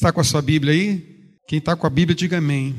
Está 0.00 0.10
com 0.10 0.20
a 0.22 0.24
sua 0.24 0.40
Bíblia 0.40 0.72
aí? 0.72 1.28
Quem 1.46 1.58
está 1.58 1.76
com 1.76 1.86
a 1.86 1.90
Bíblia, 1.90 2.16
diga 2.16 2.38
amém. 2.38 2.74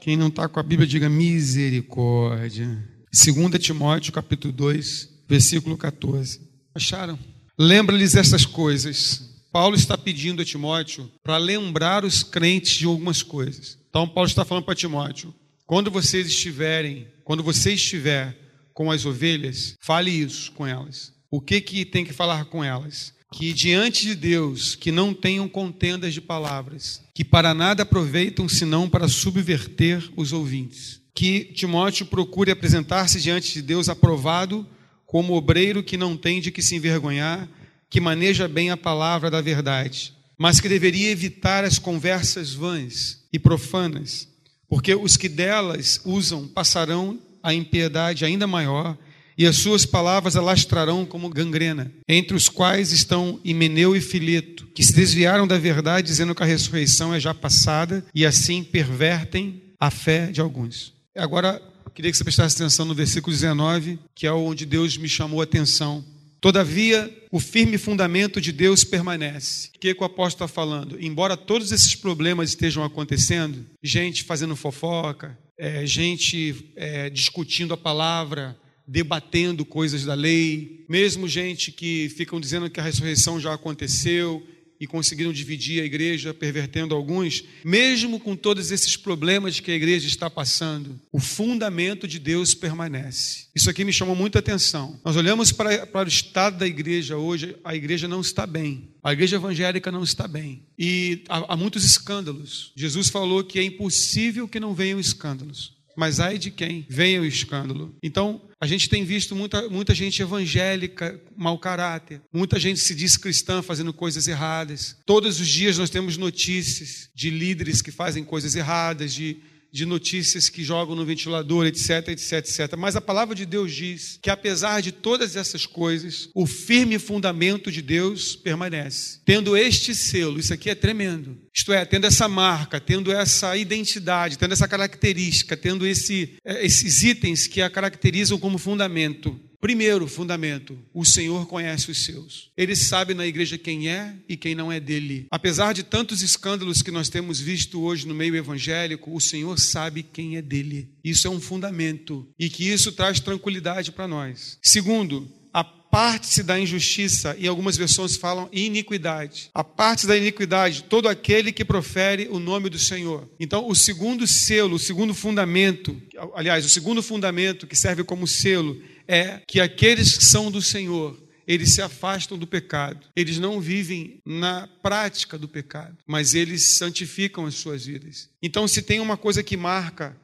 Quem 0.00 0.16
não 0.16 0.26
está 0.26 0.48
com 0.48 0.58
a 0.58 0.62
Bíblia, 0.64 0.88
diga 0.88 1.08
misericórdia. 1.08 2.66
2 3.12 3.64
Timóteo, 3.64 4.12
capítulo 4.12 4.52
2, 4.52 5.08
versículo 5.28 5.76
14. 5.76 6.40
Acharam? 6.74 7.16
Lembra-lhes 7.56 8.16
essas 8.16 8.44
coisas. 8.44 9.40
Paulo 9.52 9.76
está 9.76 9.96
pedindo 9.96 10.42
a 10.42 10.44
Timóteo 10.44 11.08
para 11.22 11.36
lembrar 11.36 12.04
os 12.04 12.24
crentes 12.24 12.72
de 12.72 12.86
algumas 12.86 13.22
coisas. 13.22 13.78
Então, 13.88 14.08
Paulo 14.08 14.26
está 14.26 14.44
falando 14.44 14.64
para 14.64 14.74
Timóteo: 14.74 15.32
quando 15.64 15.92
vocês 15.92 16.26
estiverem, 16.26 17.06
quando 17.22 17.40
você 17.44 17.74
estiver 17.74 18.36
com 18.72 18.90
as 18.90 19.06
ovelhas, 19.06 19.76
fale 19.80 20.10
isso 20.10 20.50
com 20.50 20.66
elas. 20.66 21.12
O 21.30 21.40
que 21.40 21.60
que 21.60 21.84
tem 21.84 22.04
que 22.04 22.12
falar 22.12 22.46
com 22.46 22.64
elas? 22.64 23.14
Que 23.36 23.52
diante 23.52 24.06
de 24.06 24.14
Deus, 24.14 24.76
que 24.76 24.92
não 24.92 25.12
tenham 25.12 25.48
contendas 25.48 26.14
de 26.14 26.20
palavras, 26.20 27.02
que 27.12 27.24
para 27.24 27.52
nada 27.52 27.82
aproveitam 27.82 28.48
senão 28.48 28.88
para 28.88 29.08
subverter 29.08 30.08
os 30.16 30.32
ouvintes. 30.32 31.00
Que 31.12 31.46
Timóteo 31.46 32.06
procure 32.06 32.52
apresentar-se 32.52 33.20
diante 33.20 33.52
de 33.52 33.60
Deus 33.60 33.88
aprovado 33.88 34.64
como 35.04 35.34
obreiro 35.34 35.82
que 35.82 35.96
não 35.96 36.16
tem 36.16 36.40
de 36.40 36.52
que 36.52 36.62
se 36.62 36.76
envergonhar, 36.76 37.48
que 37.90 38.00
maneja 38.00 38.46
bem 38.46 38.70
a 38.70 38.76
palavra 38.76 39.28
da 39.28 39.40
verdade, 39.40 40.14
mas 40.38 40.60
que 40.60 40.68
deveria 40.68 41.10
evitar 41.10 41.64
as 41.64 41.76
conversas 41.76 42.52
vãs 42.52 43.24
e 43.32 43.38
profanas, 43.38 44.28
porque 44.68 44.94
os 44.94 45.16
que 45.16 45.28
delas 45.28 46.00
usam 46.04 46.46
passarão 46.46 47.18
a 47.42 47.52
impiedade 47.52 48.24
ainda 48.24 48.46
maior, 48.46 48.96
e 49.36 49.46
as 49.46 49.56
suas 49.56 49.84
palavras 49.84 50.36
alastrarão 50.36 51.04
como 51.04 51.28
gangrena, 51.28 51.92
entre 52.08 52.36
os 52.36 52.48
quais 52.48 52.92
estão 52.92 53.40
Himeneu 53.44 53.96
e 53.96 54.00
Fileto, 54.00 54.66
que 54.74 54.84
se 54.84 54.94
desviaram 54.94 55.46
da 55.46 55.58
verdade, 55.58 56.06
dizendo 56.06 56.34
que 56.34 56.42
a 56.42 56.46
ressurreição 56.46 57.14
é 57.14 57.20
já 57.20 57.34
passada, 57.34 58.04
e 58.14 58.24
assim 58.24 58.62
pervertem 58.62 59.62
a 59.78 59.90
fé 59.90 60.26
de 60.26 60.40
alguns. 60.40 60.92
Agora, 61.16 61.60
queria 61.94 62.10
que 62.10 62.16
você 62.16 62.24
prestasse 62.24 62.56
atenção 62.56 62.84
no 62.84 62.94
versículo 62.94 63.32
19, 63.32 63.98
que 64.14 64.26
é 64.26 64.32
onde 64.32 64.66
Deus 64.66 64.96
me 64.96 65.08
chamou 65.08 65.40
a 65.40 65.44
atenção. 65.44 66.04
Todavia, 66.40 67.10
o 67.30 67.40
firme 67.40 67.78
fundamento 67.78 68.40
de 68.40 68.52
Deus 68.52 68.84
permanece. 68.84 69.70
O 69.74 69.78
que, 69.78 69.94
que 69.94 70.02
o 70.02 70.04
apóstolo 70.04 70.44
está 70.44 70.48
falando? 70.48 71.02
Embora 71.02 71.36
todos 71.36 71.72
esses 71.72 71.94
problemas 71.94 72.50
estejam 72.50 72.84
acontecendo, 72.84 73.64
gente 73.82 74.24
fazendo 74.24 74.54
fofoca, 74.54 75.38
é, 75.56 75.86
gente 75.86 76.72
é, 76.76 77.08
discutindo 77.08 77.72
a 77.72 77.78
palavra, 77.78 78.56
debatendo 78.86 79.64
coisas 79.64 80.04
da 80.04 80.14
lei, 80.14 80.84
mesmo 80.88 81.28
gente 81.28 81.72
que 81.72 82.08
ficam 82.16 82.40
dizendo 82.40 82.68
que 82.70 82.80
a 82.80 82.82
ressurreição 82.82 83.40
já 83.40 83.54
aconteceu, 83.54 84.46
e 84.78 84.86
conseguiram 84.86 85.32
dividir 85.32 85.82
a 85.82 85.84
igreja, 85.84 86.34
pervertendo 86.34 86.94
alguns, 86.94 87.44
mesmo 87.64 88.18
com 88.20 88.36
todos 88.36 88.70
esses 88.70 88.96
problemas 88.96 89.60
que 89.60 89.70
a 89.70 89.74
igreja 89.74 90.06
está 90.06 90.28
passando, 90.28 91.00
o 91.12 91.18
fundamento 91.18 92.06
de 92.06 92.18
Deus 92.18 92.54
permanece. 92.54 93.46
Isso 93.54 93.70
aqui 93.70 93.84
me 93.84 93.92
chamou 93.92 94.14
muita 94.14 94.40
atenção. 94.40 95.00
Nós 95.04 95.16
olhamos 95.16 95.52
para, 95.52 95.86
para 95.86 96.06
o 96.06 96.08
estado 96.08 96.58
da 96.58 96.66
igreja 96.66 97.16
hoje, 97.16 97.56
a 97.64 97.74
igreja 97.74 98.08
não 98.08 98.20
está 98.20 98.46
bem. 98.46 98.90
A 99.02 99.12
igreja 99.12 99.36
evangélica 99.36 99.92
não 99.92 100.02
está 100.02 100.26
bem. 100.26 100.62
E 100.78 101.22
há, 101.28 101.54
há 101.54 101.56
muitos 101.56 101.84
escândalos. 101.84 102.72
Jesus 102.76 103.08
falou 103.08 103.44
que 103.44 103.58
é 103.58 103.62
impossível 103.62 104.48
que 104.48 104.60
não 104.60 104.74
venham 104.74 105.00
escândalos 105.00 105.74
mas 105.96 106.20
ai 106.20 106.38
de 106.38 106.50
quem 106.50 106.84
venha 106.88 107.20
o 107.20 107.24
escândalo. 107.24 107.94
Então, 108.02 108.42
a 108.64 108.66
gente 108.66 108.88
tem 108.88 109.04
visto 109.04 109.36
muita, 109.36 109.68
muita 109.68 109.94
gente 109.94 110.22
evangélica, 110.22 111.20
mau 111.36 111.58
caráter, 111.58 112.22
muita 112.32 112.58
gente 112.58 112.80
se 112.80 112.94
diz 112.94 113.14
cristã 113.14 113.60
fazendo 113.60 113.92
coisas 113.92 114.26
erradas. 114.26 114.96
Todos 115.04 115.38
os 115.38 115.46
dias 115.46 115.76
nós 115.76 115.90
temos 115.90 116.16
notícias 116.16 117.10
de 117.14 117.28
líderes 117.28 117.82
que 117.82 117.90
fazem 117.90 118.24
coisas 118.24 118.56
erradas, 118.56 119.12
de 119.12 119.36
de 119.74 119.84
notícias 119.84 120.48
que 120.48 120.62
jogam 120.62 120.94
no 120.94 121.04
ventilador, 121.04 121.66
etc, 121.66 122.06
etc, 122.10 122.32
etc. 122.34 122.76
Mas 122.78 122.94
a 122.94 123.00
palavra 123.00 123.34
de 123.34 123.44
Deus 123.44 123.74
diz 123.74 124.20
que 124.22 124.30
apesar 124.30 124.80
de 124.80 124.92
todas 124.92 125.34
essas 125.34 125.66
coisas, 125.66 126.28
o 126.32 126.46
firme 126.46 126.96
fundamento 126.96 127.72
de 127.72 127.82
Deus 127.82 128.36
permanece. 128.36 129.18
Tendo 129.24 129.56
este 129.56 129.92
selo, 129.92 130.38
isso 130.38 130.54
aqui 130.54 130.70
é 130.70 130.76
tremendo. 130.76 131.36
Isto 131.52 131.72
é, 131.72 131.84
tendo 131.84 132.06
essa 132.06 132.28
marca, 132.28 132.78
tendo 132.78 133.10
essa 133.10 133.56
identidade, 133.56 134.38
tendo 134.38 134.52
essa 134.52 134.68
característica, 134.68 135.56
tendo 135.56 135.84
esse, 135.84 136.36
eh, 136.44 136.64
esses 136.64 137.02
itens 137.02 137.48
que 137.48 137.60
a 137.60 137.68
caracterizam 137.68 138.38
como 138.38 138.58
fundamento. 138.58 139.40
Primeiro 139.64 140.06
fundamento: 140.06 140.78
o 140.92 141.06
Senhor 141.06 141.46
conhece 141.46 141.90
os 141.90 142.04
seus. 142.04 142.50
Ele 142.54 142.76
sabe 142.76 143.14
na 143.14 143.26
igreja 143.26 143.56
quem 143.56 143.88
é 143.88 144.14
e 144.28 144.36
quem 144.36 144.54
não 144.54 144.70
é 144.70 144.78
dele. 144.78 145.26
Apesar 145.30 145.72
de 145.72 145.82
tantos 145.82 146.20
escândalos 146.20 146.82
que 146.82 146.90
nós 146.90 147.08
temos 147.08 147.40
visto 147.40 147.80
hoje 147.80 148.06
no 148.06 148.14
meio 148.14 148.36
evangélico, 148.36 149.16
o 149.16 149.18
Senhor 149.22 149.58
sabe 149.58 150.02
quem 150.02 150.36
é 150.36 150.42
dele. 150.42 150.90
Isso 151.02 151.26
é 151.26 151.30
um 151.30 151.40
fundamento 151.40 152.28
e 152.38 152.50
que 152.50 152.68
isso 152.68 152.92
traz 152.92 153.20
tranquilidade 153.20 153.90
para 153.90 154.06
nós. 154.06 154.58
Segundo, 154.62 155.32
a 155.50 155.64
parte-se 155.64 156.42
da 156.42 156.60
injustiça, 156.60 157.34
e 157.38 157.48
algumas 157.48 157.78
versões 157.78 158.16
falam 158.16 158.50
iniquidade. 158.52 159.48
A 159.54 159.64
parte 159.64 160.06
da 160.06 160.14
iniquidade, 160.14 160.82
todo 160.82 161.08
aquele 161.08 161.52
que 161.52 161.64
profere 161.64 162.28
o 162.30 162.38
nome 162.38 162.68
do 162.68 162.78
Senhor. 162.78 163.30
Então, 163.40 163.66
o 163.66 163.74
segundo 163.74 164.26
selo, 164.26 164.74
o 164.74 164.78
segundo 164.78 165.14
fundamento, 165.14 165.96
aliás, 166.34 166.66
o 166.66 166.68
segundo 166.68 167.02
fundamento 167.02 167.66
que 167.66 167.76
serve 167.76 168.04
como 168.04 168.26
selo 168.26 168.78
é 169.06 169.40
que 169.46 169.60
aqueles 169.60 170.16
que 170.16 170.24
são 170.24 170.50
do 170.50 170.62
Senhor, 170.62 171.16
eles 171.46 171.74
se 171.74 171.82
afastam 171.82 172.38
do 172.38 172.46
pecado. 172.46 173.06
Eles 173.14 173.38
não 173.38 173.60
vivem 173.60 174.20
na 174.24 174.68
prática 174.82 175.38
do 175.38 175.48
pecado, 175.48 175.98
mas 176.06 176.34
eles 176.34 176.62
santificam 176.62 177.46
as 177.46 177.54
suas 177.54 177.86
vidas. 177.86 178.30
Então, 178.42 178.66
se 178.66 178.82
tem 178.82 179.00
uma 179.00 179.16
coisa 179.16 179.42
que 179.42 179.56
marca 179.56 180.16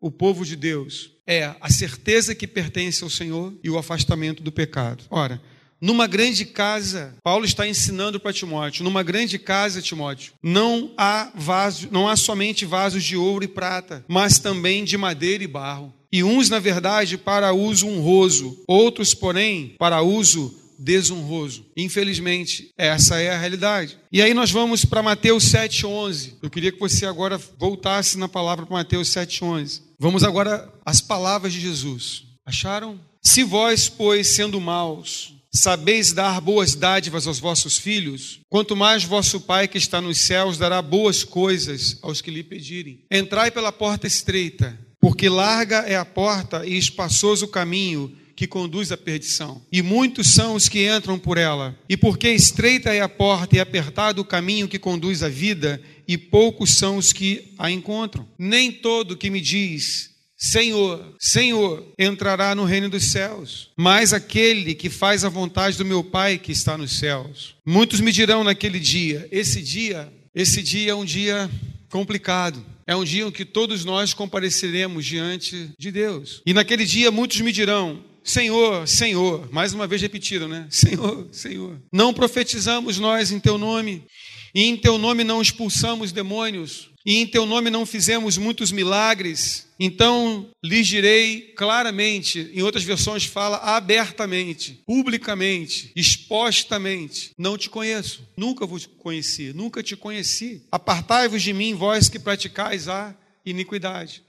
o 0.00 0.10
povo 0.10 0.44
de 0.44 0.56
Deus, 0.56 1.12
é 1.26 1.54
a 1.60 1.70
certeza 1.70 2.34
que 2.34 2.46
pertence 2.46 3.02
ao 3.02 3.10
Senhor 3.10 3.58
e 3.62 3.70
o 3.70 3.78
afastamento 3.78 4.42
do 4.42 4.52
pecado. 4.52 5.04
Ora, 5.10 5.40
numa 5.80 6.06
grande 6.06 6.44
casa, 6.44 7.16
Paulo 7.22 7.44
está 7.44 7.66
ensinando 7.66 8.18
para 8.18 8.32
Timóteo, 8.32 8.84
numa 8.84 9.02
grande 9.02 9.38
casa, 9.38 9.82
Timóteo, 9.82 10.32
não 10.42 10.94
há 10.96 11.30
vaso, 11.34 11.88
não 11.90 12.08
há 12.08 12.16
somente 12.16 12.64
vasos 12.64 13.04
de 13.04 13.16
ouro 13.16 13.44
e 13.44 13.48
prata, 13.48 14.04
mas 14.08 14.38
também 14.38 14.84
de 14.84 14.96
madeira 14.96 15.44
e 15.44 15.46
barro 15.46 15.92
e 16.16 16.24
uns, 16.24 16.48
na 16.48 16.58
verdade, 16.58 17.18
para 17.18 17.52
uso 17.52 17.86
honroso, 17.86 18.64
outros, 18.66 19.12
porém, 19.12 19.74
para 19.78 20.00
uso 20.00 20.54
desonroso. 20.78 21.66
Infelizmente, 21.76 22.70
essa 22.74 23.20
é 23.20 23.28
a 23.28 23.38
realidade. 23.38 23.98
E 24.10 24.22
aí 24.22 24.32
nós 24.32 24.50
vamos 24.50 24.82
para 24.82 25.02
Mateus 25.02 25.44
7:11. 25.44 26.38
Eu 26.40 26.48
queria 26.48 26.72
que 26.72 26.80
você 26.80 27.04
agora 27.04 27.38
voltasse 27.58 28.16
na 28.16 28.28
palavra 28.28 28.64
para 28.64 28.76
Mateus 28.76 29.08
7:11. 29.08 29.82
Vamos 29.98 30.24
agora 30.24 30.72
às 30.86 31.02
palavras 31.02 31.52
de 31.52 31.60
Jesus. 31.60 32.24
Acharam? 32.46 32.98
Se 33.22 33.44
vós, 33.44 33.86
pois, 33.86 34.28
sendo 34.36 34.58
maus, 34.58 35.34
sabeis 35.52 36.14
dar 36.14 36.40
boas 36.40 36.74
dádivas 36.74 37.26
aos 37.26 37.38
vossos 37.38 37.76
filhos, 37.76 38.40
quanto 38.48 38.74
mais 38.74 39.04
vosso 39.04 39.38
Pai 39.38 39.68
que 39.68 39.76
está 39.76 40.00
nos 40.00 40.18
céus 40.18 40.56
dará 40.56 40.80
boas 40.80 41.24
coisas 41.24 41.98
aos 42.00 42.22
que 42.22 42.30
lhe 42.30 42.42
pedirem. 42.42 43.04
Entrai 43.10 43.50
pela 43.50 43.70
porta 43.70 44.06
estreita, 44.06 44.78
porque 45.06 45.28
larga 45.28 45.84
é 45.86 45.94
a 45.94 46.04
porta 46.04 46.66
e 46.66 46.76
espaçoso 46.76 47.44
o 47.44 47.48
caminho 47.48 48.12
que 48.34 48.44
conduz 48.44 48.90
à 48.90 48.96
perdição, 48.96 49.62
e 49.70 49.80
muitos 49.80 50.34
são 50.34 50.56
os 50.56 50.68
que 50.68 50.84
entram 50.92 51.16
por 51.16 51.38
ela. 51.38 51.78
E 51.88 51.96
porque 51.96 52.28
estreita 52.28 52.92
é 52.92 53.00
a 53.00 53.08
porta 53.08 53.54
e 53.54 53.60
apertado 53.60 54.20
o 54.20 54.24
caminho 54.24 54.66
que 54.66 54.80
conduz 54.80 55.22
à 55.22 55.28
vida, 55.28 55.80
e 56.08 56.18
poucos 56.18 56.74
são 56.74 56.96
os 56.96 57.12
que 57.12 57.54
a 57.56 57.70
encontram. 57.70 58.26
Nem 58.36 58.72
todo 58.72 59.16
que 59.16 59.30
me 59.30 59.40
diz 59.40 60.10
Senhor, 60.36 61.14
Senhor, 61.20 61.86
entrará 61.96 62.52
no 62.56 62.64
reino 62.64 62.88
dos 62.88 63.04
céus, 63.04 63.70
mas 63.76 64.12
aquele 64.12 64.74
que 64.74 64.90
faz 64.90 65.24
a 65.24 65.28
vontade 65.28 65.78
do 65.78 65.84
meu 65.84 66.02
Pai 66.02 66.36
que 66.36 66.50
está 66.50 66.76
nos 66.76 66.98
céus. 66.98 67.54
Muitos 67.64 68.00
me 68.00 68.10
dirão 68.10 68.42
naquele 68.42 68.80
dia, 68.80 69.28
esse 69.30 69.62
dia, 69.62 70.12
esse 70.34 70.64
dia 70.64 70.90
é 70.90 70.94
um 70.96 71.04
dia 71.04 71.48
complicado. 71.90 72.64
É 72.86 72.94
um 72.94 73.04
dia 73.04 73.24
em 73.24 73.30
que 73.30 73.44
todos 73.44 73.84
nós 73.84 74.14
compareceremos 74.14 75.04
diante 75.04 75.70
de 75.78 75.90
Deus. 75.90 76.42
E 76.46 76.54
naquele 76.54 76.84
dia 76.84 77.10
muitos 77.10 77.40
me 77.40 77.52
dirão: 77.52 78.02
Senhor, 78.22 78.86
Senhor, 78.88 79.48
mais 79.52 79.72
uma 79.72 79.86
vez 79.86 80.02
repetiram, 80.02 80.48
né? 80.48 80.66
Senhor, 80.70 81.28
Senhor. 81.32 81.80
Não 81.92 82.12
profetizamos 82.12 82.98
nós 82.98 83.30
em 83.30 83.38
teu 83.38 83.56
nome, 83.56 84.04
e 84.54 84.64
em 84.64 84.76
teu 84.76 84.98
nome 84.98 85.22
não 85.22 85.40
expulsamos 85.40 86.12
demônios, 86.12 86.90
e 87.06 87.18
em 87.18 87.26
teu 87.26 87.46
nome 87.46 87.70
não 87.70 87.86
fizemos 87.86 88.36
muitos 88.36 88.72
milagres. 88.72 89.68
Então 89.78 90.50
lhes 90.64 90.88
direi 90.88 91.52
claramente, 91.56 92.50
em 92.52 92.62
outras 92.62 92.82
versões 92.82 93.24
fala 93.24 93.58
abertamente, 93.58 94.82
publicamente, 94.84 95.92
expostamente: 95.94 97.30
Não 97.38 97.56
te 97.56 97.70
conheço, 97.70 98.26
nunca 98.36 98.66
vos 98.66 98.86
conheci, 98.86 99.52
nunca 99.52 99.84
te 99.84 99.94
conheci. 99.94 100.62
Apartai-vos 100.72 101.42
de 101.42 101.52
mim, 101.52 101.74
vós 101.74 102.08
que 102.08 102.18
praticais 102.18 102.88
a 102.88 103.14
iniquidade. 103.44 104.24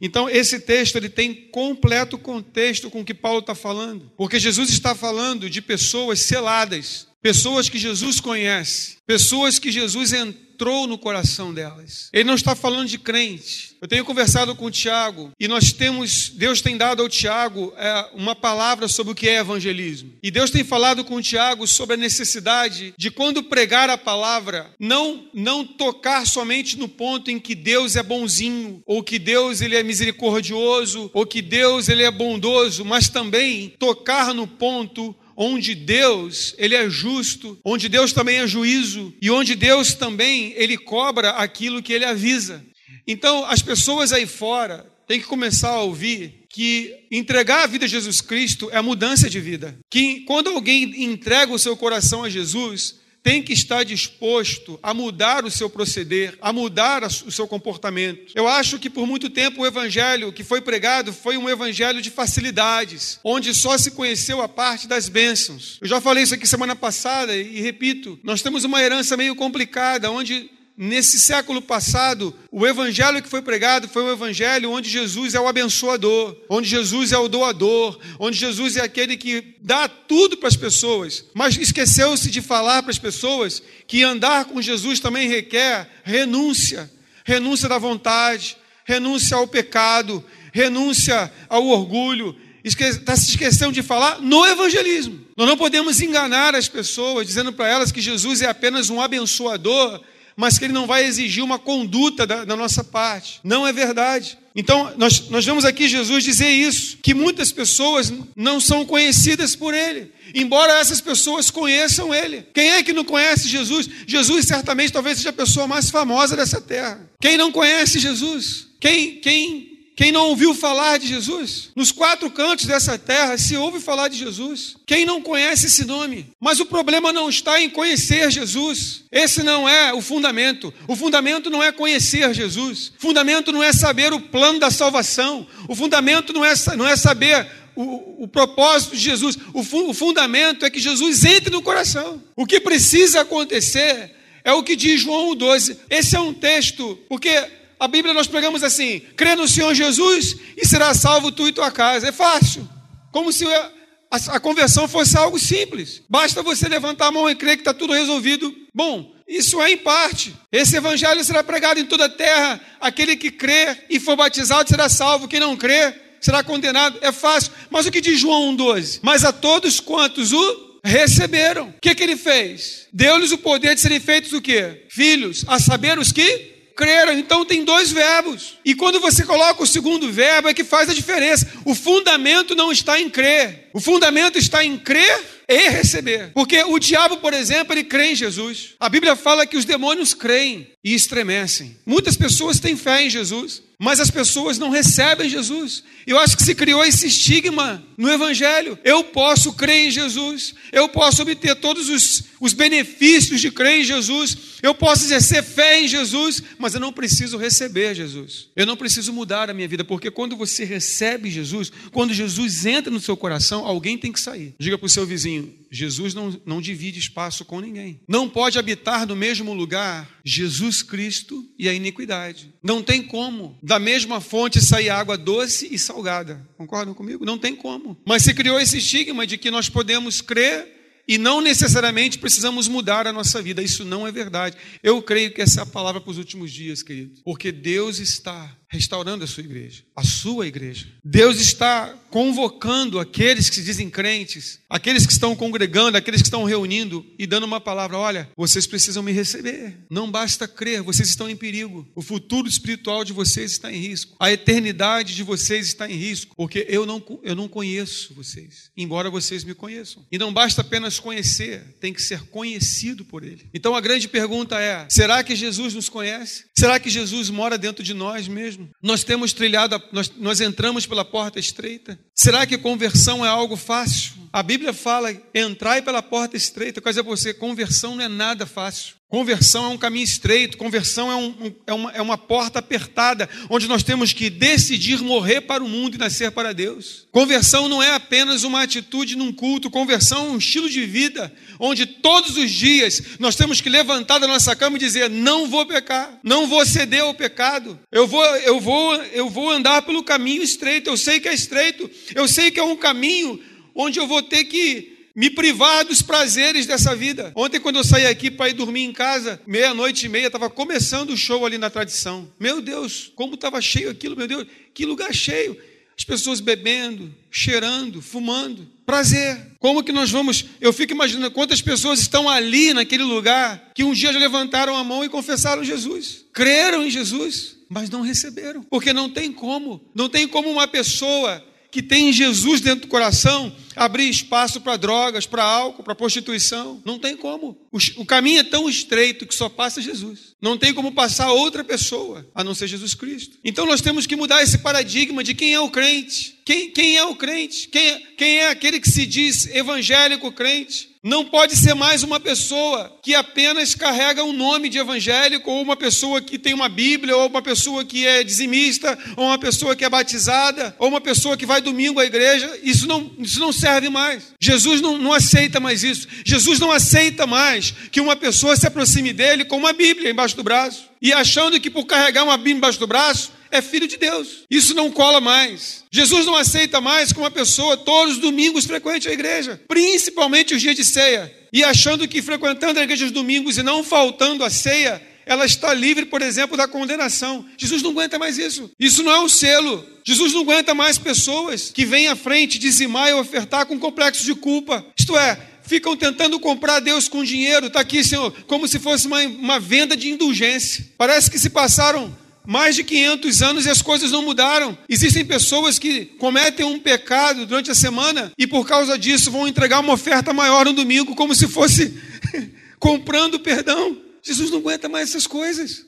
Então, 0.00 0.28
esse 0.28 0.58
texto 0.58 0.96
ele 0.96 1.08
tem 1.08 1.32
completo 1.32 2.18
contexto 2.18 2.90
com 2.90 3.02
o 3.02 3.04
que 3.04 3.14
Paulo 3.14 3.38
está 3.38 3.54
falando, 3.54 4.10
porque 4.16 4.40
Jesus 4.40 4.70
está 4.70 4.96
falando 4.96 5.48
de 5.48 5.62
pessoas 5.62 6.18
seladas, 6.20 7.06
pessoas 7.22 7.68
que 7.68 7.78
Jesus 7.78 8.18
conhece, 8.18 8.96
pessoas 9.06 9.60
que 9.60 9.70
Jesus 9.70 10.12
entrou 10.12 10.51
no 10.62 10.96
coração 10.98 11.52
delas. 11.52 12.08
Ele 12.12 12.24
não 12.24 12.34
está 12.34 12.54
falando 12.54 12.88
de 12.88 12.98
crente. 12.98 13.76
Eu 13.80 13.88
tenho 13.88 14.04
conversado 14.04 14.54
com 14.54 14.66
o 14.66 14.70
Tiago 14.70 15.32
e 15.38 15.48
nós 15.48 15.72
temos, 15.72 16.30
Deus 16.30 16.60
tem 16.60 16.76
dado 16.76 17.02
ao 17.02 17.08
Tiago 17.08 17.72
é, 17.76 18.10
uma 18.14 18.34
palavra 18.34 18.86
sobre 18.86 19.12
o 19.12 19.14
que 19.14 19.28
é 19.28 19.38
evangelismo. 19.38 20.12
E 20.22 20.30
Deus 20.30 20.50
tem 20.50 20.62
falado 20.62 21.04
com 21.04 21.16
o 21.16 21.22
Tiago 21.22 21.66
sobre 21.66 21.94
a 21.94 21.98
necessidade 21.98 22.94
de 22.96 23.10
quando 23.10 23.42
pregar 23.42 23.90
a 23.90 23.98
palavra, 23.98 24.70
não 24.78 25.28
não 25.34 25.66
tocar 25.66 26.26
somente 26.26 26.78
no 26.78 26.88
ponto 26.88 27.30
em 27.30 27.38
que 27.38 27.54
Deus 27.54 27.96
é 27.96 28.02
bonzinho, 28.02 28.82
ou 28.86 29.02
que 29.02 29.18
Deus 29.18 29.60
ele 29.60 29.76
é 29.76 29.82
misericordioso, 29.82 31.10
ou 31.12 31.26
que 31.26 31.42
Deus 31.42 31.88
ele 31.88 32.02
é 32.02 32.10
bondoso, 32.10 32.84
mas 32.84 33.08
também 33.08 33.74
tocar 33.78 34.32
no 34.32 34.46
ponto 34.46 35.14
onde 35.42 35.74
Deus, 35.74 36.54
ele 36.56 36.76
é 36.76 36.88
justo, 36.88 37.58
onde 37.64 37.88
Deus 37.88 38.12
também 38.12 38.38
é 38.38 38.46
juízo 38.46 39.12
e 39.20 39.28
onde 39.28 39.56
Deus 39.56 39.92
também 39.94 40.52
ele 40.56 40.78
cobra 40.78 41.30
aquilo 41.30 41.82
que 41.82 41.92
ele 41.92 42.04
avisa. 42.04 42.64
Então, 43.06 43.44
as 43.46 43.60
pessoas 43.60 44.12
aí 44.12 44.24
fora 44.24 44.86
têm 45.08 45.18
que 45.18 45.26
começar 45.26 45.70
a 45.70 45.82
ouvir 45.82 46.42
que 46.48 46.94
entregar 47.10 47.64
a 47.64 47.66
vida 47.66 47.86
a 47.86 47.88
Jesus 47.88 48.20
Cristo 48.20 48.68
é 48.70 48.80
mudança 48.80 49.28
de 49.28 49.40
vida. 49.40 49.76
Que 49.90 50.20
quando 50.20 50.50
alguém 50.50 51.02
entrega 51.02 51.52
o 51.52 51.58
seu 51.58 51.76
coração 51.76 52.22
a 52.22 52.30
Jesus, 52.30 53.00
tem 53.22 53.42
que 53.42 53.52
estar 53.52 53.84
disposto 53.84 54.78
a 54.82 54.92
mudar 54.92 55.44
o 55.44 55.50
seu 55.50 55.70
proceder, 55.70 56.36
a 56.40 56.52
mudar 56.52 57.04
o 57.04 57.30
seu 57.30 57.46
comportamento. 57.46 58.32
Eu 58.34 58.48
acho 58.48 58.78
que 58.78 58.90
por 58.90 59.06
muito 59.06 59.30
tempo 59.30 59.62
o 59.62 59.66
evangelho 59.66 60.32
que 60.32 60.42
foi 60.42 60.60
pregado 60.60 61.12
foi 61.12 61.36
um 61.36 61.48
evangelho 61.48 62.02
de 62.02 62.10
facilidades, 62.10 63.20
onde 63.22 63.54
só 63.54 63.78
se 63.78 63.92
conheceu 63.92 64.42
a 64.42 64.48
parte 64.48 64.88
das 64.88 65.08
bênçãos. 65.08 65.78
Eu 65.80 65.86
já 65.86 66.00
falei 66.00 66.24
isso 66.24 66.34
aqui 66.34 66.46
semana 66.46 66.74
passada 66.74 67.36
e 67.36 67.60
repito, 67.60 68.18
nós 68.22 68.42
temos 68.42 68.64
uma 68.64 68.82
herança 68.82 69.16
meio 69.16 69.36
complicada, 69.36 70.10
onde 70.10 70.50
nesse 70.76 71.18
século 71.18 71.60
passado, 71.60 72.34
o 72.50 72.66
evangelho 72.66 73.22
que 73.22 73.28
foi 73.28 73.42
pregado 73.42 73.88
foi 73.88 74.02
um 74.02 74.12
evangelho 74.12 74.70
onde 74.70 74.88
Jesus 74.88 75.34
é 75.34 75.40
o 75.40 75.46
abençoador, 75.46 76.36
onde 76.48 76.68
Jesus 76.68 77.12
é 77.12 77.18
o 77.18 77.28
doador, 77.28 77.98
onde 78.18 78.38
Jesus 78.38 78.76
é 78.76 78.80
aquele 78.80 79.16
que 79.16 79.56
dá 79.60 79.88
tudo 79.88 80.36
para 80.36 80.48
as 80.48 80.56
pessoas. 80.56 81.24
Mas 81.34 81.56
esqueceu-se 81.56 82.30
de 82.30 82.40
falar 82.40 82.82
para 82.82 82.90
as 82.90 82.98
pessoas 82.98 83.62
que 83.86 84.02
andar 84.02 84.46
com 84.46 84.62
Jesus 84.62 85.00
também 85.00 85.28
requer 85.28 85.88
renúncia, 86.04 86.90
renúncia 87.24 87.68
da 87.68 87.78
vontade, 87.78 88.56
renúncia 88.84 89.36
ao 89.36 89.46
pecado, 89.46 90.24
renúncia 90.52 91.32
ao 91.48 91.66
orgulho, 91.66 92.36
está 92.64 93.16
se 93.16 93.30
esquecendo 93.30 93.72
de 93.72 93.82
falar 93.82 94.20
no 94.20 94.46
evangelismo. 94.46 95.20
Nós 95.36 95.48
não 95.48 95.56
podemos 95.56 96.00
enganar 96.00 96.54
as 96.54 96.68
pessoas 96.68 97.26
dizendo 97.26 97.52
para 97.52 97.68
elas 97.68 97.90
que 97.90 98.00
Jesus 98.00 98.42
é 98.42 98.46
apenas 98.46 98.90
um 98.90 99.00
abençoador 99.00 100.00
mas 100.42 100.58
que 100.58 100.64
ele 100.64 100.72
não 100.72 100.88
vai 100.88 101.04
exigir 101.04 101.44
uma 101.44 101.56
conduta 101.56 102.26
da, 102.26 102.44
da 102.44 102.56
nossa 102.56 102.82
parte. 102.82 103.38
Não 103.44 103.64
é 103.64 103.72
verdade. 103.72 104.36
Então, 104.56 104.92
nós, 104.96 105.28
nós 105.28 105.44
vemos 105.44 105.64
aqui 105.64 105.86
Jesus 105.86 106.24
dizer 106.24 106.48
isso, 106.48 106.98
que 107.00 107.14
muitas 107.14 107.52
pessoas 107.52 108.12
não 108.34 108.58
são 108.58 108.84
conhecidas 108.84 109.54
por 109.54 109.72
Ele, 109.72 110.10
embora 110.34 110.80
essas 110.80 111.00
pessoas 111.00 111.48
conheçam 111.48 112.12
Ele. 112.12 112.44
Quem 112.52 112.70
é 112.72 112.82
que 112.82 112.92
não 112.92 113.04
conhece 113.04 113.48
Jesus? 113.48 113.88
Jesus 114.04 114.44
certamente 114.44 114.92
talvez 114.92 115.18
seja 115.18 115.30
a 115.30 115.32
pessoa 115.32 115.68
mais 115.68 115.90
famosa 115.90 116.34
dessa 116.34 116.60
terra. 116.60 117.08
Quem 117.20 117.36
não 117.36 117.52
conhece 117.52 118.00
Jesus? 118.00 118.66
Quem, 118.80 119.20
quem 119.20 119.71
quem 119.94 120.10
não 120.10 120.28
ouviu 120.28 120.54
falar 120.54 120.98
de 120.98 121.06
Jesus? 121.06 121.70
Nos 121.76 121.92
quatro 121.92 122.30
cantos 122.30 122.64
dessa 122.64 122.98
terra 122.98 123.36
se 123.36 123.56
ouve 123.56 123.78
falar 123.78 124.08
de 124.08 124.16
Jesus. 124.16 124.76
Quem 124.86 125.04
não 125.04 125.20
conhece 125.20 125.66
esse 125.66 125.84
nome? 125.84 126.32
Mas 126.40 126.60
o 126.60 126.66
problema 126.66 127.12
não 127.12 127.28
está 127.28 127.60
em 127.60 127.68
conhecer 127.68 128.30
Jesus. 128.30 129.04
Esse 129.12 129.42
não 129.42 129.68
é 129.68 129.92
o 129.92 130.00
fundamento. 130.00 130.72
O 130.88 130.96
fundamento 130.96 131.50
não 131.50 131.62
é 131.62 131.70
conhecer 131.70 132.32
Jesus. 132.32 132.92
O 132.98 133.02
fundamento 133.02 133.52
não 133.52 133.62
é 133.62 133.72
saber 133.72 134.14
o 134.14 134.20
plano 134.20 134.58
da 134.58 134.70
salvação. 134.70 135.46
O 135.68 135.74
fundamento 135.74 136.32
não 136.32 136.42
é, 136.42 136.54
não 136.74 136.88
é 136.88 136.96
saber 136.96 137.46
o, 137.76 138.24
o, 138.24 138.28
propósito 138.28 138.96
de 138.96 139.02
Jesus. 139.02 139.36
O, 139.52 139.62
fu 139.62 139.90
o 139.90 139.94
fundamento 139.94 140.64
é 140.64 140.70
que 140.70 140.80
Jesus 140.80 141.22
entre 141.24 141.50
no 141.50 141.60
coração. 141.60 142.22
O 142.34 142.46
que 142.46 142.60
precisa 142.60 143.20
acontecer 143.20 144.10
é 144.42 144.52
o 144.52 144.62
que 144.62 144.74
diz 144.74 145.02
João 145.02 145.34
12. 145.34 145.76
Esse 145.90 146.16
é 146.16 146.20
um 146.20 146.32
texto, 146.32 146.98
porque 147.08 147.46
a 147.82 147.88
Bíblia 147.88 148.14
nós 148.14 148.28
pregamos 148.28 148.62
assim: 148.62 149.00
crê 149.16 149.34
no 149.34 149.48
Senhor 149.48 149.74
Jesus 149.74 150.36
e 150.56 150.64
será 150.64 150.94
salvo 150.94 151.32
tu 151.32 151.48
e 151.48 151.52
tua 151.52 151.68
casa. 151.68 152.06
É 152.06 152.12
fácil. 152.12 152.68
Como 153.10 153.32
se 153.32 153.44
a, 153.44 153.70
a, 154.08 154.38
conversão 154.38 154.86
fosse 154.86 155.18
algo 155.18 155.36
simples. 155.36 156.00
Basta 156.08 156.44
você 156.44 156.68
levantar 156.68 157.08
a 157.08 157.10
mão 157.10 157.28
e 157.28 157.34
crer 157.34 157.56
que 157.56 157.62
está 157.62 157.74
tudo 157.74 157.92
resolvido. 157.92 158.54
Bom, 158.72 159.12
isso 159.26 159.60
é 159.60 159.72
em 159.72 159.76
parte. 159.76 160.32
Esse 160.52 160.76
evangelho 160.76 161.24
será 161.24 161.42
pregado 161.42 161.80
em 161.80 161.84
toda 161.84 162.04
a 162.04 162.08
terra. 162.08 162.60
Aquele 162.80 163.16
que 163.16 163.32
crê 163.32 163.76
e 163.90 163.98
for 163.98 164.14
batizado 164.14 164.68
será 164.68 164.88
salvo. 164.88 165.26
Quem 165.26 165.40
não 165.40 165.56
crê 165.56 165.92
será 166.20 166.44
condenado. 166.44 167.00
É 167.02 167.10
fácil. 167.10 167.50
Mas 167.68 167.84
o 167.84 167.90
que 167.90 168.00
diz 168.00 168.20
João 168.20 168.56
1,12? 168.56 169.00
Mas 169.02 169.24
a 169.24 169.32
todos 169.32 169.80
quantos 169.80 170.32
o 170.32 170.78
receberam. 170.84 171.70
O 171.70 171.74
que, 171.80 171.96
que 171.96 172.02
ele 172.04 172.16
fez? 172.16 172.86
Deu-lhes 172.92 173.32
o 173.32 173.38
poder 173.38 173.74
de 173.74 173.80
serem 173.80 173.98
feitos 173.98 174.32
o 174.32 174.40
quê? 174.40 174.86
Filhos, 174.88 175.44
a 175.48 175.58
saber 175.58 175.98
os 175.98 176.12
que 176.12 176.51
creram. 176.74 177.12
Então 177.12 177.44
tem 177.44 177.64
dois 177.64 177.90
verbos. 177.90 178.58
E 178.64 178.74
quando 178.74 179.00
você 179.00 179.24
coloca 179.24 179.62
o 179.62 179.66
segundo 179.66 180.10
verbo 180.10 180.48
é 180.48 180.54
que 180.54 180.64
faz 180.64 180.88
a 180.88 180.94
diferença. 180.94 181.46
O 181.64 181.74
fundamento 181.74 182.54
não 182.54 182.72
está 182.72 183.00
em 183.00 183.08
crer. 183.08 183.61
O 183.72 183.80
fundamento 183.80 184.38
está 184.38 184.64
em 184.64 184.78
crer 184.78 185.42
e 185.48 185.68
receber. 185.68 186.30
Porque 186.34 186.62
o 186.62 186.78
diabo, 186.78 187.18
por 187.18 187.32
exemplo, 187.32 187.74
ele 187.74 187.84
crê 187.84 188.12
em 188.12 188.14
Jesus. 188.14 188.70
A 188.78 188.88
Bíblia 188.88 189.16
fala 189.16 189.46
que 189.46 189.56
os 189.56 189.64
demônios 189.64 190.14
creem 190.14 190.68
e 190.84 190.94
estremecem. 190.94 191.76
Muitas 191.86 192.16
pessoas 192.16 192.58
têm 192.58 192.76
fé 192.76 193.04
em 193.04 193.10
Jesus, 193.10 193.62
mas 193.78 194.00
as 194.00 194.10
pessoas 194.10 194.58
não 194.58 194.70
recebem 194.70 195.28
Jesus. 195.28 195.82
Eu 196.06 196.18
acho 196.18 196.36
que 196.36 196.42
se 196.42 196.54
criou 196.54 196.84
esse 196.84 197.06
estigma 197.06 197.84
no 197.96 198.08
Evangelho. 198.10 198.78
Eu 198.84 199.04
posso 199.04 199.52
crer 199.52 199.88
em 199.88 199.90
Jesus, 199.90 200.54
eu 200.72 200.88
posso 200.88 201.22
obter 201.22 201.56
todos 201.56 201.88
os, 201.88 202.24
os 202.40 202.52
benefícios 202.52 203.40
de 203.40 203.50
crer 203.50 203.80
em 203.80 203.84
Jesus, 203.84 204.36
eu 204.62 204.74
posso 204.74 205.04
exercer 205.04 205.42
fé 205.42 205.80
em 205.80 205.88
Jesus, 205.88 206.42
mas 206.58 206.74
eu 206.74 206.80
não 206.80 206.92
preciso 206.92 207.36
receber 207.36 207.94
Jesus. 207.94 208.48
Eu 208.54 208.66
não 208.66 208.76
preciso 208.76 209.12
mudar 209.12 209.50
a 209.50 209.54
minha 209.54 209.68
vida, 209.68 209.84
porque 209.84 210.10
quando 210.10 210.36
você 210.36 210.64
recebe 210.64 211.30
Jesus, 211.30 211.72
quando 211.90 212.14
Jesus 212.14 212.64
entra 212.66 212.92
no 212.92 213.00
seu 213.00 213.16
coração, 213.16 213.61
alguém 213.64 213.98
tem 213.98 214.12
que 214.12 214.20
sair. 214.20 214.54
Diga 214.58 214.78
para 214.78 214.86
o 214.86 214.90
seu 214.90 215.06
vizinho: 215.06 215.52
Jesus 215.70 216.14
não, 216.14 216.40
não 216.44 216.60
divide 216.60 216.98
espaço 216.98 217.44
com 217.44 217.60
ninguém. 217.60 218.00
Não 218.06 218.28
pode 218.28 218.58
habitar 218.58 219.06
no 219.06 219.16
mesmo 219.16 219.52
lugar 219.54 220.08
Jesus 220.24 220.82
Cristo 220.82 221.44
e 221.58 221.68
a 221.68 221.74
iniquidade. 221.74 222.52
Não 222.62 222.82
tem 222.82 223.02
como. 223.02 223.58
Da 223.62 223.78
mesma 223.78 224.20
fonte 224.20 224.60
sair 224.60 224.90
água 224.90 225.16
doce 225.16 225.68
e 225.72 225.78
salgada. 225.78 226.46
Concordam 226.56 226.94
comigo? 226.94 227.24
Não 227.24 227.38
tem 227.38 227.56
como. 227.56 227.96
Mas 228.06 228.22
se 228.22 228.34
criou 228.34 228.60
esse 228.60 228.78
estigma 228.78 229.26
de 229.26 229.38
que 229.38 229.50
nós 229.50 229.68
podemos 229.68 230.20
crer 230.20 230.82
e 231.06 231.18
não 231.18 231.40
necessariamente 231.40 232.18
precisamos 232.18 232.68
mudar 232.68 233.06
a 233.06 233.12
nossa 233.12 233.42
vida. 233.42 233.62
Isso 233.62 233.84
não 233.84 234.06
é 234.06 234.12
verdade. 234.12 234.56
Eu 234.82 235.02
creio 235.02 235.32
que 235.32 235.42
essa 235.42 235.60
é 235.60 235.62
a 235.62 235.66
palavra 235.66 236.00
para 236.00 236.10
os 236.10 236.18
últimos 236.18 236.52
dias, 236.52 236.82
querido. 236.82 237.20
Porque 237.24 237.50
Deus 237.50 237.98
está 237.98 238.56
restaurando 238.72 239.22
a 239.22 239.26
sua 239.26 239.42
igreja, 239.42 239.82
a 239.94 240.02
sua 240.02 240.46
igreja. 240.46 240.86
Deus 241.04 241.38
está 241.38 241.94
convocando 242.10 242.98
aqueles 242.98 243.50
que 243.50 243.56
se 243.56 243.62
dizem 243.62 243.90
crentes, 243.90 244.60
aqueles 244.68 245.06
que 245.06 245.12
estão 245.12 245.36
congregando, 245.36 245.98
aqueles 245.98 246.22
que 246.22 246.26
estão 246.26 246.44
reunindo 246.44 247.04
e 247.18 247.26
dando 247.26 247.44
uma 247.44 247.60
palavra: 247.60 247.98
olha, 247.98 248.30
vocês 248.34 248.66
precisam 248.66 249.02
me 249.02 249.12
receber. 249.12 249.76
Não 249.90 250.10
basta 250.10 250.48
crer, 250.48 250.82
vocês 250.82 251.10
estão 251.10 251.28
em 251.28 251.36
perigo. 251.36 251.86
O 251.94 252.00
futuro 252.00 252.48
espiritual 252.48 253.04
de 253.04 253.12
vocês 253.12 253.52
está 253.52 253.70
em 253.70 253.78
risco. 253.78 254.16
A 254.18 254.32
eternidade 254.32 255.14
de 255.14 255.22
vocês 255.22 255.66
está 255.66 255.88
em 255.88 255.96
risco, 255.96 256.34
porque 256.34 256.66
eu 256.68 256.86
não, 256.86 257.02
eu 257.22 257.36
não 257.36 257.48
conheço 257.48 258.14
vocês, 258.14 258.70
embora 258.74 259.10
vocês 259.10 259.44
me 259.44 259.54
conheçam. 259.54 260.04
E 260.10 260.16
não 260.16 260.32
basta 260.32 260.62
apenas 260.62 260.98
conhecer, 260.98 261.62
tem 261.78 261.92
que 261.92 262.00
ser 262.00 262.22
conhecido 262.28 263.04
por 263.04 263.22
Ele. 263.22 263.46
Então 263.52 263.76
a 263.76 263.80
grande 263.82 264.08
pergunta 264.08 264.58
é: 264.58 264.86
será 264.88 265.22
que 265.22 265.36
Jesus 265.36 265.74
nos 265.74 265.90
conhece? 265.90 266.46
Será 266.56 266.80
que 266.80 266.88
Jesus 266.88 267.28
mora 267.28 267.58
dentro 267.58 267.84
de 267.84 267.92
nós 267.92 268.26
mesmo? 268.26 268.61
Mesmo? 268.62 268.74
Nós 268.82 269.04
temos 269.04 269.32
trilhado, 269.32 269.80
nós, 269.92 270.10
nós 270.18 270.40
entramos 270.40 270.86
pela 270.86 271.04
porta 271.04 271.38
estreita? 271.38 271.98
Será 272.14 272.46
que 272.46 272.56
conversão 272.58 273.24
é 273.24 273.28
algo 273.28 273.56
fácil? 273.56 274.21
A 274.32 274.42
Bíblia 274.42 274.72
fala, 274.72 275.14
entrai 275.34 275.82
pela 275.82 276.02
porta 276.02 276.36
estreita. 276.36 276.80
Quer 276.80 276.88
dizer, 276.88 277.02
você, 277.02 277.34
conversão 277.34 277.94
não 277.94 278.04
é 278.04 278.08
nada 278.08 278.46
fácil. 278.46 278.94
Conversão 279.12 279.66
é 279.66 279.68
um 279.68 279.76
caminho 279.76 280.04
estreito, 280.04 280.56
conversão 280.56 281.12
é, 281.12 281.16
um, 281.16 281.54
é, 281.66 281.74
uma, 281.74 281.92
é 281.92 282.00
uma 282.00 282.16
porta 282.16 282.60
apertada, 282.60 283.28
onde 283.50 283.68
nós 283.68 283.82
temos 283.82 284.14
que 284.14 284.30
decidir 284.30 285.02
morrer 285.02 285.42
para 285.42 285.62
o 285.62 285.68
mundo 285.68 285.96
e 285.96 285.98
nascer 285.98 286.30
para 286.30 286.54
Deus. 286.54 287.06
Conversão 287.12 287.68
não 287.68 287.82
é 287.82 287.92
apenas 287.92 288.42
uma 288.42 288.62
atitude 288.62 289.14
num 289.14 289.30
culto, 289.30 289.70
conversão 289.70 290.28
é 290.28 290.30
um 290.30 290.38
estilo 290.38 290.66
de 290.66 290.86
vida, 290.86 291.30
onde 291.60 291.84
todos 291.84 292.38
os 292.38 292.50
dias 292.50 293.02
nós 293.18 293.36
temos 293.36 293.60
que 293.60 293.68
levantar 293.68 294.18
da 294.18 294.26
nossa 294.26 294.56
cama 294.56 294.78
e 294.78 294.80
dizer: 294.80 295.10
não 295.10 295.46
vou 295.46 295.66
pecar, 295.66 296.18
não 296.24 296.46
vou 296.46 296.64
ceder 296.64 297.02
ao 297.02 297.12
pecado, 297.12 297.78
eu 297.92 298.06
vou, 298.06 298.24
eu 298.24 298.58
vou, 298.58 298.94
eu 298.94 299.28
vou 299.28 299.50
andar 299.50 299.82
pelo 299.82 300.02
caminho 300.02 300.42
estreito, 300.42 300.88
eu 300.88 300.96
sei 300.96 301.20
que 301.20 301.28
é 301.28 301.34
estreito, 301.34 301.90
eu 302.14 302.26
sei 302.26 302.50
que 302.50 302.58
é 302.58 302.64
um 302.64 302.76
caminho 302.76 303.38
onde 303.74 303.98
eu 303.98 304.06
vou 304.06 304.22
ter 304.22 304.44
que 304.44 304.92
me 305.14 305.30
privar 305.30 305.84
dos 305.84 306.00
prazeres 306.00 306.66
dessa 306.66 306.96
vida. 306.96 307.32
Ontem, 307.34 307.60
quando 307.60 307.76
eu 307.76 307.84
saí 307.84 308.06
aqui 308.06 308.30
para 308.30 308.48
ir 308.48 308.54
dormir 308.54 308.82
em 308.82 308.92
casa, 308.92 309.40
meia-noite 309.46 310.06
e 310.06 310.08
meia, 310.08 310.26
estava 310.26 310.48
começando 310.48 311.10
o 311.10 311.16
show 311.16 311.44
ali 311.44 311.58
na 311.58 311.70
tradição. 311.70 312.30
Meu 312.40 312.60
Deus, 312.60 313.12
como 313.14 313.34
estava 313.34 313.60
cheio 313.60 313.90
aquilo, 313.90 314.16
meu 314.16 314.26
Deus, 314.26 314.46
que 314.72 314.86
lugar 314.86 315.12
cheio. 315.14 315.56
As 315.96 316.04
pessoas 316.04 316.40
bebendo, 316.40 317.14
cheirando, 317.30 318.00
fumando. 318.00 318.66
Prazer. 318.86 319.52
Como 319.60 319.84
que 319.84 319.92
nós 319.92 320.10
vamos. 320.10 320.44
Eu 320.60 320.72
fico 320.72 320.92
imaginando 320.92 321.30
quantas 321.30 321.60
pessoas 321.60 322.00
estão 322.00 322.28
ali 322.28 322.72
naquele 322.72 323.04
lugar 323.04 323.70
que 323.74 323.84
um 323.84 323.92
dia 323.92 324.12
já 324.12 324.18
levantaram 324.18 324.74
a 324.74 324.82
mão 324.82 325.04
e 325.04 325.08
confessaram 325.08 325.62
Jesus. 325.62 326.24
Creram 326.32 326.82
em 326.84 326.90
Jesus, 326.90 327.58
mas 327.68 327.90
não 327.90 328.00
receberam. 328.00 328.62
Porque 328.64 328.92
não 328.92 329.10
tem 329.10 329.30
como. 329.30 329.80
Não 329.94 330.08
tem 330.08 330.26
como 330.26 330.50
uma 330.50 330.66
pessoa 330.66 331.44
que 331.72 331.82
tem 331.82 332.12
Jesus 332.12 332.60
dentro 332.60 332.82
do 332.82 332.88
coração 332.88 333.50
abrir 333.74 334.08
espaço 334.08 334.60
para 334.60 334.76
drogas, 334.76 335.24
para 335.24 335.42
álcool, 335.42 335.82
para 335.82 335.94
prostituição. 335.94 336.82
Não 336.84 336.98
tem 336.98 337.16
como. 337.16 337.58
O, 337.96 338.04
caminho 338.04 338.40
é 338.40 338.44
tão 338.44 338.68
estreito 338.68 339.26
que 339.26 339.34
só 339.34 339.48
passa 339.48 339.80
Jesus. 339.80 340.36
Não 340.40 340.58
tem 340.58 340.74
como 340.74 340.92
passar 340.92 341.32
outra 341.32 341.64
pessoa 341.64 342.28
a 342.34 342.44
não 342.44 342.54
ser 342.54 342.68
Jesus 342.68 342.94
Cristo. 342.94 343.38
Então 343.42 343.64
nós 343.64 343.80
temos 343.80 344.06
que 344.06 344.14
mudar 344.14 344.42
esse 344.42 344.58
paradigma 344.58 345.24
de 345.24 345.34
quem 345.34 345.54
é 345.54 345.60
o 345.60 345.70
crente. 345.70 346.38
Quem, 346.44 346.70
quem 346.70 346.98
é 346.98 347.04
o 347.04 347.16
crente? 347.16 347.66
Quem, 347.68 347.88
é, 347.88 347.98
quem 348.18 348.36
é 348.36 348.48
aquele 348.50 348.78
que 348.78 348.90
se 348.90 349.06
diz 349.06 349.46
evangélico 349.46 350.30
crente? 350.30 350.91
Não 351.04 351.24
pode 351.24 351.56
ser 351.56 351.74
mais 351.74 352.04
uma 352.04 352.20
pessoa 352.20 352.96
que 353.02 353.12
apenas 353.12 353.74
carrega 353.74 354.22
um 354.22 354.32
nome 354.32 354.68
de 354.68 354.78
evangélico, 354.78 355.50
ou 355.50 355.60
uma 355.60 355.74
pessoa 355.74 356.20
que 356.20 356.38
tem 356.38 356.54
uma 356.54 356.68
Bíblia, 356.68 357.16
ou 357.16 357.26
uma 357.26 357.42
pessoa 357.42 357.84
que 357.84 358.06
é 358.06 358.22
dizimista, 358.22 358.96
ou 359.16 359.24
uma 359.24 359.36
pessoa 359.36 359.74
que 359.74 359.84
é 359.84 359.90
batizada, 359.90 360.76
ou 360.78 360.86
uma 360.86 361.00
pessoa 361.00 361.36
que 361.36 361.44
vai 361.44 361.60
domingo 361.60 361.98
à 361.98 362.04
igreja. 362.04 362.56
Isso 362.62 362.86
não, 362.86 363.10
isso 363.18 363.40
não 363.40 363.52
serve 363.52 363.88
mais. 363.88 364.32
Jesus 364.40 364.80
não, 364.80 364.96
não 364.96 365.12
aceita 365.12 365.58
mais 365.58 365.82
isso. 365.82 366.06
Jesus 366.24 366.60
não 366.60 366.70
aceita 366.70 367.26
mais 367.26 367.74
que 367.90 368.00
uma 368.00 368.14
pessoa 368.14 368.56
se 368.56 368.68
aproxime 368.68 369.12
dele 369.12 369.44
com 369.44 369.56
uma 369.56 369.72
Bíblia 369.72 370.08
embaixo 370.08 370.36
do 370.36 370.44
braço, 370.44 370.84
e 371.00 371.12
achando 371.12 371.58
que 371.58 371.68
por 371.68 371.84
carregar 371.84 372.22
uma 372.22 372.36
Bíblia 372.36 372.58
embaixo 372.58 372.78
do 372.78 372.86
braço, 372.86 373.32
é 373.52 373.60
filho 373.60 373.86
de 373.86 373.98
Deus. 373.98 374.44
Isso 374.50 374.74
não 374.74 374.90
cola 374.90 375.20
mais. 375.20 375.84
Jesus 375.92 376.26
não 376.26 376.34
aceita 376.34 376.80
mais 376.80 377.12
que 377.12 377.18
uma 377.18 377.30
pessoa 377.30 377.76
todos 377.76 378.14
os 378.14 378.20
domingos 378.20 378.64
frequente 378.64 379.08
a 379.08 379.12
igreja, 379.12 379.60
principalmente 379.68 380.54
os 380.54 380.62
dias 380.62 380.74
de 380.74 380.84
ceia, 380.84 381.32
e 381.52 381.62
achando 381.62 382.08
que 382.08 382.22
frequentando 382.22 382.80
a 382.80 382.82
igreja 382.82 383.04
os 383.04 383.12
domingos 383.12 383.58
e 383.58 383.62
não 383.62 383.84
faltando 383.84 384.42
a 384.42 384.50
ceia, 384.50 385.00
ela 385.26 385.44
está 385.44 385.72
livre, 385.72 386.06
por 386.06 386.22
exemplo, 386.22 386.56
da 386.56 386.66
condenação. 386.66 387.44
Jesus 387.56 387.82
não 387.82 387.90
aguenta 387.90 388.18
mais 388.18 388.38
isso. 388.38 388.70
Isso 388.80 389.02
não 389.02 389.12
é 389.12 389.20
um 389.20 389.28
selo. 389.28 389.86
Jesus 390.04 390.32
não 390.32 390.40
aguenta 390.40 390.74
mais 390.74 390.98
pessoas 390.98 391.70
que 391.70 391.84
vêm 391.84 392.08
à 392.08 392.16
frente 392.16 392.58
dizimar 392.58 393.08
e 393.10 393.12
ofertar 393.12 393.66
com 393.66 393.78
complexo 393.78 394.24
de 394.24 394.34
culpa. 394.34 394.84
Isto 394.98 395.16
é, 395.16 395.38
ficam 395.62 395.96
tentando 395.96 396.40
comprar 396.40 396.80
Deus 396.80 397.06
com 397.06 397.22
dinheiro. 397.22 397.66
Está 397.66 397.80
aqui, 397.80 398.02
Senhor, 398.02 398.32
como 398.46 398.66
se 398.66 398.78
fosse 398.78 399.06
uma, 399.06 399.20
uma 399.20 399.60
venda 399.60 399.96
de 399.96 400.10
indulgência. 400.10 400.86
Parece 400.98 401.30
que 401.30 401.38
se 401.38 401.50
passaram 401.50 402.12
mais 402.46 402.74
de 402.74 402.84
500 402.84 403.42
anos 403.42 403.66
e 403.66 403.70
as 403.70 403.82
coisas 403.82 404.10
não 404.10 404.22
mudaram. 404.22 404.76
Existem 404.88 405.24
pessoas 405.24 405.78
que 405.78 406.04
cometem 406.04 406.64
um 406.66 406.78
pecado 406.78 407.46
durante 407.46 407.70
a 407.70 407.74
semana 407.74 408.32
e 408.36 408.46
por 408.46 408.66
causa 408.66 408.98
disso 408.98 409.30
vão 409.30 409.46
entregar 409.46 409.80
uma 409.80 409.92
oferta 409.92 410.32
maior 410.32 410.64
no 410.64 410.72
domingo, 410.72 411.14
como 411.14 411.34
se 411.34 411.46
fosse 411.46 411.96
comprando 412.78 413.40
perdão. 413.40 413.96
Jesus 414.22 414.50
não 414.50 414.58
aguenta 414.58 414.88
mais 414.88 415.10
essas 415.10 415.26
coisas. 415.26 415.84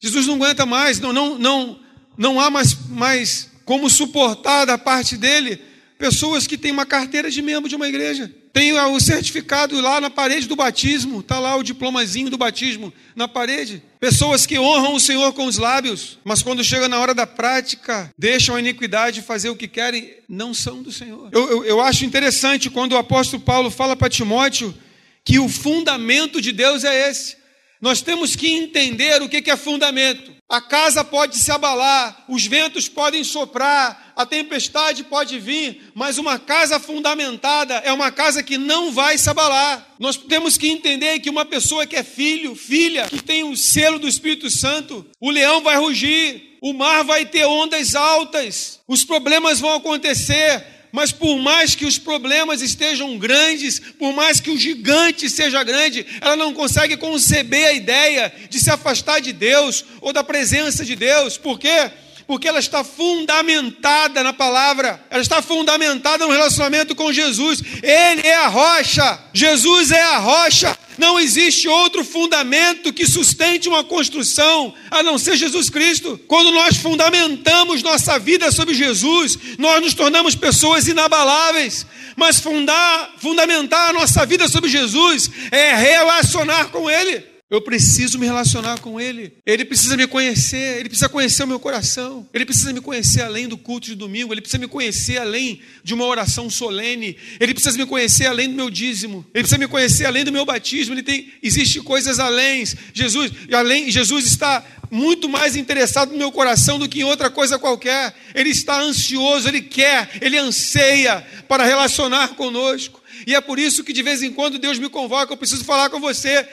Jesus 0.00 0.26
não 0.26 0.34
aguenta 0.34 0.66
mais, 0.66 1.00
não, 1.00 1.12
não, 1.12 1.38
não, 1.38 1.80
não 2.16 2.40
há 2.40 2.50
mais, 2.50 2.76
mais 2.88 3.48
como 3.64 3.90
suportar 3.90 4.64
da 4.64 4.78
parte 4.78 5.16
dele 5.16 5.60
pessoas 5.98 6.46
que 6.46 6.58
têm 6.58 6.70
uma 6.70 6.86
carteira 6.86 7.30
de 7.30 7.40
membro 7.40 7.68
de 7.68 7.76
uma 7.76 7.88
igreja. 7.88 8.32
Tem 8.56 8.72
o 8.72 8.98
certificado 8.98 9.78
lá 9.82 10.00
na 10.00 10.08
parede 10.08 10.48
do 10.48 10.56
batismo, 10.56 11.20
está 11.20 11.38
lá 11.38 11.54
o 11.56 11.62
diplomazinho 11.62 12.30
do 12.30 12.38
batismo 12.38 12.90
na 13.14 13.28
parede. 13.28 13.82
Pessoas 14.00 14.46
que 14.46 14.58
honram 14.58 14.94
o 14.94 14.98
Senhor 14.98 15.30
com 15.34 15.44
os 15.44 15.58
lábios, 15.58 16.18
mas 16.24 16.42
quando 16.42 16.64
chega 16.64 16.88
na 16.88 16.98
hora 16.98 17.12
da 17.12 17.26
prática, 17.26 18.10
deixam 18.16 18.56
a 18.56 18.58
iniquidade 18.58 19.20
fazer 19.20 19.50
o 19.50 19.56
que 19.56 19.68
querem, 19.68 20.14
não 20.26 20.54
são 20.54 20.82
do 20.82 20.90
Senhor. 20.90 21.28
Eu, 21.32 21.50
eu, 21.50 21.64
eu 21.66 21.80
acho 21.82 22.06
interessante 22.06 22.70
quando 22.70 22.92
o 22.92 22.96
apóstolo 22.96 23.42
Paulo 23.42 23.70
fala 23.70 23.94
para 23.94 24.08
Timóteo 24.08 24.74
que 25.22 25.38
o 25.38 25.50
fundamento 25.50 26.40
de 26.40 26.50
Deus 26.50 26.82
é 26.82 27.10
esse. 27.10 27.36
Nós 27.78 28.00
temos 28.00 28.34
que 28.34 28.48
entender 28.48 29.20
o 29.20 29.28
que 29.28 29.50
é 29.50 29.56
fundamento. 29.58 30.35
A 30.48 30.60
casa 30.60 31.02
pode 31.02 31.38
se 31.38 31.50
abalar, 31.50 32.24
os 32.28 32.46
ventos 32.46 32.88
podem 32.88 33.24
soprar, 33.24 34.12
a 34.14 34.24
tempestade 34.24 35.02
pode 35.02 35.40
vir, 35.40 35.90
mas 35.92 36.18
uma 36.18 36.38
casa 36.38 36.78
fundamentada 36.78 37.74
é 37.84 37.92
uma 37.92 38.12
casa 38.12 38.44
que 38.44 38.56
não 38.56 38.92
vai 38.92 39.18
se 39.18 39.28
abalar. 39.28 39.94
Nós 39.98 40.16
temos 40.16 40.56
que 40.56 40.68
entender 40.68 41.18
que 41.18 41.28
uma 41.28 41.44
pessoa 41.44 41.84
que 41.84 41.96
é 41.96 42.04
filho, 42.04 42.54
filha, 42.54 43.08
que 43.08 43.20
tem 43.20 43.42
o 43.42 43.56
selo 43.56 43.98
do 43.98 44.06
Espírito 44.06 44.48
Santo, 44.48 45.04
o 45.20 45.30
leão 45.30 45.62
vai 45.62 45.76
rugir, 45.78 46.56
o 46.62 46.72
mar 46.72 47.02
vai 47.02 47.26
ter 47.26 47.44
ondas 47.44 47.96
altas, 47.96 48.78
os 48.86 49.04
problemas 49.04 49.58
vão 49.58 49.74
acontecer, 49.74 50.64
mas 50.96 51.12
por 51.12 51.38
mais 51.38 51.74
que 51.74 51.84
os 51.84 51.98
problemas 51.98 52.62
estejam 52.62 53.18
grandes, 53.18 53.78
por 53.98 54.14
mais 54.14 54.40
que 54.40 54.50
o 54.50 54.56
gigante 54.56 55.28
seja 55.28 55.62
grande, 55.62 56.06
ela 56.22 56.36
não 56.36 56.54
consegue 56.54 56.96
conceber 56.96 57.66
a 57.66 57.72
ideia 57.74 58.32
de 58.48 58.58
se 58.58 58.70
afastar 58.70 59.20
de 59.20 59.30
Deus 59.30 59.84
ou 60.00 60.10
da 60.10 60.24
presença 60.24 60.86
de 60.86 60.96
Deus. 60.96 61.36
Por 61.36 61.58
quê? 61.58 61.90
Porque 62.26 62.48
ela 62.48 62.58
está 62.58 62.82
fundamentada 62.82 64.22
na 64.22 64.32
palavra, 64.32 65.00
ela 65.10 65.22
está 65.22 65.40
fundamentada 65.40 66.26
no 66.26 66.32
relacionamento 66.32 66.94
com 66.94 67.12
Jesus. 67.12 67.62
Ele 67.82 68.26
é 68.26 68.34
a 68.34 68.48
rocha, 68.48 69.18
Jesus 69.32 69.92
é 69.92 70.02
a 70.02 70.18
rocha. 70.18 70.76
Não 70.98 71.20
existe 71.20 71.68
outro 71.68 72.02
fundamento 72.04 72.92
que 72.92 73.06
sustente 73.06 73.68
uma 73.68 73.84
construção 73.84 74.74
a 74.90 75.02
não 75.02 75.18
ser 75.18 75.36
Jesus 75.36 75.68
Cristo. 75.68 76.18
Quando 76.26 76.50
nós 76.50 76.78
fundamentamos 76.78 77.82
nossa 77.82 78.18
vida 78.18 78.50
sobre 78.50 78.74
Jesus, 78.74 79.38
nós 79.58 79.82
nos 79.82 79.94
tornamos 79.94 80.34
pessoas 80.34 80.88
inabaláveis. 80.88 81.86
Mas 82.16 82.40
fundar, 82.40 83.12
fundamentar 83.18 83.90
a 83.90 83.92
nossa 83.92 84.24
vida 84.24 84.48
sobre 84.48 84.70
Jesus 84.70 85.30
é 85.50 85.74
relacionar 85.74 86.70
com 86.70 86.90
Ele. 86.90 87.35
Eu 87.48 87.60
preciso 87.60 88.18
me 88.18 88.26
relacionar 88.26 88.80
com 88.80 89.00
Ele. 89.00 89.32
Ele 89.46 89.64
precisa 89.64 89.96
me 89.96 90.08
conhecer. 90.08 90.80
Ele 90.80 90.88
precisa 90.88 91.08
conhecer 91.08 91.44
o 91.44 91.46
meu 91.46 91.60
coração. 91.60 92.28
Ele 92.34 92.44
precisa 92.44 92.72
me 92.72 92.80
conhecer 92.80 93.22
além 93.22 93.46
do 93.46 93.56
culto 93.56 93.86
de 93.86 93.94
domingo. 93.94 94.34
Ele 94.34 94.40
precisa 94.40 94.58
me 94.58 94.66
conhecer 94.66 95.18
além 95.18 95.60
de 95.84 95.94
uma 95.94 96.06
oração 96.06 96.50
solene. 96.50 97.16
Ele 97.38 97.54
precisa 97.54 97.78
me 97.78 97.86
conhecer 97.86 98.26
além 98.26 98.48
do 98.48 98.56
meu 98.56 98.68
dízimo. 98.68 99.24
Ele 99.32 99.44
precisa 99.44 99.58
me 99.58 99.68
conhecer 99.68 100.06
além 100.06 100.24
do 100.24 100.32
meu 100.32 100.44
batismo. 100.44 100.92
Ele 100.94 101.04
tem, 101.04 101.32
existe 101.40 101.80
coisas 101.82 102.18
além. 102.18 102.64
Jesus, 102.92 103.30
além, 103.52 103.92
Jesus 103.92 104.26
está 104.26 104.64
muito 104.90 105.28
mais 105.28 105.54
interessado 105.54 106.10
no 106.10 106.18
meu 106.18 106.32
coração 106.32 106.80
do 106.80 106.88
que 106.88 106.98
em 106.98 107.04
outra 107.04 107.30
coisa 107.30 107.60
qualquer. 107.60 108.12
Ele 108.34 108.50
está 108.50 108.80
ansioso. 108.80 109.46
Ele 109.46 109.60
quer. 109.60 110.10
Ele 110.20 110.36
anseia 110.36 111.24
para 111.46 111.64
relacionar 111.64 112.34
conosco. 112.34 113.00
E 113.24 113.34
é 113.34 113.40
por 113.40 113.58
isso 113.58 113.84
que 113.84 113.92
de 113.92 114.02
vez 114.02 114.22
em 114.22 114.32
quando 114.32 114.58
Deus 114.58 114.78
me 114.78 114.88
convoca. 114.88 115.32
Eu 115.32 115.36
preciso 115.36 115.64
falar 115.64 115.90
com 115.90 116.00
você. 116.00 116.46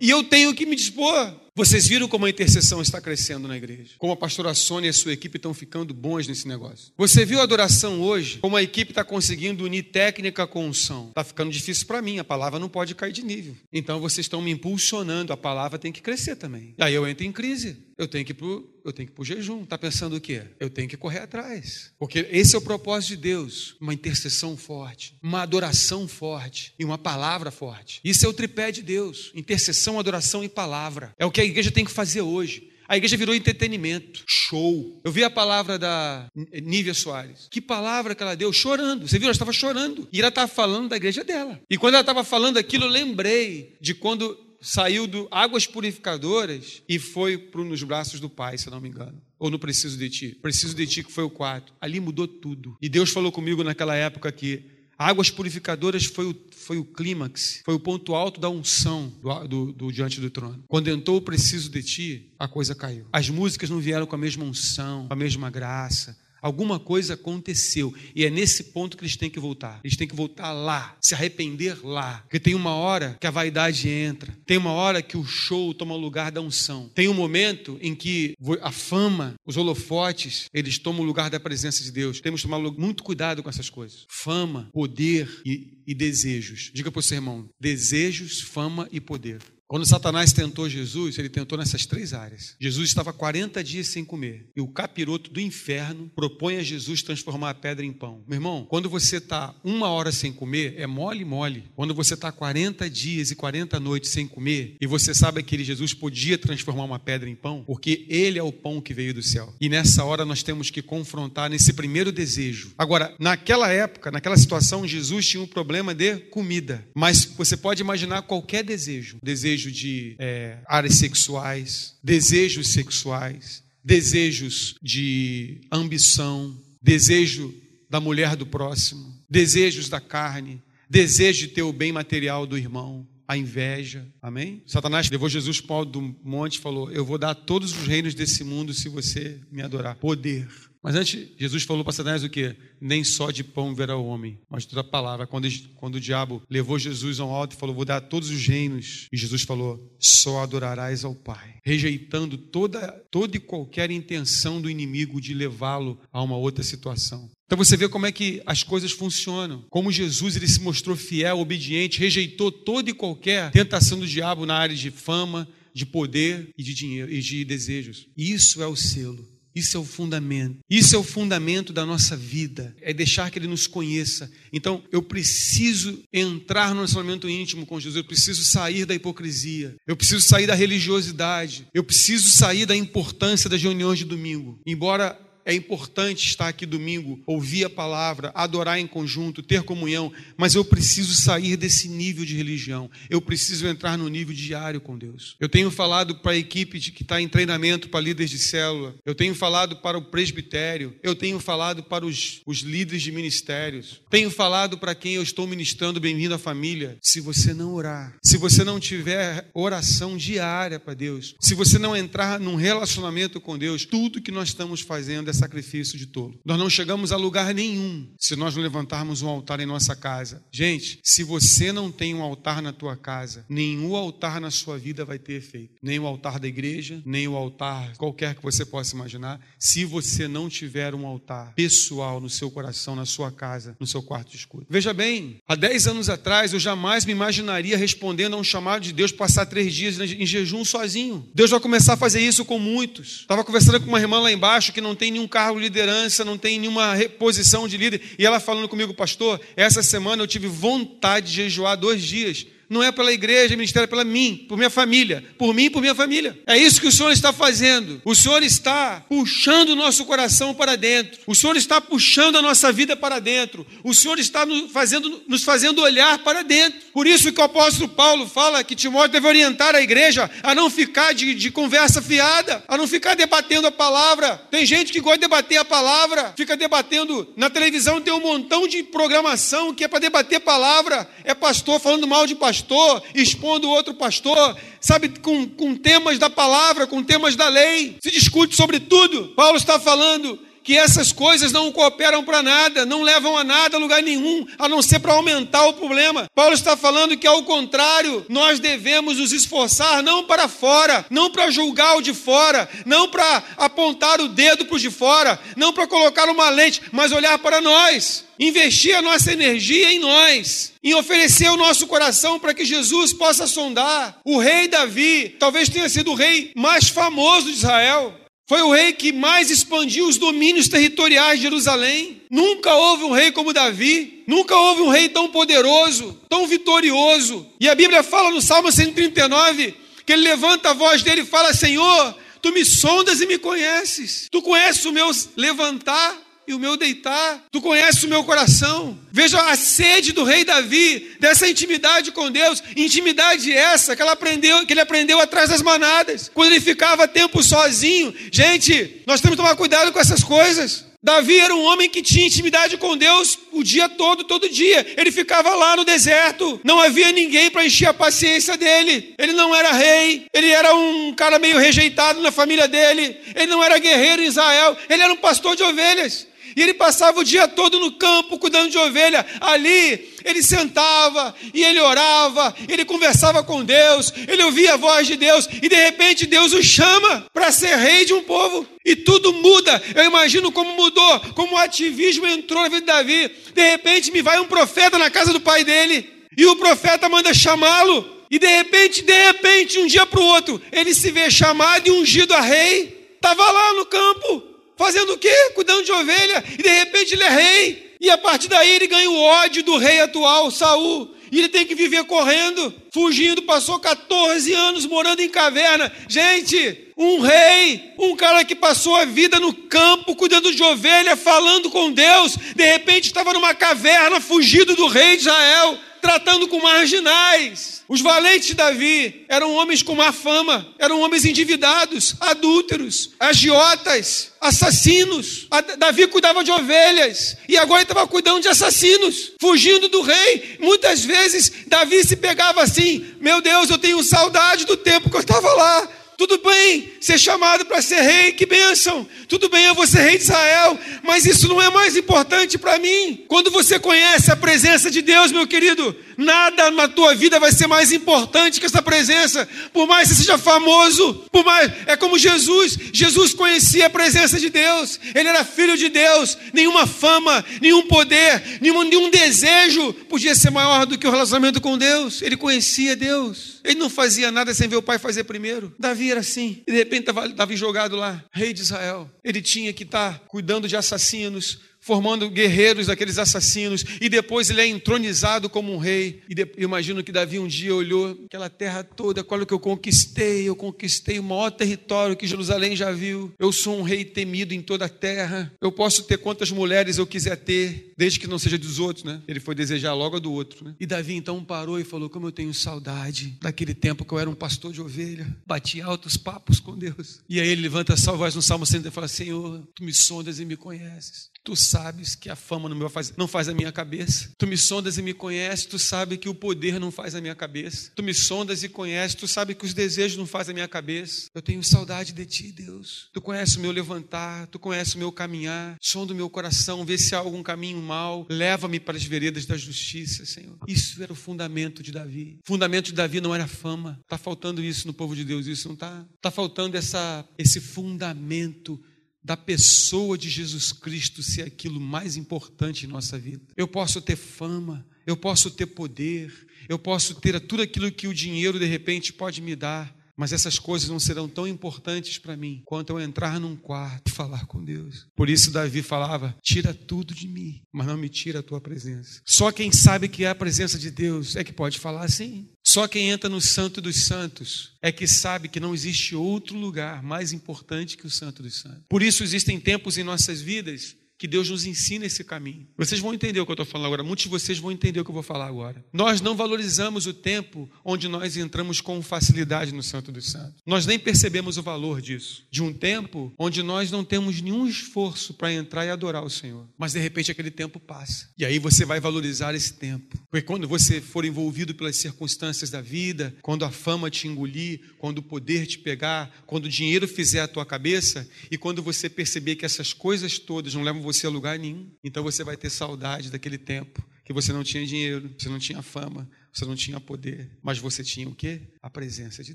E 0.00 0.10
eu 0.10 0.22
tenho 0.24 0.54
que 0.54 0.66
me 0.66 0.76
dispor. 0.76 1.34
Vocês 1.54 1.86
viram 1.86 2.06
como 2.06 2.26
a 2.26 2.30
intercessão 2.30 2.82
está 2.82 3.00
crescendo 3.00 3.48
na 3.48 3.56
igreja? 3.56 3.94
Como 3.96 4.12
a 4.12 4.16
pastora 4.16 4.52
Sônia 4.52 4.88
e 4.88 4.90
a 4.90 4.92
sua 4.92 5.14
equipe 5.14 5.38
estão 5.38 5.54
ficando 5.54 5.94
bons 5.94 6.28
nesse 6.28 6.46
negócio. 6.46 6.92
Você 6.98 7.24
viu 7.24 7.40
a 7.40 7.44
adoração 7.44 8.02
hoje? 8.02 8.38
Como 8.40 8.56
a 8.56 8.62
equipe 8.62 8.92
está 8.92 9.02
conseguindo 9.02 9.64
unir 9.64 9.84
técnica 9.84 10.46
com 10.46 10.68
unção? 10.68 11.08
Está 11.08 11.24
ficando 11.24 11.50
difícil 11.50 11.86
para 11.86 12.02
mim, 12.02 12.18
a 12.18 12.24
palavra 12.24 12.58
não 12.58 12.68
pode 12.68 12.94
cair 12.94 13.12
de 13.12 13.24
nível. 13.24 13.56
Então 13.72 14.00
vocês 14.00 14.26
estão 14.26 14.42
me 14.42 14.50
impulsionando, 14.50 15.32
a 15.32 15.36
palavra 15.36 15.78
tem 15.78 15.90
que 15.90 16.02
crescer 16.02 16.36
também. 16.36 16.74
E 16.76 16.82
aí 16.82 16.92
eu 16.92 17.08
entro 17.08 17.24
em 17.24 17.32
crise. 17.32 17.85
Eu 17.98 18.06
tenho 18.06 18.24
que 18.24 18.32
ir 18.32 19.00
ir 19.00 19.10
pro 19.10 19.24
jejum. 19.24 19.62
Está 19.62 19.78
pensando 19.78 20.16
o 20.16 20.20
quê? 20.20 20.42
Eu 20.60 20.68
tenho 20.68 20.88
que 20.88 20.96
correr 20.96 21.20
atrás. 21.20 21.92
Porque 21.98 22.28
esse 22.30 22.54
é 22.54 22.58
o 22.58 22.62
propósito 22.62 23.10
de 23.10 23.16
Deus. 23.16 23.76
Uma 23.80 23.94
intercessão 23.94 24.56
forte, 24.56 25.16
uma 25.22 25.42
adoração 25.42 26.06
forte 26.06 26.74
e 26.78 26.84
uma 26.84 26.98
palavra 26.98 27.50
forte. 27.50 28.00
Isso 28.04 28.26
é 28.26 28.28
o 28.28 28.34
tripé 28.34 28.70
de 28.70 28.82
Deus. 28.82 29.32
Intercessão, 29.34 29.98
adoração 29.98 30.44
e 30.44 30.48
palavra. 30.48 31.14
É 31.18 31.24
o 31.24 31.30
que 31.30 31.40
a 31.40 31.44
igreja 31.44 31.70
tem 31.70 31.84
que 31.84 31.90
fazer 31.90 32.20
hoje. 32.20 32.70
A 32.88 32.96
igreja 32.96 33.16
virou 33.16 33.34
entretenimento, 33.34 34.22
show. 34.26 35.00
Eu 35.04 35.10
vi 35.10 35.24
a 35.24 35.30
palavra 35.30 35.78
da 35.78 36.28
Nívia 36.62 36.94
Soares. 36.94 37.48
Que 37.50 37.60
palavra 37.60 38.14
que 38.14 38.22
ela 38.22 38.36
deu? 38.36 38.52
Chorando. 38.52 39.08
Você 39.08 39.18
viu? 39.18 39.26
Ela 39.26 39.32
estava 39.32 39.52
chorando. 39.52 40.08
E 40.12 40.20
ela 40.20 40.28
estava 40.28 40.46
falando 40.46 40.90
da 40.90 40.96
igreja 40.96 41.24
dela. 41.24 41.60
E 41.68 41.76
quando 41.76 41.94
ela 41.94 42.02
estava 42.02 42.22
falando 42.22 42.58
aquilo, 42.58 42.84
eu 42.84 42.90
lembrei 42.90 43.76
de 43.80 43.92
quando 43.92 44.38
saiu 44.60 45.06
do 45.06 45.28
águas 45.30 45.66
purificadoras 45.66 46.82
e 46.88 46.98
foi 46.98 47.38
para 47.38 47.62
nos 47.64 47.82
braços 47.82 48.20
do 48.20 48.28
Pai, 48.28 48.58
se 48.58 48.70
não 48.70 48.80
me 48.80 48.88
engano. 48.88 49.20
Ou 49.38 49.50
no 49.50 49.58
Preciso 49.58 49.98
de 49.98 50.08
Ti. 50.08 50.38
Preciso 50.40 50.74
de 50.74 50.86
Ti, 50.86 51.04
que 51.04 51.12
foi 51.12 51.24
o 51.24 51.30
quarto. 51.30 51.72
Ali 51.80 52.00
mudou 52.00 52.26
tudo. 52.26 52.76
E 52.80 52.88
Deus 52.88 53.10
falou 53.10 53.30
comigo 53.30 53.62
naquela 53.62 53.94
época 53.94 54.32
que 54.32 54.64
águas 54.98 55.30
purificadoras 55.30 56.06
foi 56.06 56.26
o, 56.26 56.36
foi 56.52 56.78
o 56.78 56.84
clímax, 56.84 57.60
foi 57.64 57.74
o 57.74 57.80
ponto 57.80 58.14
alto 58.14 58.40
da 58.40 58.48
unção 58.48 59.12
do, 59.22 59.46
do, 59.46 59.72
do, 59.72 59.92
diante 59.92 60.20
do 60.20 60.30
trono. 60.30 60.64
Quando 60.66 60.88
entrou 60.88 61.18
o 61.18 61.22
Preciso 61.22 61.70
de 61.70 61.82
Ti, 61.82 62.32
a 62.38 62.48
coisa 62.48 62.74
caiu. 62.74 63.06
As 63.12 63.28
músicas 63.28 63.68
não 63.68 63.78
vieram 63.78 64.06
com 64.06 64.14
a 64.14 64.18
mesma 64.18 64.44
unção, 64.44 65.06
com 65.06 65.12
a 65.12 65.16
mesma 65.16 65.50
graça 65.50 66.16
Alguma 66.46 66.78
coisa 66.78 67.14
aconteceu. 67.14 67.92
E 68.14 68.24
é 68.24 68.30
nesse 68.30 68.62
ponto 68.62 68.96
que 68.96 69.02
eles 69.02 69.16
têm 69.16 69.28
que 69.28 69.40
voltar. 69.40 69.80
Eles 69.82 69.96
têm 69.96 70.06
que 70.06 70.14
voltar 70.14 70.52
lá, 70.52 70.96
se 71.00 71.12
arrepender 71.12 71.84
lá. 71.84 72.20
Porque 72.20 72.38
tem 72.38 72.54
uma 72.54 72.72
hora 72.72 73.16
que 73.20 73.26
a 73.26 73.32
vaidade 73.32 73.88
entra. 73.88 74.32
Tem 74.46 74.56
uma 74.56 74.70
hora 74.70 75.02
que 75.02 75.16
o 75.16 75.24
show 75.24 75.74
toma 75.74 75.96
lugar 75.96 76.30
da 76.30 76.40
unção. 76.40 76.88
Tem 76.94 77.08
um 77.08 77.14
momento 77.14 77.76
em 77.82 77.96
que 77.96 78.34
a 78.62 78.70
fama, 78.70 79.34
os 79.44 79.56
holofotes, 79.56 80.46
eles 80.54 80.78
tomam 80.78 81.02
o 81.02 81.04
lugar 81.04 81.28
da 81.28 81.40
presença 81.40 81.82
de 81.82 81.90
Deus. 81.90 82.20
Temos 82.20 82.42
que 82.42 82.48
tomar 82.48 82.60
muito 82.78 83.02
cuidado 83.02 83.42
com 83.42 83.50
essas 83.50 83.68
coisas. 83.68 84.06
Fama, 84.08 84.70
poder 84.72 85.42
e, 85.44 85.82
e 85.84 85.94
desejos. 85.94 86.70
Diga 86.72 86.92
para 86.92 87.00
o 87.00 87.02
seu 87.02 87.16
irmão: 87.16 87.48
desejos, 87.58 88.40
fama 88.40 88.88
e 88.92 89.00
poder. 89.00 89.40
Quando 89.68 89.84
Satanás 89.84 90.32
tentou 90.32 90.68
Jesus, 90.68 91.18
ele 91.18 91.28
tentou 91.28 91.58
nessas 91.58 91.84
três 91.84 92.12
áreas. 92.12 92.54
Jesus 92.60 92.88
estava 92.88 93.12
40 93.12 93.64
dias 93.64 93.88
sem 93.88 94.04
comer. 94.04 94.46
E 94.54 94.60
o 94.60 94.68
capiroto 94.68 95.28
do 95.28 95.40
inferno 95.40 96.08
propõe 96.14 96.58
a 96.58 96.62
Jesus 96.62 97.02
transformar 97.02 97.50
a 97.50 97.54
pedra 97.54 97.84
em 97.84 97.92
pão. 97.92 98.22
Meu 98.28 98.36
irmão, 98.36 98.64
quando 98.68 98.88
você 98.88 99.16
está 99.16 99.52
uma 99.64 99.88
hora 99.88 100.12
sem 100.12 100.32
comer, 100.32 100.74
é 100.78 100.86
mole, 100.86 101.24
mole. 101.24 101.64
Quando 101.74 101.92
você 101.94 102.14
está 102.14 102.30
40 102.30 102.88
dias 102.88 103.32
e 103.32 103.34
40 103.34 103.80
noites 103.80 104.10
sem 104.10 104.28
comer, 104.28 104.76
e 104.80 104.86
você 104.86 105.12
sabe 105.12 105.42
que 105.42 105.64
Jesus 105.64 105.92
podia 105.92 106.38
transformar 106.38 106.84
uma 106.84 107.00
pedra 107.00 107.28
em 107.28 107.34
pão, 107.34 107.64
porque 107.66 108.06
ele 108.08 108.38
é 108.38 108.42
o 108.44 108.52
pão 108.52 108.80
que 108.80 108.94
veio 108.94 109.12
do 109.12 109.22
céu. 109.22 109.52
E 109.60 109.68
nessa 109.68 110.04
hora 110.04 110.24
nós 110.24 110.44
temos 110.44 110.70
que 110.70 110.80
confrontar 110.80 111.50
nesse 111.50 111.72
primeiro 111.72 112.12
desejo. 112.12 112.70
Agora, 112.78 113.12
naquela 113.18 113.68
época, 113.72 114.12
naquela 114.12 114.36
situação, 114.36 114.86
Jesus 114.86 115.26
tinha 115.26 115.42
um 115.42 115.46
problema 115.46 115.92
de 115.92 116.18
comida. 116.18 116.86
Mas 116.94 117.24
você 117.24 117.56
pode 117.56 117.82
imaginar 117.82 118.22
qualquer 118.22 118.62
desejo. 118.62 119.18
Desejo 119.20 119.55
desejo 119.56 119.72
de 119.72 120.16
é, 120.18 120.58
áreas 120.66 120.94
sexuais, 120.94 121.96
desejos 122.02 122.68
sexuais, 122.68 123.64
desejos 123.82 124.74
de 124.82 125.62
ambição, 125.72 126.56
desejo 126.82 127.52
da 127.88 127.98
mulher 127.98 128.36
do 128.36 128.46
próximo, 128.46 129.14
desejos 129.28 129.88
da 129.88 130.00
carne, 130.00 130.62
desejo 130.88 131.46
de 131.46 131.54
ter 131.54 131.62
o 131.62 131.72
bem 131.72 131.90
material 131.90 132.46
do 132.46 132.58
irmão, 132.58 133.06
a 133.26 133.36
inveja. 133.36 134.06
Amém? 134.20 134.62
Satanás 134.66 135.10
levou 135.10 135.28
Jesus 135.28 135.60
para 135.60 135.76
o 135.76 135.84
do 135.84 136.16
monte 136.22 136.56
e 136.56 136.60
falou: 136.60 136.90
Eu 136.92 137.04
vou 137.04 137.18
dar 137.18 137.34
todos 137.34 137.72
os 137.72 137.86
reinos 137.86 138.14
desse 138.14 138.44
mundo 138.44 138.74
se 138.74 138.88
você 138.88 139.40
me 139.50 139.62
adorar. 139.62 139.96
Poder. 139.96 140.46
Mas 140.86 140.94
antes, 140.94 141.30
Jesus 141.36 141.64
falou 141.64 141.82
para 141.82 141.92
Satanás 141.92 142.22
o 142.22 142.30
quê? 142.30 142.54
Nem 142.80 143.02
só 143.02 143.32
de 143.32 143.42
pão 143.42 143.74
verá 143.74 143.96
o 143.96 144.06
homem, 144.06 144.38
mas 144.48 144.64
toda 144.64 144.82
a 144.82 144.84
palavra. 144.84 145.26
Quando, 145.26 145.48
quando 145.74 145.96
o 145.96 146.00
diabo 146.00 146.40
levou 146.48 146.78
Jesus 146.78 147.18
ao 147.18 147.28
alto 147.28 147.56
e 147.56 147.58
falou, 147.58 147.74
vou 147.74 147.84
dar 147.84 148.00
todos 148.02 148.30
os 148.30 148.46
reinos, 148.46 149.08
e 149.12 149.16
Jesus 149.16 149.42
falou, 149.42 149.80
só 149.98 150.44
adorarás 150.44 151.04
ao 151.04 151.12
Pai, 151.12 151.56
rejeitando 151.64 152.38
toda, 152.38 152.92
toda 153.10 153.36
e 153.36 153.40
qualquer 153.40 153.90
intenção 153.90 154.60
do 154.60 154.70
inimigo 154.70 155.20
de 155.20 155.34
levá-lo 155.34 155.98
a 156.12 156.22
uma 156.22 156.36
outra 156.36 156.62
situação. 156.62 157.28
Então 157.46 157.58
você 157.58 157.76
vê 157.76 157.88
como 157.88 158.06
é 158.06 158.12
que 158.12 158.40
as 158.46 158.62
coisas 158.62 158.92
funcionam. 158.92 159.64
Como 159.68 159.90
Jesus 159.90 160.36
ele 160.36 160.46
se 160.46 160.60
mostrou 160.60 160.94
fiel, 160.94 161.40
obediente, 161.40 161.98
rejeitou 161.98 162.52
toda 162.52 162.90
e 162.90 162.94
qualquer 162.94 163.50
tentação 163.50 163.98
do 163.98 164.06
diabo 164.06 164.46
na 164.46 164.54
área 164.54 164.76
de 164.76 164.92
fama, 164.92 165.48
de 165.74 165.84
poder 165.84 166.48
e 166.56 166.62
de 166.62 166.72
dinheiro 166.72 167.12
e 167.12 167.20
de 167.20 167.44
desejos. 167.44 168.06
Isso 168.16 168.62
é 168.62 168.68
o 168.68 168.76
selo 168.76 169.34
isso 169.56 169.78
é 169.78 169.80
o 169.80 169.84
fundamento. 169.84 170.58
Isso 170.68 170.94
é 170.94 170.98
o 170.98 171.02
fundamento 171.02 171.72
da 171.72 171.86
nossa 171.86 172.14
vida. 172.14 172.76
É 172.82 172.92
deixar 172.92 173.30
que 173.30 173.38
Ele 173.38 173.46
nos 173.46 173.66
conheça. 173.66 174.30
Então, 174.52 174.84
eu 174.92 175.02
preciso 175.02 176.02
entrar 176.12 176.68
no 176.68 176.76
relacionamento 176.76 177.26
íntimo 177.26 177.64
com 177.64 177.80
Jesus. 177.80 177.96
Eu 177.96 178.04
preciso 178.04 178.44
sair 178.44 178.84
da 178.84 178.94
hipocrisia. 178.94 179.74
Eu 179.86 179.96
preciso 179.96 180.20
sair 180.20 180.46
da 180.46 180.54
religiosidade. 180.54 181.66
Eu 181.72 181.82
preciso 181.82 182.28
sair 182.28 182.66
da 182.66 182.76
importância 182.76 183.48
das 183.48 183.62
reuniões 183.62 183.98
de 183.98 184.04
domingo. 184.04 184.60
Embora 184.66 185.18
é 185.46 185.54
importante 185.54 186.26
estar 186.26 186.48
aqui 186.48 186.66
domingo, 186.66 187.22
ouvir 187.24 187.64
a 187.64 187.70
palavra, 187.70 188.32
adorar 188.34 188.80
em 188.80 188.86
conjunto, 188.86 189.44
ter 189.44 189.62
comunhão, 189.62 190.12
mas 190.36 190.56
eu 190.56 190.64
preciso 190.64 191.14
sair 191.14 191.56
desse 191.56 191.88
nível 191.88 192.24
de 192.24 192.34
religião. 192.36 192.90
Eu 193.08 193.22
preciso 193.22 193.64
entrar 193.68 193.96
no 193.96 194.08
nível 194.08 194.34
diário 194.34 194.80
com 194.80 194.98
Deus. 194.98 195.36
Eu 195.38 195.48
tenho 195.48 195.70
falado 195.70 196.16
para 196.16 196.32
a 196.32 196.36
equipe 196.36 196.80
que 196.80 197.02
está 197.02 197.20
em 197.22 197.28
treinamento 197.28 197.88
para 197.88 198.00
líderes 198.00 198.30
de 198.30 198.40
célula, 198.40 198.96
eu 199.06 199.14
tenho 199.14 199.36
falado 199.36 199.76
para 199.76 199.96
o 199.96 200.02
presbitério, 200.02 200.96
eu 201.00 201.14
tenho 201.14 201.38
falado 201.38 201.84
para 201.84 202.04
os, 202.04 202.40
os 202.44 202.58
líderes 202.58 203.02
de 203.02 203.12
ministérios, 203.12 204.00
tenho 204.10 204.30
falado 204.30 204.76
para 204.76 204.96
quem 204.96 205.14
eu 205.14 205.22
estou 205.22 205.46
ministrando, 205.46 206.00
bem-vindo 206.00 206.34
à 206.34 206.38
família. 206.38 206.98
Se 207.00 207.20
você 207.20 207.54
não 207.54 207.72
orar, 207.72 208.16
se 208.20 208.36
você 208.36 208.64
não 208.64 208.80
tiver 208.80 209.48
oração 209.54 210.16
diária 210.16 210.80
para 210.80 210.94
Deus, 210.94 211.36
se 211.40 211.54
você 211.54 211.78
não 211.78 211.96
entrar 211.96 212.40
num 212.40 212.56
relacionamento 212.56 213.40
com 213.40 213.56
Deus, 213.56 213.84
tudo 213.84 214.20
que 214.20 214.32
nós 214.32 214.48
estamos 214.48 214.80
fazendo 214.80 215.30
é 215.30 215.35
sacrifício 215.36 215.98
de 215.98 216.06
tolo. 216.06 216.38
Nós 216.44 216.58
não 216.58 216.70
chegamos 216.70 217.12
a 217.12 217.16
lugar 217.16 217.54
nenhum 217.54 218.08
se 218.18 218.36
nós 218.36 218.54
não 218.54 218.62
levantarmos 218.62 219.22
um 219.22 219.28
altar 219.28 219.60
em 219.60 219.66
nossa 219.66 219.94
casa. 219.94 220.42
Gente, 220.52 221.00
se 221.02 221.22
você 221.22 221.72
não 221.72 221.90
tem 221.90 222.14
um 222.14 222.22
altar 222.22 222.60
na 222.62 222.72
tua 222.72 222.96
casa, 222.96 223.44
nenhum 223.48 223.94
altar 223.94 224.40
na 224.40 224.50
sua 224.50 224.78
vida 224.78 225.04
vai 225.04 225.18
ter 225.18 225.34
efeito. 225.34 225.74
Nem 225.82 225.98
o 225.98 226.06
altar 226.06 226.38
da 226.38 226.48
igreja, 226.48 227.02
nem 227.04 227.28
o 227.28 227.36
altar 227.36 227.96
qualquer 227.96 228.34
que 228.34 228.42
você 228.42 228.64
possa 228.64 228.94
imaginar. 228.94 229.40
Se 229.58 229.84
você 229.84 230.26
não 230.26 230.48
tiver 230.48 230.94
um 230.94 231.06
altar 231.06 231.54
pessoal 231.54 232.20
no 232.20 232.30
seu 232.30 232.50
coração, 232.50 232.96
na 232.96 233.06
sua 233.06 233.30
casa, 233.30 233.76
no 233.78 233.86
seu 233.86 234.02
quarto 234.02 234.34
escuro. 234.34 234.66
Veja 234.68 234.92
bem, 234.92 235.38
há 235.46 235.54
10 235.54 235.86
anos 235.88 236.08
atrás 236.08 236.52
eu 236.52 236.60
jamais 236.60 237.04
me 237.04 237.12
imaginaria 237.12 237.76
respondendo 237.76 238.34
a 238.34 238.38
um 238.38 238.44
chamado 238.44 238.82
de 238.82 238.92
Deus 238.92 239.12
passar 239.12 239.46
três 239.46 239.74
dias 239.74 239.98
em 239.98 240.26
jejum 240.26 240.64
sozinho. 240.64 241.28
Deus 241.34 241.50
vai 241.50 241.60
começar 241.60 241.94
a 241.94 241.96
fazer 241.96 242.20
isso 242.20 242.44
com 242.44 242.58
muitos. 242.58 243.20
Estava 243.20 243.44
conversando 243.44 243.80
com 243.80 243.88
uma 243.88 244.00
irmã 244.00 244.20
lá 244.20 244.32
embaixo 244.32 244.72
que 244.72 244.80
não 244.80 244.94
tem 244.94 245.10
nenhum 245.10 245.25
nenhum 245.26 245.28
cargo 245.28 245.58
de 245.58 245.64
liderança, 245.64 246.24
não 246.24 246.38
tem 246.38 246.58
nenhuma 246.58 246.96
posição 247.18 247.66
de 247.66 247.76
líder. 247.76 248.00
E 248.18 248.24
ela 248.24 248.40
falando 248.40 248.68
comigo, 248.68 248.94
pastor, 248.94 249.40
essa 249.56 249.82
semana 249.82 250.22
eu 250.22 250.26
tive 250.26 250.46
vontade 250.46 251.26
de 251.26 251.32
jejuar 251.34 251.76
dois 251.76 252.02
dias 252.02 252.46
não 252.68 252.82
é 252.82 252.90
pela 252.90 253.12
igreja, 253.12 253.56
ministério 253.56 253.84
é 253.84 253.88
pela 253.88 254.04
mim, 254.04 254.44
por 254.48 254.56
minha 254.56 254.70
família, 254.70 255.24
por 255.38 255.54
mim 255.54 255.64
e 255.64 255.70
por 255.70 255.80
minha 255.80 255.94
família. 255.94 256.38
É 256.46 256.58
isso 256.58 256.80
que 256.80 256.88
o 256.88 256.92
Senhor 256.92 257.12
está 257.12 257.32
fazendo. 257.32 258.02
O 258.04 258.14
Senhor 258.14 258.42
está 258.42 259.04
puxando 259.08 259.70
o 259.70 259.76
nosso 259.76 260.04
coração 260.04 260.52
para 260.52 260.76
dentro. 260.76 261.20
O 261.26 261.34
Senhor 261.34 261.56
está 261.56 261.80
puxando 261.80 262.36
a 262.36 262.42
nossa 262.42 262.72
vida 262.72 262.96
para 262.96 263.20
dentro. 263.20 263.66
O 263.84 263.94
Senhor 263.94 264.18
está 264.18 264.44
nos 264.44 264.72
fazendo, 264.72 265.22
nos 265.28 265.44
fazendo 265.44 265.80
olhar 265.82 266.18
para 266.18 266.42
dentro. 266.42 266.80
Por 266.92 267.06
isso 267.06 267.32
que 267.32 267.40
o 267.40 267.44
apóstolo 267.44 267.88
Paulo 267.88 268.26
fala 268.26 268.64
que 268.64 268.74
Timóteo 268.74 269.12
deve 269.12 269.28
orientar 269.28 269.74
a 269.74 269.80
igreja 269.80 270.28
a 270.42 270.54
não 270.54 270.68
ficar 270.68 271.14
de, 271.14 271.34
de 271.34 271.50
conversa 271.50 272.02
fiada, 272.02 272.64
a 272.66 272.76
não 272.76 272.88
ficar 272.88 273.14
debatendo 273.14 273.68
a 273.68 273.72
palavra. 273.72 274.36
Tem 274.50 274.66
gente 274.66 274.92
que 274.92 275.00
gosta 275.00 275.18
de 275.18 275.22
debater 275.22 275.58
a 275.58 275.64
palavra, 275.64 276.34
fica 276.36 276.56
debatendo 276.56 277.32
na 277.36 277.48
televisão, 277.48 278.00
tem 278.00 278.12
um 278.12 278.20
montão 278.20 278.66
de 278.66 278.82
programação 278.82 279.72
que 279.72 279.84
é 279.84 279.88
para 279.88 280.00
debater 280.00 280.40
palavra. 280.40 281.08
É 281.22 281.34
pastor 281.34 281.80
falando 281.80 282.06
mal 282.06 282.26
de 282.26 282.34
pastor 282.34 282.55
pastor, 282.56 283.02
expondo 283.14 283.68
outro 283.68 283.94
pastor, 283.94 284.56
sabe, 284.80 285.08
com, 285.20 285.46
com 285.48 285.74
temas 285.76 286.18
da 286.18 286.30
palavra, 286.30 286.86
com 286.86 287.02
temas 287.02 287.36
da 287.36 287.48
lei, 287.48 287.96
se 288.00 288.10
discute 288.10 288.56
sobre 288.56 288.80
tudo. 288.80 289.28
Paulo 289.34 289.56
está 289.56 289.78
falando 289.78 290.38
que 290.66 290.76
essas 290.76 291.12
coisas 291.12 291.52
não 291.52 291.70
cooperam 291.70 292.24
para 292.24 292.42
nada, 292.42 292.84
não 292.84 293.00
levam 293.00 293.38
a 293.38 293.44
nada, 293.44 293.76
a 293.76 293.80
lugar 293.80 294.02
nenhum, 294.02 294.44
a 294.58 294.68
não 294.68 294.82
ser 294.82 294.98
para 294.98 295.12
aumentar 295.12 295.64
o 295.66 295.74
problema. 295.74 296.26
Paulo 296.34 296.54
está 296.54 296.76
falando 296.76 297.16
que, 297.16 297.26
ao 297.26 297.44
contrário, 297.44 298.26
nós 298.28 298.58
devemos 298.58 299.18
nos 299.18 299.30
esforçar 299.30 300.02
não 300.02 300.24
para 300.24 300.48
fora, 300.48 301.06
não 301.08 301.30
para 301.30 301.52
julgar 301.52 301.96
o 301.96 302.00
de 302.00 302.12
fora, 302.12 302.68
não 302.84 303.08
para 303.08 303.44
apontar 303.56 304.20
o 304.20 304.26
dedo 304.26 304.66
para 304.66 304.74
o 304.74 304.80
de 304.80 304.90
fora, 304.90 305.38
não 305.56 305.72
para 305.72 305.86
colocar 305.86 306.28
uma 306.28 306.50
lente, 306.50 306.82
mas 306.90 307.12
olhar 307.12 307.38
para 307.38 307.60
nós, 307.60 308.24
investir 308.36 308.96
a 308.96 309.02
nossa 309.02 309.32
energia 309.32 309.92
em 309.92 310.00
nós, 310.00 310.72
em 310.82 310.94
oferecer 310.94 311.48
o 311.48 311.56
nosso 311.56 311.86
coração 311.86 312.40
para 312.40 312.52
que 312.52 312.64
Jesus 312.64 313.12
possa 313.12 313.46
sondar. 313.46 314.18
O 314.24 314.40
rei 314.40 314.66
Davi 314.66 315.36
talvez 315.38 315.68
tenha 315.68 315.88
sido 315.88 316.10
o 316.10 316.16
rei 316.16 316.50
mais 316.56 316.88
famoso 316.88 317.46
de 317.46 317.52
Israel. 317.52 318.25
Foi 318.48 318.62
o 318.62 318.70
rei 318.70 318.92
que 318.92 319.12
mais 319.12 319.50
expandiu 319.50 320.06
os 320.06 320.18
domínios 320.18 320.68
territoriais 320.68 321.38
de 321.38 321.42
Jerusalém. 321.42 322.22
Nunca 322.30 322.72
houve 322.74 323.02
um 323.02 323.10
rei 323.10 323.32
como 323.32 323.52
Davi. 323.52 324.22
Nunca 324.24 324.56
houve 324.56 324.82
um 324.82 324.88
rei 324.88 325.08
tão 325.08 325.28
poderoso, 325.28 326.16
tão 326.28 326.46
vitorioso. 326.46 327.44
E 327.58 327.68
a 327.68 327.74
Bíblia 327.74 328.04
fala 328.04 328.30
no 328.30 328.40
Salmo 328.40 328.70
139 328.70 329.74
que 330.04 330.12
ele 330.12 330.22
levanta 330.22 330.70
a 330.70 330.74
voz 330.74 331.02
dele 331.02 331.22
e 331.22 331.26
fala: 331.26 331.52
Senhor, 331.52 332.16
tu 332.40 332.52
me 332.52 332.64
sondas 332.64 333.20
e 333.20 333.26
me 333.26 333.36
conheces. 333.36 334.28
Tu 334.30 334.40
conheces 334.40 334.84
o 334.84 334.92
meu 334.92 335.10
levantar 335.36 336.25
e 336.46 336.54
o 336.54 336.58
meu 336.58 336.76
deitar. 336.76 337.44
Tu 337.50 337.60
conheces 337.60 338.02
o 338.04 338.08
meu 338.08 338.24
coração. 338.24 338.98
Veja 339.12 339.40
a 339.50 339.56
sede 339.56 340.12
do 340.12 340.24
rei 340.24 340.44
Davi, 340.44 341.16
dessa 341.18 341.48
intimidade 341.48 342.12
com 342.12 342.30
Deus, 342.30 342.62
intimidade 342.76 343.52
essa 343.52 343.96
que, 343.96 344.02
ela 344.02 344.12
aprendeu, 344.12 344.64
que 344.66 344.72
ele 344.72 344.80
aprendeu 344.80 345.20
atrás 345.20 345.50
das 345.50 345.62
manadas, 345.62 346.30
quando 346.32 346.52
ele 346.52 346.60
ficava 346.60 347.08
tempo 347.08 347.42
sozinho. 347.42 348.14
Gente, 348.30 349.02
nós 349.06 349.20
temos 349.20 349.36
que 349.36 349.42
tomar 349.42 349.56
cuidado 349.56 349.92
com 349.92 349.98
essas 349.98 350.22
coisas. 350.22 350.86
Davi 351.06 351.38
era 351.38 351.54
um 351.54 351.62
homem 351.62 351.88
que 351.88 352.02
tinha 352.02 352.26
intimidade 352.26 352.76
com 352.78 352.96
Deus 352.96 353.38
o 353.52 353.62
dia 353.62 353.88
todo, 353.88 354.24
todo 354.24 354.48
dia. 354.48 354.84
Ele 354.96 355.12
ficava 355.12 355.54
lá 355.54 355.76
no 355.76 355.84
deserto, 355.84 356.60
não 356.64 356.80
havia 356.80 357.12
ninguém 357.12 357.48
para 357.48 357.64
encher 357.64 357.86
a 357.86 357.94
paciência 357.94 358.56
dele. 358.56 359.14
Ele 359.16 359.32
não 359.32 359.54
era 359.54 359.70
rei, 359.70 360.26
ele 360.34 360.50
era 360.50 360.74
um 360.74 361.14
cara 361.14 361.38
meio 361.38 361.58
rejeitado 361.58 362.20
na 362.20 362.32
família 362.32 362.66
dele, 362.66 363.20
ele 363.36 363.46
não 363.46 363.62
era 363.62 363.78
guerreiro 363.78 364.20
em 364.20 364.26
Israel, 364.26 364.76
ele 364.88 365.00
era 365.00 365.12
um 365.12 365.18
pastor 365.18 365.54
de 365.54 365.62
ovelhas. 365.62 366.26
E 366.56 366.62
ele 366.62 366.72
passava 366.72 367.20
o 367.20 367.24
dia 367.24 367.46
todo 367.46 367.78
no 367.78 367.92
campo 367.92 368.38
cuidando 368.38 368.70
de 368.70 368.78
ovelha. 368.78 369.26
Ali 369.42 370.16
ele 370.24 370.42
sentava 370.42 371.34
e 371.52 371.62
ele 371.62 371.78
orava, 371.78 372.56
ele 372.66 372.84
conversava 372.84 373.42
com 373.42 373.62
Deus, 373.62 374.10
ele 374.26 374.42
ouvia 374.42 374.72
a 374.72 374.76
voz 374.78 375.06
de 375.06 375.16
Deus 375.16 375.46
e 375.62 375.68
de 375.68 375.76
repente 375.76 376.24
Deus 376.24 376.54
o 376.54 376.62
chama 376.62 377.26
para 377.32 377.52
ser 377.52 377.76
rei 377.76 378.06
de 378.06 378.14
um 378.14 378.22
povo. 378.22 378.66
E 378.82 378.96
tudo 378.96 379.34
muda. 379.34 379.82
Eu 379.94 380.04
imagino 380.04 380.50
como 380.50 380.72
mudou, 380.72 381.20
como 381.34 381.56
o 381.56 381.58
ativismo 381.58 382.26
entrou 382.26 382.62
na 382.62 382.68
vida 382.68 382.80
de 382.80 382.86
Davi. 382.86 383.30
De 383.52 383.70
repente 383.70 384.10
me 384.10 384.22
vai 384.22 384.40
um 384.40 384.46
profeta 384.46 384.96
na 384.96 385.10
casa 385.10 385.34
do 385.34 385.40
pai 385.40 385.62
dele 385.62 386.08
e 386.36 386.46
o 386.46 386.56
profeta 386.56 387.08
manda 387.08 387.34
chamá-lo. 387.34 388.16
E 388.30 388.38
de 388.38 388.46
repente, 388.46 389.02
de 389.02 389.26
repente, 389.26 389.78
um 389.78 389.86
dia 389.86 390.06
para 390.06 390.20
o 390.20 390.26
outro, 390.26 390.60
ele 390.72 390.94
se 390.94 391.10
vê 391.10 391.30
chamado 391.30 391.86
e 391.86 391.92
ungido 391.92 392.34
a 392.34 392.40
rei. 392.40 392.96
Estava 393.14 393.50
lá 393.50 393.72
no 393.74 393.86
campo, 393.86 394.42
fazendo 394.76 395.14
o 395.14 395.18
quê? 395.18 395.34
Cuidando 395.54 395.84
de 395.84 395.92
ovelha. 395.92 396.44
E 396.58 396.62
de 396.62 396.68
repente 396.68 397.14
ele 397.14 397.24
é 397.24 397.28
rei. 397.28 397.96
E 398.00 398.10
a 398.10 398.18
partir 398.18 398.48
daí 398.48 398.70
ele 398.70 398.86
ganha 398.86 399.10
o 399.10 399.18
ódio 399.18 399.62
do 399.62 399.76
rei 399.76 400.00
atual, 400.00 400.50
Saul. 400.50 401.14
E 401.30 401.38
ele 401.38 401.48
tem 401.48 401.66
que 401.66 401.74
viver 401.74 402.04
correndo, 402.04 402.72
fugindo, 402.92 403.42
passou 403.42 403.78
14 403.80 404.52
anos 404.52 404.86
morando 404.86 405.20
em 405.20 405.28
caverna. 405.28 405.92
Gente, 406.08 406.92
um 406.96 407.20
rei, 407.20 407.92
um 407.98 408.14
cara 408.14 408.44
que 408.44 408.54
passou 408.54 408.94
a 408.94 409.04
vida 409.04 409.40
no 409.40 409.52
campo, 409.52 410.14
cuidando 410.14 410.54
de 410.54 410.62
ovelha, 410.62 411.16
falando 411.16 411.68
com 411.70 411.90
Deus, 411.90 412.36
de 412.54 412.64
repente 412.64 413.06
estava 413.06 413.32
numa 413.32 413.54
caverna, 413.54 414.20
fugido 414.20 414.76
do 414.76 414.86
rei 414.86 415.16
de 415.16 415.22
Israel, 415.22 415.78
tratando 416.06 416.46
com 416.46 416.60
marginais. 416.60 417.82
Os 417.88 418.00
valentes 418.00 418.46
de 418.48 418.54
Davi 418.54 419.24
eram 419.28 419.54
homens 419.54 419.82
com 419.82 419.96
má 419.96 420.12
fama, 420.12 420.64
eram 420.78 421.00
homens 421.00 421.24
endividados, 421.24 422.14
adúlteros, 422.20 423.10
agiotas, 423.18 424.30
assassinos. 424.40 425.48
Davi 425.78 426.06
cuidava 426.06 426.44
de 426.44 426.52
ovelhas 426.52 427.36
e 427.48 427.58
agora 427.58 427.82
estava 427.82 428.06
cuidando 428.06 428.40
de 428.40 428.46
assassinos, 428.46 429.32
fugindo 429.40 429.88
do 429.88 430.00
rei. 430.00 430.58
Muitas 430.60 431.04
vezes 431.04 431.52
Davi 431.66 432.04
se 432.04 432.14
pegava 432.14 432.62
assim: 432.62 433.04
Meu 433.20 433.40
Deus, 433.40 433.68
eu 433.68 433.78
tenho 433.78 434.00
saudade 434.04 434.64
do 434.64 434.76
tempo 434.76 435.10
que 435.10 435.16
eu 435.16 435.20
estava 435.20 435.52
lá. 435.54 435.88
Tudo 436.16 436.38
bem 436.38 436.92
ser 437.00 437.18
chamado 437.18 437.66
para 437.66 437.82
ser 437.82 438.00
rei, 438.00 438.32
que 438.32 438.46
bênção. 438.46 439.06
Tudo 439.28 439.48
bem 439.48 439.66
eu 439.66 439.74
vou 439.74 439.86
ser 439.86 440.00
rei 440.00 440.16
de 440.16 440.24
Israel, 440.24 440.78
mas 441.02 441.26
isso 441.26 441.46
não 441.48 441.60
é 441.60 441.70
mais 441.70 441.96
importante 441.96 442.56
para 442.56 442.78
mim. 442.78 443.24
Quando 443.28 443.50
você 443.50 443.78
conhece 443.78 444.30
a 444.30 444.36
presença 444.36 444.90
de 444.90 445.02
Deus, 445.02 445.30
meu 445.30 445.46
querido, 445.46 445.94
nada 446.16 446.70
na 446.70 446.88
tua 446.88 447.14
vida 447.14 447.38
vai 447.38 447.52
ser 447.52 447.66
mais 447.66 447.92
importante 447.92 448.60
que 448.60 448.66
essa 448.66 448.82
presença. 448.82 449.48
Por 449.72 449.86
mais 449.86 450.08
que 450.08 450.14
você 450.14 450.22
seja 450.22 450.38
famoso, 450.38 451.26
por 451.30 451.44
mais 451.44 451.72
é 451.86 451.96
como 451.96 452.18
Jesus. 452.18 452.78
Jesus 452.92 453.34
conhecia 453.34 453.86
a 453.86 453.90
presença 453.90 454.38
de 454.38 454.50
Deus. 454.50 454.98
Ele 455.14 455.28
era 455.28 455.44
filho 455.44 455.76
de 455.76 455.88
Deus. 455.88 456.36
Nenhuma 456.52 456.86
fama, 456.86 457.44
nenhum 457.60 457.86
poder, 457.86 458.58
nenhum, 458.60 458.82
nenhum 458.84 459.10
desejo 459.10 459.92
podia 460.08 460.34
ser 460.34 460.50
maior 460.50 460.86
do 460.86 460.98
que 460.98 461.06
o 461.06 461.10
relacionamento 461.10 461.60
com 461.60 461.76
Deus. 461.76 462.22
Ele 462.22 462.36
conhecia 462.36 462.96
Deus. 462.96 463.60
Ele 463.64 463.80
não 463.80 463.90
fazia 463.90 464.30
nada 464.30 464.54
sem 464.54 464.68
ver 464.68 464.76
o 464.76 464.82
pai 464.82 464.98
fazer 464.98 465.24
primeiro. 465.24 465.74
Davi 465.78 466.10
era 466.10 466.20
assim. 466.20 466.62
E 466.66 466.70
de 466.70 466.78
repente 466.78 467.10
Davi 467.34 467.56
jogado 467.56 467.96
lá, 467.96 468.24
rei 468.32 468.52
de 468.52 468.62
Israel. 468.62 469.10
Ele 469.24 469.42
tinha 469.42 469.72
que 469.72 469.82
estar 469.82 470.12
tá 470.12 470.20
cuidando 470.28 470.68
de 470.68 470.76
assassinos, 470.76 471.58
formando 471.86 472.28
guerreiros 472.28 472.88
daqueles 472.88 473.16
assassinos, 473.16 473.84
e 474.00 474.08
depois 474.08 474.50
ele 474.50 474.60
é 474.60 474.66
entronizado 474.66 475.48
como 475.48 475.72
um 475.72 475.78
rei. 475.78 476.20
E 476.28 476.34
de, 476.34 476.44
imagino 476.58 477.04
que 477.04 477.12
Davi 477.12 477.38
um 477.38 477.46
dia 477.46 477.72
olhou 477.72 478.18
aquela 478.26 478.50
terra 478.50 478.82
toda, 478.82 479.22
qual 479.22 479.46
que 479.46 479.54
eu 479.54 479.60
conquistei, 479.60 480.48
eu 480.48 480.56
conquistei 480.56 481.20
o 481.20 481.22
maior 481.22 481.50
território 481.50 482.16
que 482.16 482.26
Jerusalém 482.26 482.74
já 482.74 482.90
viu. 482.90 483.32
Eu 483.38 483.52
sou 483.52 483.78
um 483.78 483.82
rei 483.82 484.04
temido 484.04 484.52
em 484.52 484.60
toda 484.60 484.86
a 484.86 484.88
terra. 484.88 485.52
Eu 485.60 485.70
posso 485.70 486.02
ter 486.02 486.18
quantas 486.18 486.50
mulheres 486.50 486.98
eu 486.98 487.06
quiser 487.06 487.36
ter, 487.36 487.92
desde 487.96 488.18
que 488.18 488.26
não 488.26 488.38
seja 488.38 488.58
dos 488.58 488.80
outros, 488.80 489.04
né? 489.04 489.22
Ele 489.28 489.38
foi 489.38 489.54
desejar 489.54 489.94
logo 489.94 490.16
a 490.16 490.18
do 490.18 490.32
outro, 490.32 490.64
né? 490.64 490.74
E 490.80 490.86
Davi 490.86 491.14
então 491.14 491.44
parou 491.44 491.78
e 491.78 491.84
falou: 491.84 492.10
Como 492.10 492.26
eu 492.26 492.32
tenho 492.32 492.52
saudade 492.52 493.38
daquele 493.40 493.74
tempo 493.74 494.04
que 494.04 494.12
eu 494.12 494.18
era 494.18 494.28
um 494.28 494.34
pastor 494.34 494.72
de 494.72 494.82
ovelha, 494.82 495.24
bati 495.46 495.80
altos 495.80 496.16
papos 496.16 496.58
com 496.58 496.76
Deus. 496.76 497.20
E 497.28 497.40
aí 497.40 497.48
ele 497.48 497.62
levanta 497.62 497.94
a 497.94 497.96
sua 497.96 498.14
voz 498.14 498.34
no 498.34 498.42
Salmo 498.42 498.66
100 498.66 498.88
e 498.88 498.90
fala: 498.90 499.06
Senhor, 499.06 499.62
tu 499.72 499.84
me 499.84 499.94
sondas 499.94 500.40
e 500.40 500.44
me 500.44 500.56
conheces. 500.56 501.35
Tu 501.46 501.54
sabes 501.54 502.16
que 502.16 502.28
a 502.28 502.34
fama 502.34 502.68
não 502.68 502.90
faz, 502.90 503.14
não 503.16 503.28
faz 503.28 503.48
a 503.48 503.54
minha 503.54 503.70
cabeça. 503.70 504.32
Tu 504.36 504.48
me 504.48 504.58
sondas 504.58 504.98
e 504.98 505.02
me 505.02 505.14
conheces, 505.14 505.64
tu 505.64 505.78
sabes 505.78 506.18
que 506.18 506.28
o 506.28 506.34
poder 506.34 506.80
não 506.80 506.90
faz 506.90 507.14
a 507.14 507.20
minha 507.20 507.36
cabeça. 507.36 507.92
Tu 507.94 508.02
me 508.02 508.12
sondas 508.12 508.64
e 508.64 508.68
conheces, 508.68 509.14
tu 509.14 509.28
sabes 509.28 509.56
que 509.56 509.64
os 509.64 509.72
desejos 509.72 510.18
não 510.18 510.26
fazem 510.26 510.50
a 510.50 510.54
minha 510.54 510.66
cabeça. 510.66 511.28
Eu 511.32 511.40
tenho 511.40 511.62
saudade 511.62 512.12
de 512.12 512.26
ti, 512.26 512.50
Deus. 512.50 513.10
Tu 513.12 513.20
conheces 513.20 513.54
o 513.54 513.60
meu 513.60 513.70
levantar, 513.70 514.48
tu 514.48 514.58
conheces 514.58 514.96
o 514.96 514.98
meu 514.98 515.12
caminhar. 515.12 515.76
Sonda 515.80 516.12
o 516.12 516.16
meu 516.16 516.28
coração, 516.28 516.84
vê 516.84 516.98
se 516.98 517.14
há 517.14 517.18
algum 517.18 517.44
caminho 517.44 517.80
mal. 517.80 518.26
Leva-me 518.28 518.80
para 518.80 518.96
as 518.96 519.04
veredas 519.04 519.46
da 519.46 519.56
justiça, 519.56 520.26
Senhor. 520.26 520.58
Isso 520.66 521.00
era 521.00 521.12
o 521.12 521.16
fundamento 521.16 521.80
de 521.80 521.92
Davi. 521.92 522.40
O 522.42 522.48
fundamento 522.48 522.86
de 522.86 522.94
Davi 522.94 523.20
não 523.20 523.32
era 523.32 523.46
fama. 523.46 524.00
Está 524.02 524.18
faltando 524.18 524.64
isso 524.64 524.84
no 524.84 524.92
povo 524.92 525.14
de 525.14 525.22
Deus, 525.22 525.46
isso 525.46 525.68
não 525.68 525.74
está? 525.74 526.04
Está 526.16 526.32
faltando 526.32 526.76
essa, 526.76 527.24
esse 527.38 527.60
fundamento 527.60 528.82
da 529.26 529.36
pessoa 529.36 530.16
de 530.16 530.30
Jesus 530.30 530.70
Cristo 530.70 531.20
ser 531.20 531.42
aquilo 531.42 531.80
mais 531.80 532.16
importante 532.16 532.86
em 532.86 532.88
nossa 532.88 533.18
vida. 533.18 533.42
Eu 533.56 533.66
posso 533.66 534.00
ter 534.00 534.14
fama, 534.14 534.86
eu 535.04 535.16
posso 535.16 535.50
ter 535.50 535.66
poder, 535.66 536.32
eu 536.68 536.78
posso 536.78 537.16
ter 537.16 537.40
tudo 537.40 537.62
aquilo 537.64 537.90
que 537.90 538.06
o 538.06 538.14
dinheiro 538.14 538.56
de 538.56 538.66
repente 538.66 539.12
pode 539.12 539.42
me 539.42 539.56
dar, 539.56 539.92
mas 540.16 540.32
essas 540.32 540.60
coisas 540.60 540.88
não 540.88 541.00
serão 541.00 541.28
tão 541.28 541.46
importantes 541.46 542.18
para 542.18 542.36
mim 542.36 542.62
quanto 542.64 542.90
eu 542.90 543.00
entrar 543.00 543.40
num 543.40 543.56
quarto 543.56 544.08
e 544.08 544.12
falar 544.12 544.46
com 544.46 544.64
Deus. 544.64 545.08
Por 545.16 545.28
isso 545.28 545.50
Davi 545.50 545.82
falava: 545.82 546.36
"Tira 546.40 546.72
tudo 546.72 547.12
de 547.12 547.26
mim, 547.26 547.60
mas 547.72 547.86
não 547.88 547.96
me 547.96 548.08
tira 548.08 548.38
a 548.38 548.44
tua 548.44 548.60
presença". 548.60 549.20
Só 549.26 549.50
quem 549.50 549.72
sabe 549.72 550.08
que 550.08 550.24
é 550.24 550.28
a 550.28 550.34
presença 550.36 550.78
de 550.78 550.90
Deus 550.90 551.34
é 551.34 551.42
que 551.42 551.52
pode 551.52 551.80
falar 551.80 552.04
assim. 552.04 552.48
Só 552.76 552.86
quem 552.86 553.08
entra 553.08 553.30
no 553.30 553.40
Santo 553.40 553.80
dos 553.80 554.04
Santos 554.04 554.72
é 554.82 554.92
que 554.92 555.06
sabe 555.06 555.48
que 555.48 555.58
não 555.58 555.72
existe 555.72 556.14
outro 556.14 556.58
lugar 556.58 557.02
mais 557.02 557.32
importante 557.32 557.96
que 557.96 558.06
o 558.06 558.10
Santo 558.10 558.42
dos 558.42 558.56
Santos. 558.56 558.82
Por 558.86 559.02
isso 559.02 559.24
existem 559.24 559.58
tempos 559.58 559.96
em 559.96 560.04
nossas 560.04 560.42
vidas 560.42 560.94
que 561.18 561.26
Deus 561.26 561.48
nos 561.48 561.64
ensina 561.64 562.06
esse 562.06 562.22
caminho. 562.22 562.66
Vocês 562.76 563.00
vão 563.00 563.14
entender 563.14 563.40
o 563.40 563.46
que 563.46 563.50
eu 563.50 563.54
estou 563.54 563.66
falando 563.66 563.86
agora. 563.86 564.04
Muitos 564.04 564.24
de 564.24 564.30
vocês 564.30 564.58
vão 564.58 564.70
entender 564.70 565.00
o 565.00 565.04
que 565.04 565.10
eu 565.10 565.14
vou 565.14 565.22
falar 565.22 565.46
agora. 565.46 565.84
Nós 565.92 566.20
não 566.20 566.36
valorizamos 566.36 567.06
o 567.06 567.14
tempo 567.14 567.70
onde 567.84 568.08
nós 568.08 568.36
entramos 568.36 568.80
com 568.80 569.00
facilidade 569.02 569.72
no 569.72 569.82
Santo 569.82 570.12
dos 570.12 570.30
Santos. 570.30 570.60
Nós 570.66 570.86
nem 570.86 570.98
percebemos 570.98 571.56
o 571.56 571.62
valor 571.62 572.00
disso. 572.00 572.44
De 572.50 572.62
um 572.62 572.72
tempo 572.72 573.32
onde 573.38 573.62
nós 573.62 573.90
não 573.90 574.04
temos 574.04 574.40
nenhum 574.40 574.66
esforço 574.66 575.34
para 575.34 575.52
entrar 575.52 575.86
e 575.86 575.90
adorar 575.90 576.24
o 576.24 576.30
Senhor. 576.30 576.68
Mas 576.76 576.92
de 576.92 576.98
repente 576.98 577.30
aquele 577.30 577.50
tempo 577.50 577.80
passa. 577.80 578.28
E 578.36 578.44
aí 578.44 578.58
você 578.58 578.84
vai 578.84 579.00
valorizar 579.00 579.54
esse 579.54 579.74
tempo. 579.74 580.18
Porque 580.30 580.44
quando 580.44 580.68
você 580.68 581.00
for 581.00 581.24
envolvido 581.24 581.74
pelas 581.74 581.96
circunstâncias 581.96 582.70
da 582.70 582.80
vida, 582.80 583.34
quando 583.40 583.64
a 583.64 583.70
fama 583.70 584.10
te 584.10 584.28
engolir, 584.28 584.80
quando 584.98 585.18
o 585.18 585.22
poder 585.22 585.66
te 585.66 585.78
pegar, 585.78 586.30
quando 586.46 586.66
o 586.66 586.68
dinheiro 586.68 587.08
fizer 587.08 587.40
a 587.40 587.48
tua 587.48 587.64
cabeça, 587.64 588.28
e 588.50 588.58
quando 588.58 588.82
você 588.82 589.08
perceber 589.08 589.56
que 589.56 589.64
essas 589.64 589.92
coisas 589.92 590.38
todas 590.38 590.74
não 590.74 590.82
levam 590.82 591.05
você 591.06 591.26
a 591.26 591.30
lugar 591.30 591.58
nenhum. 591.58 591.90
Então 592.04 592.22
você 592.22 592.42
vai 592.44 592.56
ter 592.56 592.68
saudade 592.68 593.30
daquele 593.30 593.56
tempo 593.56 594.04
que 594.26 594.32
você 594.32 594.52
não 594.52 594.64
tinha 594.64 594.84
dinheiro, 594.84 595.32
você 595.38 595.48
não 595.48 595.58
tinha 595.58 595.80
fama, 595.82 596.28
você 596.52 596.64
não 596.64 596.74
tinha 596.74 596.98
poder, 596.98 597.48
mas 597.62 597.78
você 597.78 598.02
tinha 598.02 598.28
o 598.28 598.34
quê? 598.34 598.60
A 598.82 598.90
presença 598.90 599.44
de 599.44 599.54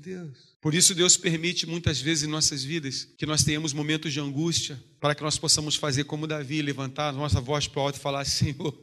Deus. 0.00 0.56
Por 0.62 0.74
isso 0.74 0.94
Deus 0.94 1.14
permite 1.14 1.66
muitas 1.66 2.00
vezes 2.00 2.24
em 2.24 2.26
nossas 2.26 2.64
vidas 2.64 3.06
que 3.18 3.26
nós 3.26 3.44
tenhamos 3.44 3.74
momentos 3.74 4.14
de 4.14 4.18
angústia, 4.18 4.82
para 4.98 5.14
que 5.14 5.22
nós 5.22 5.38
possamos 5.38 5.76
fazer 5.76 6.04
como 6.04 6.26
Davi, 6.26 6.62
levantar 6.62 7.12
nossa 7.12 7.38
voz 7.38 7.68
para 7.68 7.80
o 7.80 7.82
alto 7.82 7.96
e 7.96 8.00
falar: 8.00 8.24
Senhor, 8.24 8.74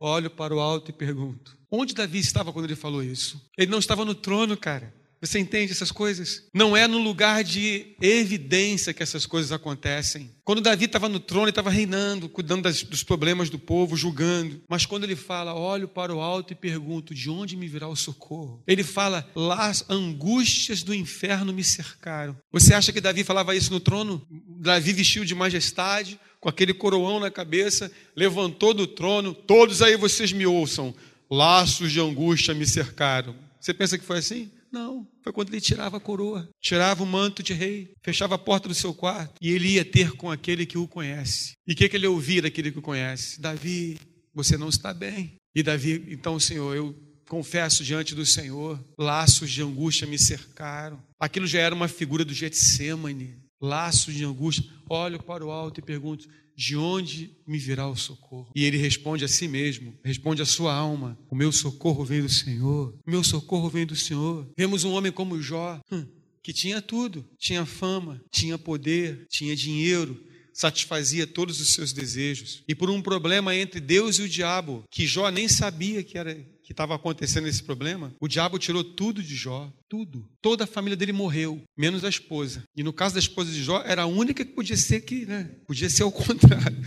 olho 0.00 0.30
para 0.30 0.52
o 0.52 0.58
alto 0.58 0.90
e 0.90 0.94
pergunto: 0.94 1.56
onde 1.70 1.94
Davi 1.94 2.18
estava 2.18 2.52
quando 2.52 2.64
ele 2.64 2.74
falou 2.74 3.02
isso? 3.02 3.40
Ele 3.56 3.70
não 3.70 3.78
estava 3.78 4.04
no 4.04 4.16
trono, 4.16 4.56
cara. 4.56 4.92
Você 5.24 5.38
entende 5.38 5.72
essas 5.72 5.90
coisas? 5.90 6.42
Não 6.52 6.76
é 6.76 6.86
no 6.86 6.98
lugar 6.98 7.42
de 7.42 7.94
evidência 8.00 8.92
que 8.92 9.02
essas 9.02 9.24
coisas 9.24 9.52
acontecem. 9.52 10.30
Quando 10.44 10.60
Davi 10.60 10.84
estava 10.84 11.08
no 11.08 11.18
trono, 11.18 11.44
ele 11.44 11.50
estava 11.50 11.70
reinando, 11.70 12.28
cuidando 12.28 12.62
das, 12.62 12.82
dos 12.82 13.02
problemas 13.02 13.48
do 13.48 13.58
povo, 13.58 13.96
julgando. 13.96 14.60
Mas 14.68 14.84
quando 14.84 15.04
ele 15.04 15.16
fala, 15.16 15.54
olho 15.54 15.88
para 15.88 16.14
o 16.14 16.20
alto 16.20 16.52
e 16.52 16.56
pergunto, 16.56 17.14
de 17.14 17.30
onde 17.30 17.56
me 17.56 17.66
virá 17.66 17.88
o 17.88 17.96
socorro? 17.96 18.62
Ele 18.66 18.84
fala, 18.84 19.26
lá 19.34 19.68
as 19.68 19.88
angústias 19.88 20.82
do 20.82 20.94
inferno 20.94 21.54
me 21.54 21.64
cercaram. 21.64 22.36
Você 22.52 22.74
acha 22.74 22.92
que 22.92 23.00
Davi 23.00 23.24
falava 23.24 23.56
isso 23.56 23.72
no 23.72 23.80
trono? 23.80 24.26
Davi 24.30 24.92
vestiu 24.92 25.24
de 25.24 25.34
majestade, 25.34 26.20
com 26.38 26.50
aquele 26.50 26.74
coroão 26.74 27.18
na 27.18 27.30
cabeça, 27.30 27.90
levantou 28.14 28.74
do 28.74 28.86
trono, 28.86 29.32
todos 29.32 29.80
aí 29.80 29.96
vocês 29.96 30.30
me 30.32 30.44
ouçam, 30.46 30.94
laços 31.30 31.90
de 31.90 31.98
angústia 31.98 32.52
me 32.52 32.66
cercaram. 32.66 33.34
Você 33.58 33.72
pensa 33.72 33.96
que 33.96 34.04
foi 34.04 34.18
assim? 34.18 34.50
Não, 34.74 35.06
foi 35.22 35.32
quando 35.32 35.50
ele 35.50 35.60
tirava 35.60 35.98
a 35.98 36.00
coroa, 36.00 36.48
tirava 36.60 37.04
o 37.04 37.06
manto 37.06 37.44
de 37.44 37.52
rei, 37.52 37.92
fechava 38.02 38.34
a 38.34 38.38
porta 38.38 38.66
do 38.66 38.74
seu 38.74 38.92
quarto 38.92 39.34
e 39.40 39.52
ele 39.52 39.68
ia 39.68 39.84
ter 39.84 40.10
com 40.16 40.28
aquele 40.28 40.66
que 40.66 40.76
o 40.76 40.88
conhece. 40.88 41.52
E 41.64 41.74
o 41.74 41.76
que, 41.76 41.88
que 41.88 41.96
ele 41.96 42.08
ouvia 42.08 42.42
daquele 42.42 42.72
que 42.72 42.80
o 42.80 42.82
conhece? 42.82 43.40
Davi, 43.40 43.96
você 44.34 44.56
não 44.58 44.68
está 44.68 44.92
bem. 44.92 45.36
E 45.54 45.62
Davi, 45.62 46.04
então, 46.08 46.40
Senhor, 46.40 46.74
eu 46.74 46.92
confesso 47.28 47.84
diante 47.84 48.16
do 48.16 48.26
Senhor, 48.26 48.82
laços 48.98 49.48
de 49.48 49.62
angústia 49.62 50.08
me 50.08 50.18
cercaram. 50.18 51.00
Aquilo 51.20 51.46
já 51.46 51.60
era 51.60 51.72
uma 51.72 51.86
figura 51.86 52.24
do 52.24 52.34
Getsemane, 52.34 53.32
laços 53.62 54.12
de 54.12 54.24
angústia. 54.24 54.68
Olho 54.90 55.22
para 55.22 55.46
o 55.46 55.52
alto 55.52 55.78
e 55.78 55.84
pergunto: 55.84 56.28
de 56.56 56.76
onde 56.76 57.30
me 57.46 57.58
virá 57.58 57.88
o 57.88 57.96
socorro? 57.96 58.50
E 58.54 58.64
ele 58.64 58.76
responde 58.76 59.24
a 59.24 59.28
si 59.28 59.48
mesmo, 59.48 59.94
responde 60.04 60.42
a 60.42 60.46
sua 60.46 60.74
alma: 60.74 61.18
O 61.30 61.34
meu 61.34 61.50
socorro 61.52 62.04
vem 62.04 62.22
do 62.22 62.28
Senhor, 62.28 62.94
o 63.06 63.10
meu 63.10 63.24
socorro 63.24 63.68
vem 63.68 63.86
do 63.86 63.96
Senhor. 63.96 64.46
Vemos 64.56 64.84
um 64.84 64.92
homem 64.92 65.12
como 65.12 65.40
Jó, 65.40 65.80
hum, 65.90 66.06
que 66.42 66.52
tinha 66.52 66.80
tudo: 66.80 67.24
tinha 67.38 67.66
fama, 67.66 68.20
tinha 68.30 68.56
poder, 68.56 69.26
tinha 69.28 69.56
dinheiro, 69.56 70.22
satisfazia 70.52 71.26
todos 71.26 71.60
os 71.60 71.74
seus 71.74 71.92
desejos. 71.92 72.62
E 72.68 72.74
por 72.74 72.88
um 72.88 73.02
problema 73.02 73.54
entre 73.54 73.80
Deus 73.80 74.18
e 74.18 74.22
o 74.22 74.28
diabo, 74.28 74.84
que 74.90 75.06
Jó 75.06 75.28
nem 75.28 75.48
sabia 75.48 76.02
que 76.02 76.16
era 76.16 76.38
que 76.64 76.72
estava 76.72 76.94
acontecendo 76.94 77.46
esse 77.46 77.62
problema, 77.62 78.12
o 78.18 78.26
diabo 78.26 78.58
tirou 78.58 78.82
tudo 78.82 79.22
de 79.22 79.36
Jó, 79.36 79.70
tudo. 79.86 80.26
Toda 80.40 80.64
a 80.64 80.66
família 80.66 80.96
dele 80.96 81.12
morreu, 81.12 81.62
menos 81.76 82.02
a 82.04 82.08
esposa. 82.08 82.64
E 82.74 82.82
no 82.82 82.92
caso 82.92 83.14
da 83.14 83.20
esposa 83.20 83.52
de 83.52 83.62
Jó, 83.62 83.82
era 83.84 84.02
a 84.02 84.06
única 84.06 84.44
que 84.44 84.52
podia 84.52 84.76
ser 84.76 85.02
que, 85.02 85.26
né? 85.26 85.50
Podia 85.66 85.90
ser 85.90 86.04
o 86.04 86.10
contrário. 86.12 86.78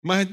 Mas 0.00 0.28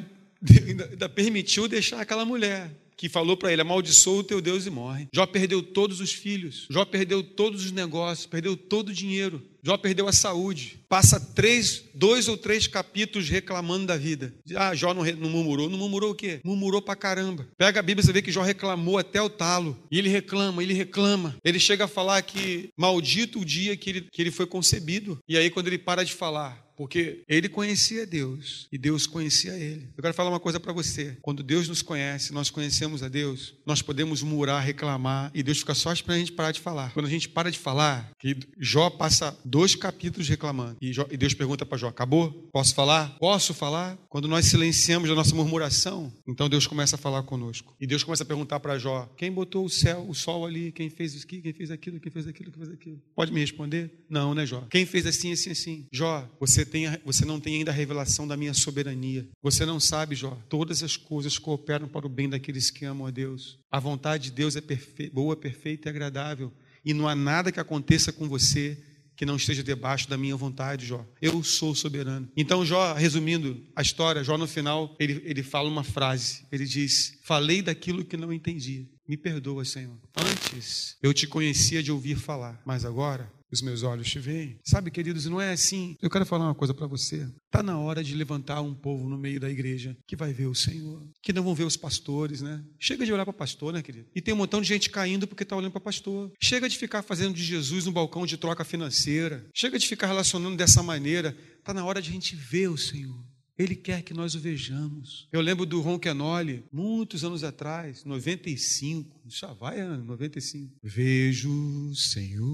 ainda 0.68 1.10
permitiu 1.10 1.68
deixar 1.68 2.00
aquela 2.00 2.24
mulher 2.24 2.72
que 2.98 3.08
falou 3.08 3.38
para 3.38 3.54
ele: 3.54 3.62
amaldiçoa 3.62 4.20
o 4.20 4.24
teu 4.24 4.42
Deus 4.42 4.66
e 4.66 4.70
morre. 4.70 5.08
Jó 5.14 5.26
perdeu 5.26 5.62
todos 5.62 6.02
os 6.02 6.12
filhos, 6.12 6.68
Jó 6.70 6.84
perdeu 6.84 7.22
todos 7.24 7.66
os 7.66 7.72
negócios, 7.72 8.26
perdeu 8.26 8.58
todo 8.58 8.90
o 8.90 8.94
dinheiro. 8.94 9.42
Jó 9.64 9.76
perdeu 9.76 10.08
a 10.08 10.14
saúde. 10.14 10.80
Passa 10.88 11.20
três, 11.20 11.84
dois 11.94 12.30
ou 12.30 12.38
três 12.38 12.68
capítulos 12.68 13.28
reclamando 13.28 13.86
da 13.86 13.98
vida. 13.98 14.34
Ah, 14.56 14.74
Jó 14.74 14.94
não, 14.94 15.04
não 15.04 15.30
murmurou. 15.30 15.70
Não 15.70 15.78
murmurou 15.78 16.12
o 16.12 16.16
quê? 16.16 16.40
Murmurou 16.42 16.82
pra 16.82 16.96
caramba. 16.96 17.46
Pega 17.58 17.82
a 17.82 17.84
Bíblia, 17.84 18.06
você 18.06 18.14
vê 18.14 18.22
que 18.22 18.32
Jó 18.32 18.44
reclamou 18.44 18.98
até 18.98 19.22
o 19.22 19.30
talo. 19.30 19.78
E 19.92 20.00
ele 20.00 20.08
reclama, 20.08 20.64
ele 20.64 20.74
reclama. 20.74 21.36
Ele 21.44 21.60
chega 21.60 21.84
a 21.84 21.88
falar 21.88 22.22
que 22.22 22.70
maldito 22.78 23.42
o 23.42 23.46
dia 23.46 23.76
que 23.76 23.90
ele, 23.90 24.02
que 24.10 24.22
ele 24.22 24.32
foi 24.32 24.46
concebido. 24.46 25.20
E 25.28 25.38
aí, 25.38 25.50
quando 25.50 25.68
ele 25.68 25.78
para 25.78 26.06
de 26.06 26.14
falar, 26.14 26.66
porque 26.78 27.24
ele 27.28 27.50
conhecia 27.50 28.06
Deus 28.06 28.68
e 28.72 28.78
Deus 28.78 29.08
conhecia 29.08 29.54
ele. 29.54 29.90
Eu 29.98 30.02
quero 30.02 30.14
falar 30.14 30.30
uma 30.30 30.40
coisa 30.40 30.60
para 30.60 30.72
você. 30.72 31.18
Quando 31.22 31.42
Deus 31.42 31.68
nos 31.68 31.82
conhece, 31.82 32.32
nós 32.32 32.52
conhecemos 32.52 33.02
a 33.02 33.10
Deus, 33.10 33.56
nós 33.66 33.82
podemos 33.82 34.22
murar, 34.22 34.60
reclamar 34.60 35.32
e 35.34 35.42
Deus 35.42 35.60
fica 35.60 35.74
só 35.74 35.92
esperando 35.92 36.18
a 36.18 36.20
gente 36.20 36.32
parar 36.34 36.52
de 36.52 36.62
falar. 36.62 36.94
Quando 36.94 37.08
a 37.08 37.10
gente 37.10 37.28
para 37.28 37.52
de 37.52 37.58
falar, 37.58 38.12
que 38.20 38.38
Jó 38.60 38.92
passa 38.92 39.38
dois 39.44 39.76
capítulos 39.76 40.30
reclamando 40.30 40.78
e, 40.80 40.94
Jó, 40.94 41.08
e 41.10 41.18
Deus 41.18 41.34
pergunta 41.34 41.66
para 41.66 41.78
Jó: 41.78 41.88
acabou? 41.88 42.32
Posso 42.54 42.76
falar? 42.76 43.18
Posso 43.18 43.54
falar? 43.54 43.98
Quando 44.08 44.28
nós 44.28 44.46
silenciamos 44.46 45.10
a 45.10 45.16
nossa 45.16 45.36
murmuração, 45.36 46.14
então 46.28 46.48
Deus 46.48 46.68
começa 46.68 46.96
a 46.96 47.00
falar 47.00 47.24
conosco 47.24 47.76
e 47.82 47.88
Deus 47.88 48.04
começa 48.04 48.24
a 48.24 48.26
perguntar 48.26 48.60
para 48.60 48.78
Jó: 48.78 49.12
quem 49.18 49.32
botou 49.32 49.66
o 49.66 49.70
céu, 49.70 50.06
o 50.08 50.14
sol 50.14 50.46
ali? 50.46 50.72
Quem 50.72 50.90
fez 50.90 51.16
isso? 51.16 51.26
Quem 51.26 51.42
fez 51.42 51.72
aquilo? 51.72 52.00
Quem 52.00 52.12
fez 52.12 52.28
aquilo? 52.28 52.52
Quem 52.52 52.64
fez 52.64 52.74
aquilo? 52.74 53.02
Pode 53.16 53.34
me 53.34 53.40
responder? 53.40 53.92
Não, 54.08 54.36
né, 54.36 54.46
Jó? 54.46 54.62
Quem 54.70 54.86
fez 54.86 55.08
assim, 55.08 55.32
assim, 55.32 55.50
assim? 55.50 55.88
Jó, 55.92 56.30
você 56.40 56.67
tem, 56.68 56.86
você 57.04 57.26
não 57.26 57.40
tem 57.40 57.56
ainda 57.56 57.72
a 57.72 57.74
revelação 57.74 58.28
da 58.28 58.38
minha 58.38 58.54
soberania. 58.54 59.28
Você 59.42 59.66
não 59.66 59.80
sabe, 59.80 60.16
Jó, 60.16 60.38
todas 60.48 60.84
as 60.84 60.96
coisas 60.96 61.38
cooperam 61.40 61.88
para 61.88 62.06
o 62.06 62.10
bem 62.10 62.30
daqueles 62.30 62.70
que 62.70 62.86
amam 62.86 63.08
a 63.08 63.12
Deus. 63.12 63.58
A 63.72 63.80
vontade 63.80 64.26
de 64.26 64.32
Deus 64.32 64.56
é 64.56 64.62
perfe... 64.62 65.10
boa, 65.10 65.36
perfeita 65.36 65.88
e 65.88 65.92
agradável. 65.92 66.54
E 66.86 66.94
não 66.94 67.08
há 67.08 67.16
nada 67.16 67.52
que 67.52 67.60
aconteça 67.60 68.12
com 68.12 68.28
você 68.28 68.78
que 69.18 69.26
não 69.26 69.36
esteja 69.36 69.64
debaixo 69.64 70.08
da 70.08 70.16
minha 70.16 70.36
vontade, 70.36 70.86
Jó. 70.86 71.04
Eu 71.20 71.44
sou 71.44 71.74
soberano. 71.74 72.30
Então, 72.38 72.64
Jó, 72.64 72.94
resumindo 72.94 73.66
a 73.76 73.82
história, 73.82 74.24
Jó 74.24 74.38
no 74.38 74.48
final, 74.48 74.96
ele, 75.00 75.22
ele 75.26 75.42
fala 75.42 75.68
uma 75.68 75.84
frase. 75.84 76.46
Ele 76.52 76.66
diz: 76.66 77.18
Falei 77.24 77.64
daquilo 77.64 78.06
que 78.06 78.16
não 78.16 78.32
entendi. 78.32 78.88
Me 79.08 79.18
perdoa, 79.18 79.66
Senhor. 79.66 79.98
Antes 80.16 80.98
eu 81.02 81.14
te 81.14 81.26
conhecia 81.26 81.82
de 81.82 81.92
ouvir 81.92 82.16
falar, 82.16 82.62
mas 82.66 82.86
agora 82.86 83.32
os 83.52 83.62
meus 83.62 83.84
olhos 83.84 84.10
te 84.10 84.20
veem. 84.20 84.60
Sabe, 84.64 84.92
queridos, 84.92 85.26
não 85.26 85.40
é 85.40 85.52
assim. 85.52 85.96
Eu 86.02 86.10
quero 86.10 86.26
falar 86.26 86.46
uma 86.46 86.56
coisa 86.56 86.74
para 86.74 86.88
você. 86.88 87.28
Está 87.46 87.64
na 87.64 87.78
hora 87.78 88.04
de 88.04 88.16
levantar 88.16 88.62
um 88.62 88.74
povo 88.74 89.08
no 89.10 89.18
meio 89.18 89.40
da 89.40 89.50
igreja 89.50 89.96
que 90.08 90.16
vai 90.16 90.34
ver 90.34 90.48
o 90.48 90.56
Senhor, 90.56 91.02
que 91.22 91.34
não 91.34 91.44
vão 91.44 91.56
ver 91.56 91.64
os 91.64 91.78
pastores, 91.78 92.42
né? 92.42 92.64
Chega 92.80 93.06
de 93.06 93.14
olhar 93.14 93.26
para 93.26 93.34
pastor, 93.34 93.74
né, 93.74 93.82
querido? 93.82 94.08
E 94.16 94.22
tem 94.22 94.34
um 94.34 94.38
montão 94.38 94.62
de 94.62 94.68
gente 94.68 94.90
caindo 94.90 95.28
porque 95.28 95.44
está 95.44 95.56
olhando 95.56 95.72
para 95.72 95.82
pastor. 95.82 96.32
Chega 96.42 96.68
de 96.68 96.78
ficar 96.78 97.02
fazendo 97.02 97.34
de 97.34 97.44
Jesus 97.44 97.88
um 97.88 97.92
balcão 97.92 98.26
de 98.26 98.38
troca 98.38 98.64
financeira. 98.64 99.46
Chega 99.54 99.80
de 99.80 99.88
ficar 99.88 100.08
relacionando 100.08 100.58
dessa 100.58 100.84
maneira. 100.84 101.36
Está 101.58 101.74
na 101.74 101.86
hora 101.86 102.02
de 102.02 102.10
a 102.10 102.14
gente 102.14 102.36
ver 102.36 102.70
o 102.70 102.78
Senhor. 102.78 103.27
Ele 103.58 103.76
quer 103.76 104.04
que 104.04 104.14
nós 104.14 104.36
o 104.36 104.40
vejamos. 104.40 105.28
Eu 105.32 105.42
lembro 105.42 105.66
do 105.66 105.82
Ron 105.82 105.98
Kenoli, 105.98 106.64
muitos 106.72 107.24
anos 107.24 107.44
atrás, 107.44 108.04
95, 108.06 109.20
já 109.26 109.52
vai 109.52 109.80
ano, 109.80 110.06
95. 110.06 110.76
Vejo, 110.84 111.92
Senhor, 111.96 112.46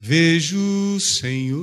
vejo, 0.00 0.98
Senhor, 0.98 1.60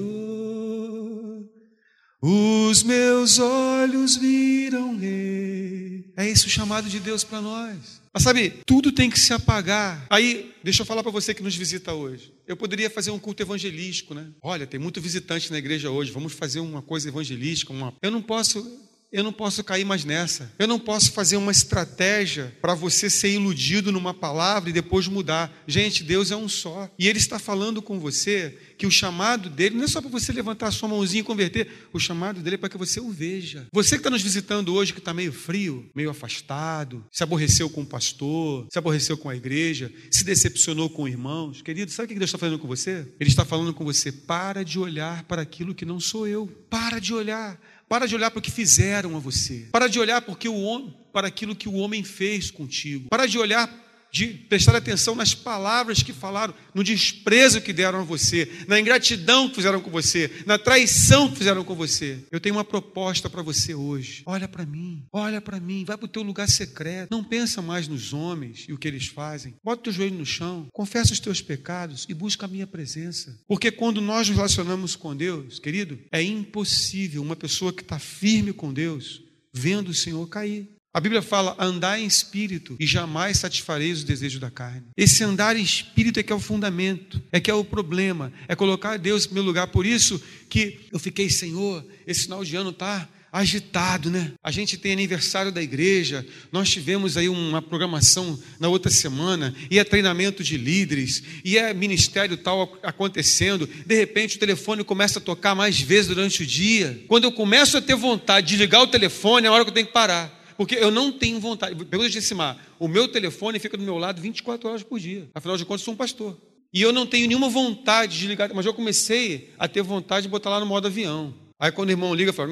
os 2.22 2.84
meus 2.84 3.38
olhos 3.38 4.16
viram 4.16 4.98
Rei. 4.98 6.14
É 6.16 6.26
esse 6.28 6.48
o 6.48 6.50
chamado 6.50 6.90
de 6.90 7.00
Deus 7.02 7.24
para 7.24 7.42
nós. 7.42 8.02
Mas 8.18 8.24
sabe, 8.24 8.52
tudo 8.66 8.92
tem 8.92 9.12
que 9.12 9.20
se 9.20 9.32
apagar. 9.32 10.08
Aí, 10.10 10.52
deixa 10.64 10.82
eu 10.82 10.88
falar 10.88 11.04
para 11.04 11.12
você 11.12 11.36
que 11.36 11.44
nos 11.44 11.56
visita 11.56 11.94
hoje. 11.94 12.34
Eu 12.48 12.58
poderia 12.58 12.90
fazer 12.90 13.12
um 13.12 13.20
culto 13.20 13.44
evangelístico, 13.44 14.16
né? 14.16 14.26
Olha, 14.42 14.66
tem 14.66 14.80
muito 14.80 15.00
visitante 15.00 15.52
na 15.52 15.60
igreja 15.60 15.92
hoje, 15.92 16.12
vamos 16.12 16.34
fazer 16.34 16.60
uma 16.60 16.82
coisa 16.82 17.10
evangelística. 17.10 17.72
Uma... 17.72 17.94
Eu 18.02 18.10
não 18.10 18.24
posso 18.24 18.87
eu 19.12 19.24
não 19.24 19.32
posso 19.32 19.64
cair 19.64 19.86
mais 19.86 20.04
nessa. 20.04 20.52
Eu 20.60 20.68
não 20.68 20.80
posso 20.80 21.12
fazer 21.12 21.38
uma 21.38 21.52
estratégia 21.52 22.56
para 22.62 22.74
você 22.74 23.10
ser 23.10 23.32
iludido 23.32 23.92
numa 23.92 24.14
palavra 24.14 24.70
e 24.70 24.74
depois 24.74 25.08
mudar. 25.08 25.52
Gente, 25.66 26.04
Deus 26.04 26.30
é 26.30 26.36
um 26.36 26.50
só. 26.50 26.90
E 27.00 27.08
Ele 27.08 27.18
está 27.18 27.40
falando 27.40 27.82
com 27.82 28.00
você 28.00 28.58
que 28.78 28.86
o 28.86 28.92
chamado 28.92 29.50
dele 29.50 29.76
não 29.76 29.86
é 29.86 29.88
só 29.88 30.02
para 30.02 30.10
você 30.10 30.32
levantar 30.32 30.68
a 30.68 30.72
sua 30.72 30.90
mãozinha 30.90 31.22
e 31.22 31.24
converter. 31.24 31.88
O 31.94 32.00
chamado 32.00 32.42
dele 32.42 32.56
é 32.56 32.58
para 32.58 32.70
que 32.70 32.78
você 32.78 33.00
o 33.00 33.10
veja. 33.10 33.66
Você 33.72 33.96
que 33.96 34.02
está 34.02 34.10
nos 34.10 34.22
visitando 34.22 34.74
hoje, 34.74 34.94
que 34.94 35.00
está 35.00 35.14
meio 35.14 35.32
frio, 35.32 35.90
meio 35.96 36.10
afastado, 36.10 37.04
se 37.12 37.24
aborreceu 37.24 37.70
com 37.70 37.82
o 37.82 37.86
pastor, 37.86 38.68
se 38.70 38.78
aborreceu 38.78 39.18
com 39.18 39.30
a 39.30 39.36
igreja, 39.36 39.92
se 40.12 40.24
decepcionou 40.24 40.90
com 40.90 41.08
irmãos. 41.08 41.62
Querido, 41.62 41.92
sabe 41.92 42.06
o 42.06 42.10
que 42.10 42.20
Deus 42.20 42.30
está 42.30 42.38
falando 42.38 42.60
com 42.60 42.68
você? 42.68 43.08
Ele 43.20 43.30
está 43.30 43.46
falando 43.46 43.74
com 43.74 43.86
você: 43.86 44.12
para 44.12 44.64
de 44.64 44.78
olhar 44.78 45.24
para 45.24 45.42
aquilo 45.42 45.74
que 45.74 45.86
não 45.86 46.00
sou 46.00 46.28
eu. 46.28 46.48
Para 46.70 47.00
de 47.00 47.14
olhar. 47.14 47.60
Para 47.88 48.06
de 48.06 48.16
olhar 48.16 48.30
para 48.30 48.40
o 48.40 48.42
que 48.42 48.52
fizeram 48.52 49.16
a 49.16 49.20
você. 49.20 49.68
Para 49.72 49.88
de 49.88 50.00
olhar 50.00 50.22
porque 50.22 50.50
o 50.50 50.60
homem, 50.60 50.94
para 51.14 51.28
aquilo 51.28 51.56
que 51.56 51.70
o 51.70 51.76
homem 51.76 52.04
fez 52.04 52.52
contigo. 52.52 53.08
Para 53.10 53.26
de 53.26 53.40
olhar 53.40 53.70
de 54.12 54.28
prestar 54.28 54.76
atenção 54.76 55.16
nas 55.16 55.34
palavras 55.34 56.02
que 56.02 56.14
falaram, 56.14 56.54
no 56.74 56.84
desprezo 56.84 57.62
que 57.62 57.74
deram 57.74 58.00
a 58.00 58.04
você, 58.04 58.50
na 58.68 58.80
ingratidão 58.80 59.50
que 59.50 59.56
fizeram 59.56 59.82
com 59.82 59.90
você, 59.90 60.44
na 60.46 60.58
traição 60.58 61.30
que 61.30 61.38
fizeram 61.38 61.64
com 61.64 61.76
você. 61.76 62.20
Eu 62.32 62.40
tenho 62.40 62.56
uma 62.56 62.64
proposta 62.64 63.30
para 63.30 63.42
você 63.42 63.74
hoje. 63.74 64.24
Olha 64.26 64.48
para 64.48 64.66
mim, 64.66 65.06
olha 65.12 65.42
para 65.42 65.60
mim, 65.60 65.84
vai 65.86 65.98
para 65.98 66.06
o 66.06 66.10
teu 66.10 66.24
lugar 66.24 66.50
secreto. 66.50 67.10
Não 67.12 67.24
pensa 67.24 67.62
mais 67.62 67.88
nos 67.88 68.14
homens 68.14 68.66
e 68.68 68.74
o 68.74 68.78
que 68.78 68.88
eles 68.88 69.08
fazem. 69.08 69.56
Bota 69.64 69.82
o 69.82 69.84
teu 69.84 69.94
joelho 69.94 70.18
no 70.18 70.26
chão, 70.26 70.68
confessa 70.72 71.14
os 71.14 71.20
teus 71.20 71.42
pecados 71.42 72.06
e 72.10 72.14
busca 72.14 72.46
a 72.46 72.50
minha 72.50 72.68
presença. 72.68 73.38
Porque 73.48 73.72
quando 73.72 74.02
nós 74.02 74.28
nos 74.28 74.36
relacionamos 74.36 74.96
com 74.96 75.16
Deus, 75.16 75.60
querido, 75.60 76.00
é 76.12 76.22
impossível 76.22 77.22
uma 77.22 77.36
pessoa 77.36 77.74
que 77.74 77.82
está 77.82 78.00
firme 78.00 78.54
com 78.54 78.74
Deus 78.74 79.28
vendo 79.54 79.90
o 79.90 79.94
Senhor 79.94 80.28
cair. 80.28 80.77
A 80.98 81.00
Bíblia 81.00 81.22
fala: 81.22 81.56
andar 81.60 82.00
em 82.00 82.08
espírito 82.08 82.76
e 82.80 82.88
jamais 82.88 83.38
satisfareis 83.38 84.00
os 84.00 84.04
desejos 84.04 84.40
da 84.40 84.50
carne. 84.50 84.82
Esse 84.98 85.24
andar 85.24 85.56
em 85.56 85.62
espírito 85.62 86.20
é 86.20 86.24
que 86.24 86.34
é 86.34 86.36
o 86.36 86.40
fundamento, 86.40 87.22
é 87.32 87.40
que 87.40 87.52
é 87.52 87.54
o 87.54 87.64
problema, 87.64 88.34
é 88.48 88.56
colocar 88.56 88.98
Deus 88.98 89.22
em 89.22 89.28
primeiro 89.28 89.46
lugar. 89.46 89.68
Por 89.68 89.86
isso 89.86 90.20
que 90.50 90.80
eu 90.92 90.98
fiquei, 90.98 91.30
Senhor, 91.30 91.86
esse 92.08 92.24
final 92.24 92.44
de 92.44 92.56
ano 92.56 92.72
está 92.72 93.08
agitado, 93.32 94.10
né? 94.10 94.32
A 94.44 94.50
gente 94.50 94.76
tem 94.76 94.92
aniversário 94.92 95.52
da 95.52 95.62
igreja, 95.62 96.26
nós 96.52 96.68
tivemos 96.68 97.16
aí 97.16 97.30
uma 97.30 97.62
programação 97.62 98.40
na 98.60 98.68
outra 98.68 98.92
semana, 98.92 99.54
e 99.70 99.78
é 99.78 99.84
treinamento 99.84 100.44
de 100.44 100.58
líderes, 100.58 101.22
e 101.46 101.60
é 101.60 101.76
ministério 101.76 102.36
tal 102.38 102.76
acontecendo. 102.82 103.70
De 103.86 103.96
repente 103.96 104.38
o 104.38 104.40
telefone 104.40 104.84
começa 104.84 105.20
a 105.20 105.22
tocar 105.22 105.54
mais 105.54 105.80
vezes 105.80 106.08
durante 106.08 106.42
o 106.42 106.46
dia. 106.48 107.04
Quando 107.08 107.26
eu 107.26 107.32
começo 107.32 107.78
a 107.78 107.82
ter 107.82 107.96
vontade 107.96 108.48
de 108.48 108.56
ligar 108.56 108.82
o 108.82 108.88
telefone, 108.88 109.46
é 109.46 109.50
a 109.50 109.54
hora 109.54 109.64
que 109.64 109.70
eu 109.70 109.76
tenho 109.76 109.86
que 109.86 109.94
parar 109.94 110.37
porque 110.58 110.76
eu 110.76 110.90
não 110.90 111.12
tenho 111.12 111.40
vontade. 111.40 111.76
Pergunta 111.86 112.10
de 112.10 112.22
Simar, 112.22 112.58
o 112.80 112.88
meu 112.88 113.08
telefone 113.08 113.60
fica 113.60 113.78
do 113.78 113.84
meu 113.84 113.98
lado 113.98 114.22
24 114.22 114.68
horas 114.68 114.84
por 114.84 115.00
dia. 115.00 115.30
Afinal 115.34 115.56
de 115.56 115.64
contas, 115.64 115.82
eu 115.82 115.86
sou 115.86 115.94
um 115.94 115.98
pastor. 115.98 116.36
E 116.74 116.82
eu 116.82 116.92
não 116.92 117.06
tenho 117.06 117.28
nenhuma 117.28 117.48
vontade 117.48 118.18
de 118.18 118.28
ligar, 118.28 118.52
mas 118.54 118.66
eu 118.66 118.74
comecei 118.74 119.54
a 119.58 119.68
ter 119.68 119.82
vontade 119.82 120.24
de 120.24 120.30
botar 120.30 120.50
lá 120.50 120.60
no 120.60 120.66
modo 120.66 120.88
avião. 120.88 121.34
Aí 121.60 121.72
quando 121.72 121.90
o 121.90 121.92
irmão 121.92 122.14
liga, 122.14 122.30
eu 122.30 122.34
falo. 122.34 122.52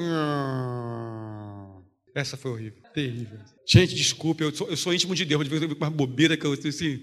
Essa 2.14 2.36
foi 2.36 2.50
horrível, 2.50 2.82
terrível. 2.94 3.38
Gente, 3.66 3.94
desculpe, 3.94 4.42
eu 4.42 4.54
sou, 4.54 4.68
eu 4.68 4.76
sou 4.76 4.94
íntimo 4.94 5.14
de 5.14 5.24
Deus, 5.24 5.38
mas 5.38 5.48
de 5.48 5.58
vez 5.58 5.70
em 5.70 5.76
uma 5.76 5.90
bobeira 5.90 6.36
que 6.36 6.46
eu 6.46 6.52
assim. 6.52 7.02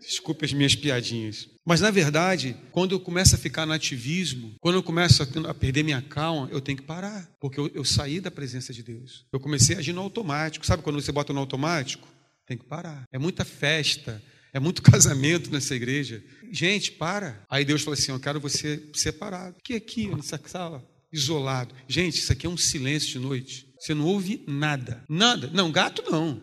Desculpe 0.00 0.44
as 0.44 0.52
minhas 0.52 0.74
piadinhas. 0.74 1.48
Mas 1.66 1.80
na 1.80 1.90
verdade, 1.90 2.56
quando 2.72 2.92
eu 2.92 3.00
começo 3.00 3.34
a 3.34 3.38
ficar 3.38 3.66
no 3.66 3.72
ativismo, 3.72 4.54
quando 4.60 4.76
eu 4.76 4.82
começo 4.82 5.22
a, 5.22 5.54
perder 5.54 5.82
minha 5.82 6.02
calma, 6.02 6.48
eu 6.50 6.60
tenho 6.60 6.78
que 6.78 6.84
parar, 6.84 7.28
porque 7.40 7.58
eu, 7.58 7.70
eu 7.74 7.84
saí 7.84 8.20
da 8.20 8.30
presença 8.30 8.72
de 8.72 8.82
Deus. 8.82 9.24
Eu 9.32 9.40
comecei 9.40 9.76
a 9.76 9.78
agir 9.78 9.92
no 9.92 10.00
automático. 10.00 10.66
Sabe 10.66 10.82
quando 10.82 11.00
você 11.00 11.12
bota 11.12 11.32
no 11.32 11.40
automático? 11.40 12.06
Tem 12.46 12.58
que 12.58 12.64
parar. 12.64 13.04
É 13.12 13.18
muita 13.18 13.44
festa, 13.44 14.22
é 14.52 14.60
muito 14.60 14.82
casamento 14.82 15.50
nessa 15.50 15.74
igreja. 15.74 16.22
Gente, 16.52 16.92
para. 16.92 17.42
Aí 17.48 17.64
Deus 17.64 17.82
falou 17.82 17.98
assim: 17.98 18.12
Eu 18.12 18.20
quero 18.20 18.40
você 18.40 18.82
separado. 18.94 19.56
Que 19.64 19.74
aqui, 19.74 20.08
nessa 20.08 20.40
sala? 20.46 20.84
isolado. 21.14 21.72
Gente, 21.86 22.18
isso 22.18 22.32
aqui 22.32 22.44
é 22.44 22.50
um 22.50 22.56
silêncio 22.56 23.12
de 23.12 23.18
noite. 23.20 23.68
Você 23.78 23.94
não 23.94 24.04
ouve 24.04 24.42
nada. 24.48 25.04
Nada. 25.08 25.48
Não, 25.54 25.70
gato 25.70 26.02
não. 26.10 26.42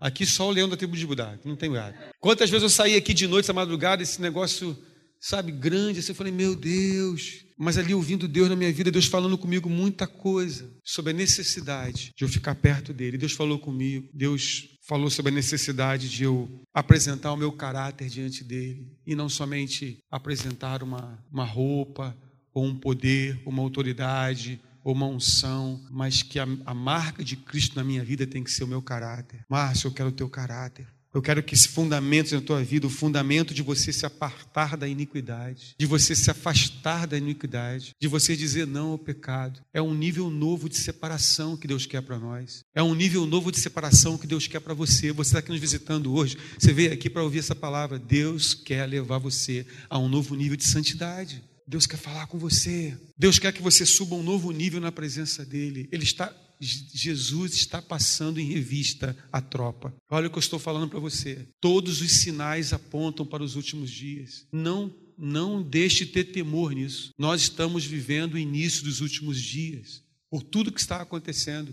Aqui 0.00 0.24
só 0.24 0.48
o 0.48 0.50
leão 0.50 0.68
da 0.68 0.76
tribo 0.76 0.96
de 0.96 1.02
Judá, 1.02 1.38
não 1.44 1.54
tem 1.54 1.70
gato. 1.70 1.98
Quantas 2.18 2.48
vezes 2.48 2.62
eu 2.62 2.70
saí 2.70 2.96
aqui 2.96 3.12
de 3.12 3.26
noite, 3.26 3.44
essa 3.44 3.52
madrugada, 3.52 4.02
esse 4.02 4.20
negócio, 4.20 4.76
sabe, 5.20 5.52
grande, 5.52 5.98
assim, 5.98 6.12
eu 6.12 6.16
falei, 6.16 6.32
meu 6.32 6.56
Deus. 6.56 7.44
Mas 7.58 7.76
ali 7.76 7.92
ouvindo 7.92 8.26
Deus 8.26 8.48
na 8.48 8.56
minha 8.56 8.72
vida, 8.72 8.90
Deus 8.90 9.04
falando 9.04 9.36
comigo 9.36 9.68
muita 9.68 10.06
coisa 10.06 10.72
sobre 10.82 11.12
a 11.12 11.14
necessidade 11.14 12.10
de 12.16 12.24
eu 12.24 12.28
ficar 12.28 12.54
perto 12.54 12.94
dele. 12.94 13.18
Deus 13.18 13.32
falou 13.32 13.58
comigo, 13.58 14.08
Deus 14.14 14.70
falou 14.88 15.10
sobre 15.10 15.30
a 15.30 15.34
necessidade 15.34 16.08
de 16.08 16.24
eu 16.24 16.48
apresentar 16.72 17.34
o 17.34 17.36
meu 17.36 17.52
caráter 17.52 18.08
diante 18.08 18.42
dele 18.42 18.86
e 19.06 19.14
não 19.14 19.28
somente 19.28 19.98
apresentar 20.10 20.82
uma, 20.82 21.22
uma 21.30 21.44
roupa 21.44 22.16
ou 22.54 22.64
um 22.64 22.74
poder, 22.74 23.38
uma 23.44 23.62
autoridade 23.62 24.58
ou 24.82 24.94
uma 24.94 25.06
unção, 25.06 25.80
mas 25.90 26.22
que 26.22 26.38
a, 26.38 26.46
a 26.64 26.74
marca 26.74 27.22
de 27.24 27.36
Cristo 27.36 27.76
na 27.76 27.84
minha 27.84 28.04
vida 28.04 28.26
tem 28.26 28.42
que 28.42 28.50
ser 28.50 28.64
o 28.64 28.68
meu 28.68 28.82
caráter. 28.82 29.44
Márcio, 29.48 29.88
eu 29.88 29.92
quero 29.92 30.08
o 30.08 30.12
teu 30.12 30.28
caráter. 30.28 30.86
Eu 31.12 31.20
quero 31.20 31.42
que 31.42 31.54
esse 31.54 31.66
fundamento 31.66 32.32
na 32.32 32.40
tua 32.40 32.62
vida, 32.62 32.86
o 32.86 32.90
fundamento 32.90 33.52
de 33.52 33.62
você 33.62 33.92
se 33.92 34.06
apartar 34.06 34.76
da 34.76 34.86
iniquidade, 34.86 35.74
de 35.76 35.84
você 35.84 36.14
se 36.14 36.30
afastar 36.30 37.04
da 37.04 37.18
iniquidade, 37.18 37.96
de 38.00 38.06
você 38.06 38.36
dizer 38.36 38.64
não 38.64 38.92
ao 38.92 38.98
pecado, 38.98 39.60
é 39.74 39.82
um 39.82 39.92
nível 39.92 40.30
novo 40.30 40.68
de 40.68 40.76
separação 40.76 41.56
que 41.56 41.66
Deus 41.66 41.84
quer 41.84 42.00
para 42.00 42.18
nós. 42.18 42.62
É 42.72 42.80
um 42.80 42.94
nível 42.94 43.26
novo 43.26 43.50
de 43.50 43.58
separação 43.58 44.16
que 44.16 44.26
Deus 44.26 44.46
quer 44.46 44.60
para 44.60 44.72
você. 44.72 45.10
Você 45.10 45.30
está 45.30 45.40
aqui 45.40 45.50
nos 45.50 45.60
visitando 45.60 46.14
hoje, 46.14 46.38
você 46.56 46.72
veio 46.72 46.92
aqui 46.92 47.10
para 47.10 47.24
ouvir 47.24 47.40
essa 47.40 47.56
palavra. 47.56 47.98
Deus 47.98 48.54
quer 48.54 48.86
levar 48.86 49.18
você 49.18 49.66
a 49.88 49.98
um 49.98 50.08
novo 50.08 50.36
nível 50.36 50.56
de 50.56 50.64
santidade. 50.64 51.42
Deus 51.70 51.86
quer 51.86 51.98
falar 51.98 52.26
com 52.26 52.36
você. 52.36 52.98
Deus 53.16 53.38
quer 53.38 53.52
que 53.52 53.62
você 53.62 53.86
suba 53.86 54.16
um 54.16 54.24
novo 54.24 54.50
nível 54.50 54.80
na 54.80 54.90
presença 54.90 55.44
dele. 55.44 55.88
Ele 55.92 56.02
está 56.02 56.34
Jesus 56.60 57.54
está 57.54 57.80
passando 57.80 58.38
em 58.38 58.44
revista 58.44 59.16
a 59.32 59.40
tropa. 59.40 59.94
Olha 60.10 60.26
o 60.26 60.30
que 60.30 60.36
eu 60.36 60.40
estou 60.40 60.58
falando 60.58 60.90
para 60.90 60.98
você. 60.98 61.48
Todos 61.58 62.02
os 62.02 62.18
sinais 62.18 62.74
apontam 62.74 63.24
para 63.24 63.42
os 63.42 63.54
últimos 63.54 63.88
dias. 63.88 64.46
Não 64.52 64.92
não 65.16 65.62
deixe 65.62 66.04
de 66.04 66.12
ter 66.12 66.24
temor 66.24 66.72
nisso. 66.72 67.12
Nós 67.16 67.42
estamos 67.42 67.84
vivendo 67.84 68.34
o 68.34 68.38
início 68.38 68.82
dos 68.82 69.00
últimos 69.00 69.40
dias, 69.40 70.02
por 70.28 70.42
tudo 70.42 70.72
que 70.72 70.80
está 70.80 71.00
acontecendo. 71.00 71.72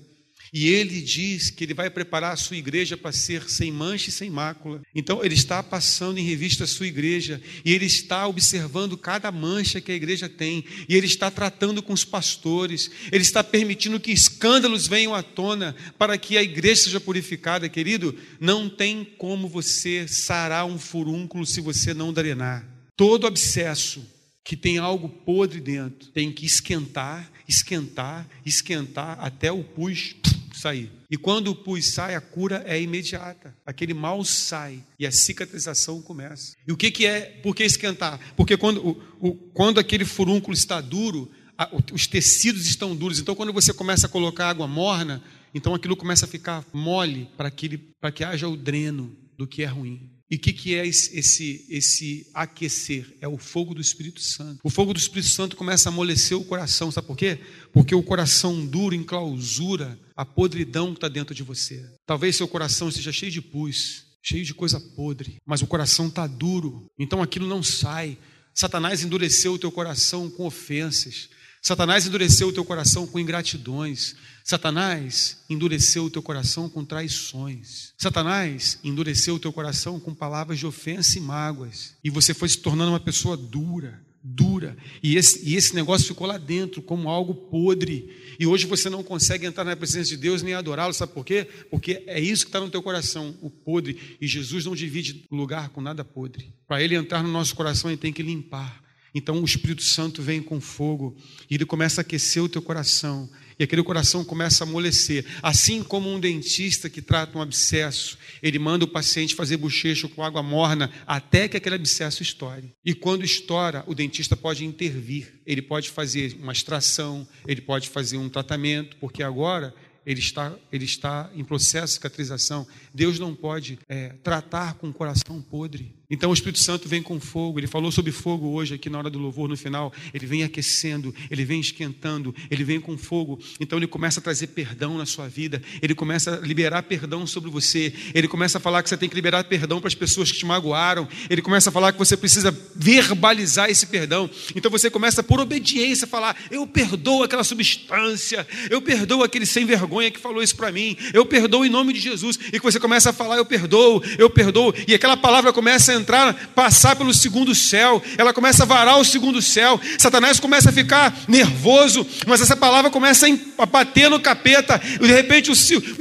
E 0.53 0.69
ele 0.69 1.01
diz 1.01 1.49
que 1.49 1.63
ele 1.63 1.73
vai 1.73 1.89
preparar 1.89 2.33
a 2.33 2.37
sua 2.37 2.57
igreja 2.57 2.95
para 2.95 3.11
ser 3.11 3.49
sem 3.49 3.71
mancha 3.71 4.09
e 4.09 4.13
sem 4.13 4.29
mácula. 4.29 4.81
Então, 4.95 5.23
ele 5.23 5.35
está 5.35 5.61
passando 5.61 6.17
em 6.17 6.23
revista 6.23 6.63
a 6.63 6.67
sua 6.67 6.87
igreja 6.87 7.41
e 7.63 7.73
ele 7.73 7.85
está 7.85 8.27
observando 8.27 8.97
cada 8.97 9.31
mancha 9.31 9.81
que 9.81 9.91
a 9.91 9.95
igreja 9.95 10.29
tem. 10.29 10.63
E 10.87 10.95
ele 10.95 11.05
está 11.05 11.29
tratando 11.29 11.81
com 11.81 11.93
os 11.93 12.05
pastores. 12.05 12.89
Ele 13.11 13.23
está 13.23 13.43
permitindo 13.43 13.99
que 13.99 14.11
escândalos 14.11 14.87
venham 14.87 15.13
à 15.13 15.23
tona 15.23 15.75
para 15.97 16.17
que 16.17 16.37
a 16.37 16.43
igreja 16.43 16.83
seja 16.83 16.99
purificada. 16.99 17.69
Querido, 17.69 18.15
não 18.39 18.69
tem 18.69 19.03
como 19.17 19.47
você 19.47 20.07
sarar 20.07 20.65
um 20.65 20.79
furúnculo 20.79 21.45
se 21.45 21.61
você 21.61 21.93
não 21.93 22.13
drenar. 22.13 22.67
Todo 22.95 23.27
abscesso 23.27 24.03
que 24.43 24.55
tem 24.55 24.77
algo 24.77 25.09
podre 25.09 25.59
dentro 25.59 26.09
tem 26.11 26.31
que 26.31 26.45
esquentar, 26.45 27.29
esquentar, 27.47 28.25
esquentar 28.45 29.17
até 29.19 29.51
o 29.51 29.61
pus 29.61 30.15
sair. 30.57 30.91
E 31.09 31.17
quando 31.17 31.49
o 31.49 31.55
pus 31.55 31.85
sai, 31.85 32.15
a 32.15 32.21
cura 32.21 32.63
é 32.65 32.81
imediata. 32.81 33.55
Aquele 33.65 33.93
mal 33.93 34.23
sai 34.23 34.83
e 34.99 35.05
a 35.05 35.11
cicatrização 35.11 36.01
começa. 36.01 36.53
E 36.67 36.71
o 36.71 36.77
que, 36.77 36.91
que 36.91 37.05
é? 37.05 37.21
Por 37.41 37.55
que 37.55 37.63
esquentar? 37.63 38.19
Porque 38.35 38.57
quando, 38.57 38.85
o, 38.85 39.01
o, 39.19 39.33
quando 39.33 39.79
aquele 39.79 40.05
furúnculo 40.05 40.53
está 40.53 40.81
duro, 40.81 41.29
a, 41.57 41.69
os 41.91 42.07
tecidos 42.07 42.65
estão 42.67 42.95
duros. 42.95 43.19
Então, 43.19 43.35
quando 43.35 43.51
você 43.51 43.73
começa 43.73 44.07
a 44.07 44.09
colocar 44.09 44.49
água 44.49 44.67
morna, 44.67 45.23
então 45.53 45.73
aquilo 45.73 45.95
começa 45.95 46.25
a 46.25 46.29
ficar 46.29 46.65
mole 46.73 47.29
para 47.35 47.49
que, 47.49 47.79
que 48.13 48.23
haja 48.23 48.47
o 48.47 48.55
dreno 48.55 49.15
do 49.37 49.47
que 49.47 49.63
é 49.63 49.65
ruim. 49.65 50.17
E 50.29 50.35
o 50.35 50.39
que, 50.39 50.51
que 50.51 50.75
é 50.75 50.85
esse, 50.85 51.17
esse, 51.17 51.65
esse 51.69 52.29
aquecer? 52.33 53.15
É 53.21 53.27
o 53.27 53.37
fogo 53.37 53.73
do 53.73 53.79
Espírito 53.79 54.19
Santo. 54.19 54.59
O 54.61 54.69
fogo 54.69 54.93
do 54.93 54.99
Espírito 54.99 55.29
Santo 55.29 55.55
começa 55.55 55.87
a 55.87 55.91
amolecer 55.91 56.37
o 56.37 56.43
coração, 56.43 56.91
sabe 56.91 57.07
por 57.07 57.15
quê? 57.15 57.39
Porque 57.71 57.95
o 57.95 58.03
coração 58.03 58.65
duro 58.65 58.93
enclausura 58.93 59.97
a 60.17 60.25
podridão 60.25 60.87
que 60.87 60.97
está 60.97 61.07
dentro 61.07 61.35
de 61.35 61.43
você. 61.43 61.87
Talvez 62.05 62.35
seu 62.35 62.47
coração 62.47 62.89
esteja 62.89 63.11
cheio 63.11 63.31
de 63.31 63.41
pus, 63.41 64.03
cheio 64.23 64.43
de 64.43 64.53
coisa 64.53 64.79
podre, 64.79 65.37
mas 65.45 65.61
o 65.61 65.67
coração 65.67 66.07
está 66.07 66.25
duro, 66.25 66.87
então 66.97 67.21
aquilo 67.21 67.47
não 67.47 67.61
sai. 67.61 68.17
Satanás 68.53 69.03
endureceu 69.03 69.53
o 69.53 69.59
teu 69.59 69.71
coração 69.71 70.29
com 70.29 70.47
ofensas. 70.47 71.29
Satanás 71.61 72.07
endureceu 72.07 72.47
o 72.47 72.53
teu 72.53 72.65
coração 72.65 73.05
com 73.05 73.19
ingratidões. 73.19 74.15
Satanás 74.43 75.37
endureceu 75.49 76.05
o 76.05 76.09
teu 76.09 76.23
coração 76.23 76.69
com 76.69 76.83
traições. 76.83 77.93
Satanás 77.97 78.79
endureceu 78.83 79.35
o 79.35 79.39
teu 79.39 79.53
coração 79.53 79.99
com 79.99 80.15
palavras 80.15 80.57
de 80.57 80.65
ofensa 80.65 81.17
e 81.17 81.21
mágoas. 81.21 81.93
E 82.03 82.09
você 82.09 82.33
foi 82.33 82.49
se 82.49 82.57
tornando 82.57 82.91
uma 82.91 82.99
pessoa 82.99 83.37
dura, 83.37 84.01
dura. 84.29 84.75
E 85.01 85.15
esse, 85.15 85.47
e 85.47 85.55
esse 85.55 85.73
negócio 85.73 86.07
ficou 86.07 86.27
lá 86.27 86.37
dentro 86.37 86.81
como 86.81 87.09
algo 87.09 87.33
podre. 87.33 88.09
E 88.39 88.45
hoje 88.45 88.65
você 88.65 88.89
não 88.89 89.01
consegue 89.01 89.45
entrar 89.45 89.63
na 89.63 89.75
presença 89.75 90.09
de 90.09 90.17
Deus 90.17 90.43
nem 90.43 90.53
adorá-lo. 90.53 90.93
Sabe 90.93 91.13
por 91.13 91.25
quê? 91.25 91.47
Porque 91.69 92.03
é 92.05 92.19
isso 92.19 92.45
que 92.45 92.49
está 92.49 92.59
no 92.59 92.69
teu 92.69 92.83
coração, 92.83 93.35
o 93.41 93.49
podre. 93.49 94.17
E 94.19 94.27
Jesus 94.27 94.65
não 94.65 94.75
divide 94.75 95.25
lugar 95.31 95.69
com 95.69 95.81
nada 95.81 96.03
podre. 96.03 96.53
Para 96.67 96.83
ele 96.83 96.95
entrar 96.95 97.23
no 97.23 97.29
nosso 97.29 97.55
coração, 97.55 97.89
ele 97.89 97.97
tem 97.97 98.11
que 98.11 98.21
limpar. 98.21 98.83
Então 99.17 99.41
o 99.41 99.45
Espírito 99.45 99.81
Santo 99.81 100.21
vem 100.21 100.43
com 100.43 100.61
fogo 100.61 101.17
e 101.49 101.55
ele 101.55 101.65
começa 101.65 102.01
a 102.01 102.03
aquecer 102.03 102.43
o 102.43 102.47
teu 102.47 102.61
coração 102.61 103.27
e 103.57 103.63
aquele 103.63 103.81
coração 103.81 104.23
começa 104.23 104.63
a 104.63 104.67
amolecer. 104.67 105.25
Assim 105.41 105.81
como 105.81 106.07
um 106.07 106.19
dentista 106.19 106.87
que 106.87 107.01
trata 107.01 107.35
um 107.35 107.41
abscesso, 107.41 108.15
ele 108.43 108.59
manda 108.59 108.85
o 108.85 108.87
paciente 108.87 109.33
fazer 109.33 109.57
bochecho 109.57 110.07
com 110.07 110.23
água 110.23 110.43
morna 110.43 110.91
até 111.07 111.47
que 111.47 111.57
aquele 111.57 111.75
abscesso 111.75 112.21
estoure. 112.21 112.71
E 112.85 112.93
quando 112.93 113.25
estoura, 113.25 113.83
o 113.87 113.95
dentista 113.95 114.35
pode 114.35 114.63
intervir. 114.63 115.33
Ele 115.45 115.63
pode 115.63 115.89
fazer 115.89 116.37
uma 116.39 116.53
extração, 116.53 117.27
ele 117.47 117.61
pode 117.61 117.89
fazer 117.89 118.17
um 118.17 118.29
tratamento, 118.29 118.97
porque 118.97 119.23
agora 119.23 119.73
ele 120.05 120.19
está, 120.19 120.55
ele 120.71 120.85
está 120.85 121.31
em 121.33 121.43
processo 121.43 121.87
de 121.87 121.93
cicatrização. 121.93 122.67
Deus 122.93 123.17
não 123.17 123.33
pode 123.33 123.79
é, 123.89 124.09
tratar 124.21 124.75
com 124.75 124.89
o 124.89 124.93
coração 124.93 125.41
podre. 125.41 125.96
Então 126.09 126.29
o 126.29 126.33
Espírito 126.33 126.59
Santo 126.59 126.87
vem 126.87 127.03
com 127.03 127.19
fogo. 127.19 127.59
Ele 127.59 127.67
falou 127.67 127.91
sobre 127.91 128.13
fogo 128.13 128.47
hoje 128.51 128.75
aqui 128.75 128.89
na 128.89 128.97
hora 128.97 129.09
do 129.09 129.19
louvor, 129.19 129.49
no 129.49 129.57
final. 129.57 129.91
Ele 130.13 130.25
vem 130.25 130.41
aquecendo, 130.41 131.13
ele 131.29 131.43
vem 131.43 131.59
esquentando, 131.59 132.33
ele 132.49 132.63
vem 132.63 132.79
com 132.79 132.97
fogo. 132.97 133.37
Então 133.59 133.77
ele 133.77 133.87
começa 133.87 134.21
a 134.21 134.23
trazer 134.23 134.47
perdão 134.47 134.97
na 134.97 135.05
sua 135.05 135.27
vida. 135.27 135.61
Ele 135.81 135.93
começa 135.93 136.35
a 136.35 136.39
liberar 136.39 136.83
perdão 136.83 137.27
sobre 137.27 137.49
você. 137.49 137.93
Ele 138.13 138.25
começa 138.25 138.57
a 138.57 138.61
falar 138.61 138.83
que 138.83 138.89
você 138.89 138.95
tem 138.95 139.09
que 139.09 139.15
liberar 139.15 139.43
perdão 139.43 139.81
para 139.81 139.89
as 139.89 139.95
pessoas 139.95 140.31
que 140.31 140.37
te 140.37 140.45
magoaram. 140.45 141.09
Ele 141.29 141.41
começa 141.41 141.69
a 141.69 141.73
falar 141.73 141.91
que 141.91 141.99
você 141.99 142.15
precisa 142.15 142.57
verbalizar 142.73 143.69
esse 143.69 143.87
perdão. 143.87 144.29
Então 144.55 144.71
você 144.71 144.89
começa 144.89 145.21
por 145.21 145.41
obediência 145.41 146.05
a 146.05 146.07
falar: 146.07 146.37
Eu 146.49 146.65
perdoo 146.65 147.23
aquela 147.23 147.43
substância, 147.43 148.47
eu 148.69 148.81
perdoo 148.81 149.23
aquele 149.23 149.45
sem 149.45 149.65
vergonha 149.65 150.09
que 150.09 150.21
falou 150.21 150.41
isso 150.41 150.55
para 150.55 150.71
mim, 150.71 150.95
eu 151.13 151.25
perdoo 151.25 151.65
em 151.65 151.69
nome 151.69 151.91
de 151.91 151.99
Jesus. 151.99 152.39
E 152.47 152.51
que 152.51 152.63
você 152.63 152.79
começa 152.79 153.09
a 153.09 153.13
falar: 153.13 153.35
Eu 153.35 153.45
perdoo, 153.45 154.01
eu 154.17 154.29
perdoo. 154.29 154.73
E 154.87 154.93
aquela 154.93 155.17
palavra 155.17 155.51
começa 155.51 155.91
a 155.91 155.96
entrar, 155.97 156.33
passar 156.55 156.95
pelo 156.95 157.13
segundo 157.13 157.53
céu, 157.53 158.01
ela 158.17 158.33
começa 158.33 158.63
a 158.63 158.65
varar 158.65 158.97
o 158.99 159.05
segundo 159.05 159.41
céu, 159.41 159.79
Satanás 159.97 160.39
começa 160.39 160.69
a 160.69 160.73
ficar 160.73 161.15
nervoso, 161.27 162.05
mas 162.25 162.41
essa 162.41 162.55
palavra 162.55 162.89
começa 162.89 163.27
a 163.57 163.65
bater 163.65 164.09
no 164.09 164.19
capeta, 164.19 164.79
e 164.95 165.07
de 165.07 165.13
repente, 165.13 165.51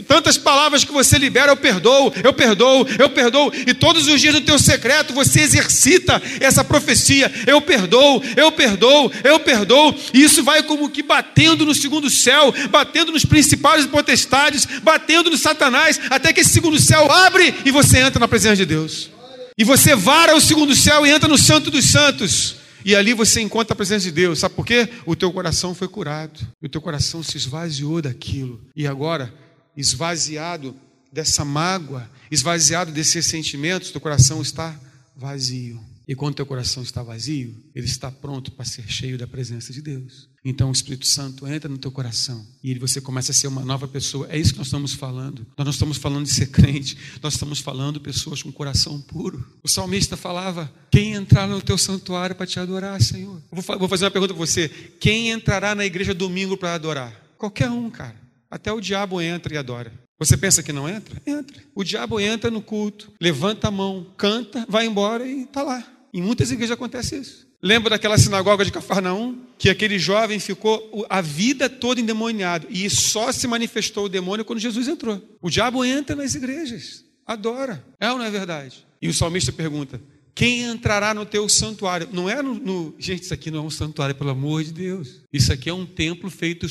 tantas 0.07 0.37
palavras 0.39 0.85
que 0.85 0.93
você 0.93 1.19
libera, 1.19 1.53
eu 1.53 1.57
perdoo, 1.57 2.13
eu 2.23 2.33
perdoo, 2.33 2.87
eu 2.99 3.11
perdoo, 3.11 3.53
e 3.67 3.75
todos 3.75 4.07
os 4.07 4.21
dias 4.21 4.35
no 4.35 4.41
teu 4.41 4.59
secreto 4.59 5.13
você 5.13 5.41
exercita 5.41 6.23
essa 6.41 6.63
profecia, 6.63 7.33
eu 7.47 7.61
perdoo, 7.61 8.23
eu 8.37 8.53
perdoo, 8.53 9.11
eu 9.25 9.41
perdoo, 9.41 9.95
e 10.13 10.23
isso 10.23 10.43
vai 10.43 10.63
como 10.63 10.91
que 10.91 11.03
batendo 11.03 11.65
no 11.65 11.75
segundo 11.75 12.11
céu, 12.11 12.55
batendo 12.71 13.13
nos 13.13 13.25
principais 13.25 13.87
potestades, 13.87 14.67
batendo 14.83 15.31
no 15.31 15.37
Satanás, 15.37 16.01
até 16.11 16.33
que 16.33 16.41
esse 16.41 16.51
segundo 16.51 16.81
céu 16.81 17.11
abre 17.11 17.55
e 17.65 17.71
você 17.71 17.99
entra 17.99 18.21
na 18.21 18.29
presença 18.29 18.57
de 18.57 18.67
Deus. 18.67 19.16
E 19.59 19.65
você 19.65 19.97
vara 19.97 20.37
o 20.37 20.41
segundo 20.41 20.75
céu 20.75 21.07
e 21.07 21.11
entra 21.11 21.29
no 21.29 21.39
Santo 21.39 21.71
dos 21.71 21.87
Santos. 21.87 22.57
E 22.85 22.95
ali 22.95 23.15
você 23.15 23.41
encontra 23.41 23.73
a 23.73 23.77
presença 23.77 24.05
de 24.05 24.13
Deus. 24.13 24.39
Sabe 24.39 24.55
por 24.55 24.67
quê? 24.67 24.89
O 25.07 25.17
teu 25.17 25.33
coração 25.33 25.75
foi 25.75 25.89
curado. 25.89 26.47
O 26.63 26.69
teu 26.69 26.81
coração 26.81 27.23
se 27.23 27.37
esvaziou 27.37 28.03
daquilo. 28.03 28.61
E 28.77 28.87
agora, 28.87 29.35
esvaziado 29.77 30.77
dessa 31.11 31.45
mágoa, 31.45 32.09
esvaziado 32.31 32.93
desses 32.93 33.25
sentimentos, 33.25 33.91
teu 33.91 34.01
coração 34.01 34.43
está 34.43 34.79
vazio. 35.17 35.83
E 36.07 36.15
quando 36.15 36.37
teu 36.37 36.47
coração 36.47 36.83
está 36.83 37.03
vazio, 37.03 37.57
ele 37.75 37.87
está 37.87 38.11
pronto 38.11 38.53
para 38.53 38.65
ser 38.65 38.85
cheio 38.89 39.19
da 39.19 39.27
presença 39.27 39.73
de 39.73 39.83
Deus. 39.83 40.29
Então 40.49 40.69
o 40.69 40.73
Espírito 40.73 41.09
Santo 41.09 41.45
entra 41.49 41.69
no 41.69 41.77
teu 41.77 41.91
coração 41.91 42.47
e 42.63 42.79
você 42.79 43.01
começa 43.01 43.33
a 43.33 43.35
ser 43.35 43.49
uma 43.49 43.65
nova 43.65 43.89
pessoa. 43.89 44.29
É 44.31 44.39
isso 44.39 44.53
que 44.53 44.59
nós 44.59 44.69
estamos 44.69 44.95
falando. 44.95 45.45
Nós 45.59 45.65
não 45.65 45.73
estamos 45.73 45.97
falando 45.97 46.25
de 46.25 46.31
ser 46.31 46.47
crente, 46.47 46.97
nós 47.21 47.35
estamos 47.35 47.59
falando 47.59 48.01
pessoas 48.01 48.45
com 48.45 48.53
coração 48.53 49.01
puro. 49.01 49.45
O 49.61 49.69
salmista 49.69 50.17
falava: 50.17 50.73
Quem 50.89 51.15
entrar 51.15 51.49
no 51.49 51.61
teu 51.61 51.77
santuário 51.77 52.37
para 52.37 52.47
te 52.47 52.61
adorar, 52.61 53.03
Senhor? 53.03 53.43
Eu 53.51 53.61
vou 53.77 53.89
fazer 53.89 54.05
uma 54.05 54.11
pergunta 54.13 54.33
para 54.33 54.47
você: 54.47 54.69
Quem 55.01 55.31
entrará 55.31 55.75
na 55.75 55.85
igreja 55.85 56.15
domingo 56.15 56.57
para 56.57 56.75
adorar? 56.75 57.13
Qualquer 57.37 57.69
um, 57.69 57.91
cara. 57.91 58.15
Até 58.49 58.73
o 58.73 58.81
diabo 58.81 59.21
entra 59.21 59.53
e 59.53 59.59
adora. 59.59 59.93
Você 60.17 60.37
pensa 60.37 60.63
que 60.63 60.73
não 60.73 60.89
entra? 60.89 61.21
Entra. 61.27 61.61
O 61.75 61.83
diabo 61.83 62.21
entra 62.21 62.53
no 62.53 62.63
culto, 62.63 63.11
levanta 63.21 63.67
a 63.67 63.71
mão, 63.73 64.07
canta, 64.17 64.65
vai 64.69 64.87
embora 64.87 65.27
e 65.27 65.43
está 65.43 65.65
lá. 65.65 65.85
Em 66.15 66.23
muitas 66.23 66.53
igrejas 66.53 66.75
acontece 66.75 67.17
isso. 67.17 67.46
Lembra 67.63 67.91
daquela 67.91 68.19
sinagoga 68.19 68.65
de 68.65 68.73
Cafarnaum? 68.73 69.41
Que 69.59 69.71
aquele 69.71 69.99
jovem 69.99 70.39
ficou 70.39 71.07
a 71.09 71.21
vida 71.21 71.69
toda 71.69 72.01
endemoniado 72.01 72.67
e 72.71 72.89
só 72.91 73.33
se 73.33 73.47
manifestou 73.47 74.05
o 74.05 74.09
demônio 74.09 74.45
quando 74.45 74.59
Jesus 74.59 74.87
entrou. 74.87 75.23
O 75.41 75.49
diabo 75.49 75.85
entra 75.85 76.15
nas 76.15 76.35
igrejas, 76.35 77.05
adora. 77.27 77.85
É 77.99 78.11
ou 78.11 78.19
não 78.19 78.25
é 78.25 78.31
verdade? 78.31 78.87
E 79.01 79.09
o 79.09 79.15
salmista 79.15 79.53
pergunta: 79.53 80.01
quem 80.35 80.65
entrará 80.65 81.15
no 81.15 81.25
teu 81.25 81.49
santuário? 81.49 82.09
Não 82.13 82.29
é 82.29 82.43
no, 82.43 82.55
no, 82.55 82.95
Gente, 82.99 83.23
isso 83.23 83.33
aqui 83.33 83.51
não 83.51 83.61
é 83.61 83.63
um 83.63 83.71
santuário, 83.71 84.15
pelo 84.15 84.29
amor 84.29 84.63
de 84.63 84.73
Deus. 84.73 85.23
Isso 85.33 85.51
aqui 85.51 85.71
é 85.71 85.73
um 85.73 85.87
templo 85.87 86.29
feito, 86.31 86.67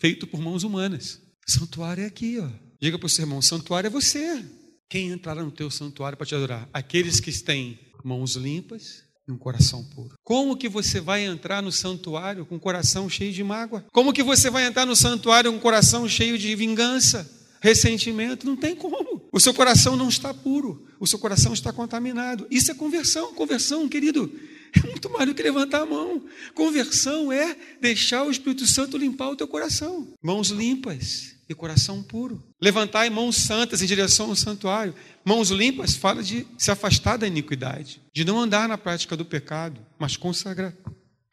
feito 0.00 0.26
por 0.26 0.40
mãos 0.40 0.64
humanas. 0.64 1.22
Santuário 1.46 2.02
é 2.02 2.06
aqui, 2.06 2.40
ó. 2.40 2.48
Diga 2.80 2.98
para 2.98 3.06
o 3.06 3.08
seu 3.08 3.22
irmão: 3.22 3.40
santuário 3.40 3.86
é 3.86 3.90
você. 3.90 4.44
Quem 4.90 5.10
entrará 5.10 5.44
no 5.44 5.52
teu 5.52 5.70
santuário 5.70 6.18
para 6.18 6.26
te 6.26 6.34
adorar? 6.34 6.68
Aqueles 6.72 7.20
que 7.20 7.32
têm 7.32 7.78
mãos 8.02 8.34
limpas 8.34 9.03
e 9.26 9.32
um 9.32 9.38
coração 9.38 9.82
puro. 9.94 10.16
Como 10.22 10.56
que 10.56 10.68
você 10.68 11.00
vai 11.00 11.24
entrar 11.24 11.62
no 11.62 11.72
santuário 11.72 12.44
com 12.44 12.56
um 12.56 12.58
coração 12.58 13.08
cheio 13.08 13.32
de 13.32 13.42
mágoa? 13.42 13.84
Como 13.92 14.12
que 14.12 14.22
você 14.22 14.50
vai 14.50 14.66
entrar 14.66 14.86
no 14.86 14.94
santuário 14.94 15.50
com 15.50 15.58
um 15.58 15.60
coração 15.60 16.08
cheio 16.08 16.38
de 16.38 16.54
vingança, 16.54 17.30
ressentimento? 17.60 18.46
Não 18.46 18.56
tem 18.56 18.76
como. 18.76 19.22
O 19.32 19.40
seu 19.40 19.54
coração 19.54 19.96
não 19.96 20.08
está 20.08 20.32
puro, 20.32 20.86
o 21.00 21.06
seu 21.06 21.18
coração 21.18 21.52
está 21.52 21.72
contaminado. 21.72 22.46
Isso 22.50 22.70
é 22.70 22.74
conversão. 22.74 23.34
Conversão, 23.34 23.88
querido, 23.88 24.32
é 24.72 24.86
muito 24.86 25.10
mais 25.10 25.26
do 25.26 25.34
que 25.34 25.42
levantar 25.42 25.82
a 25.82 25.86
mão. 25.86 26.22
Conversão 26.54 27.32
é 27.32 27.56
deixar 27.80 28.24
o 28.24 28.30
Espírito 28.30 28.66
Santo 28.66 28.96
limpar 28.96 29.30
o 29.30 29.36
teu 29.36 29.48
coração. 29.48 30.12
Mãos 30.22 30.48
limpas 30.50 31.33
e 31.48 31.54
coração 31.54 32.02
puro. 32.02 32.42
Levantar 32.60 33.10
mãos 33.10 33.36
santas 33.36 33.82
em 33.82 33.86
direção 33.86 34.30
ao 34.30 34.36
santuário. 34.36 34.94
Mãos 35.24 35.50
limpas 35.50 35.96
fala 35.96 36.22
de 36.22 36.46
se 36.58 36.70
afastar 36.70 37.16
da 37.16 37.26
iniquidade, 37.26 38.00
de 38.14 38.24
não 38.24 38.40
andar 38.40 38.68
na 38.68 38.78
prática 38.78 39.16
do 39.16 39.24
pecado, 39.24 39.80
mas 39.98 40.16
consagrar 40.16 40.74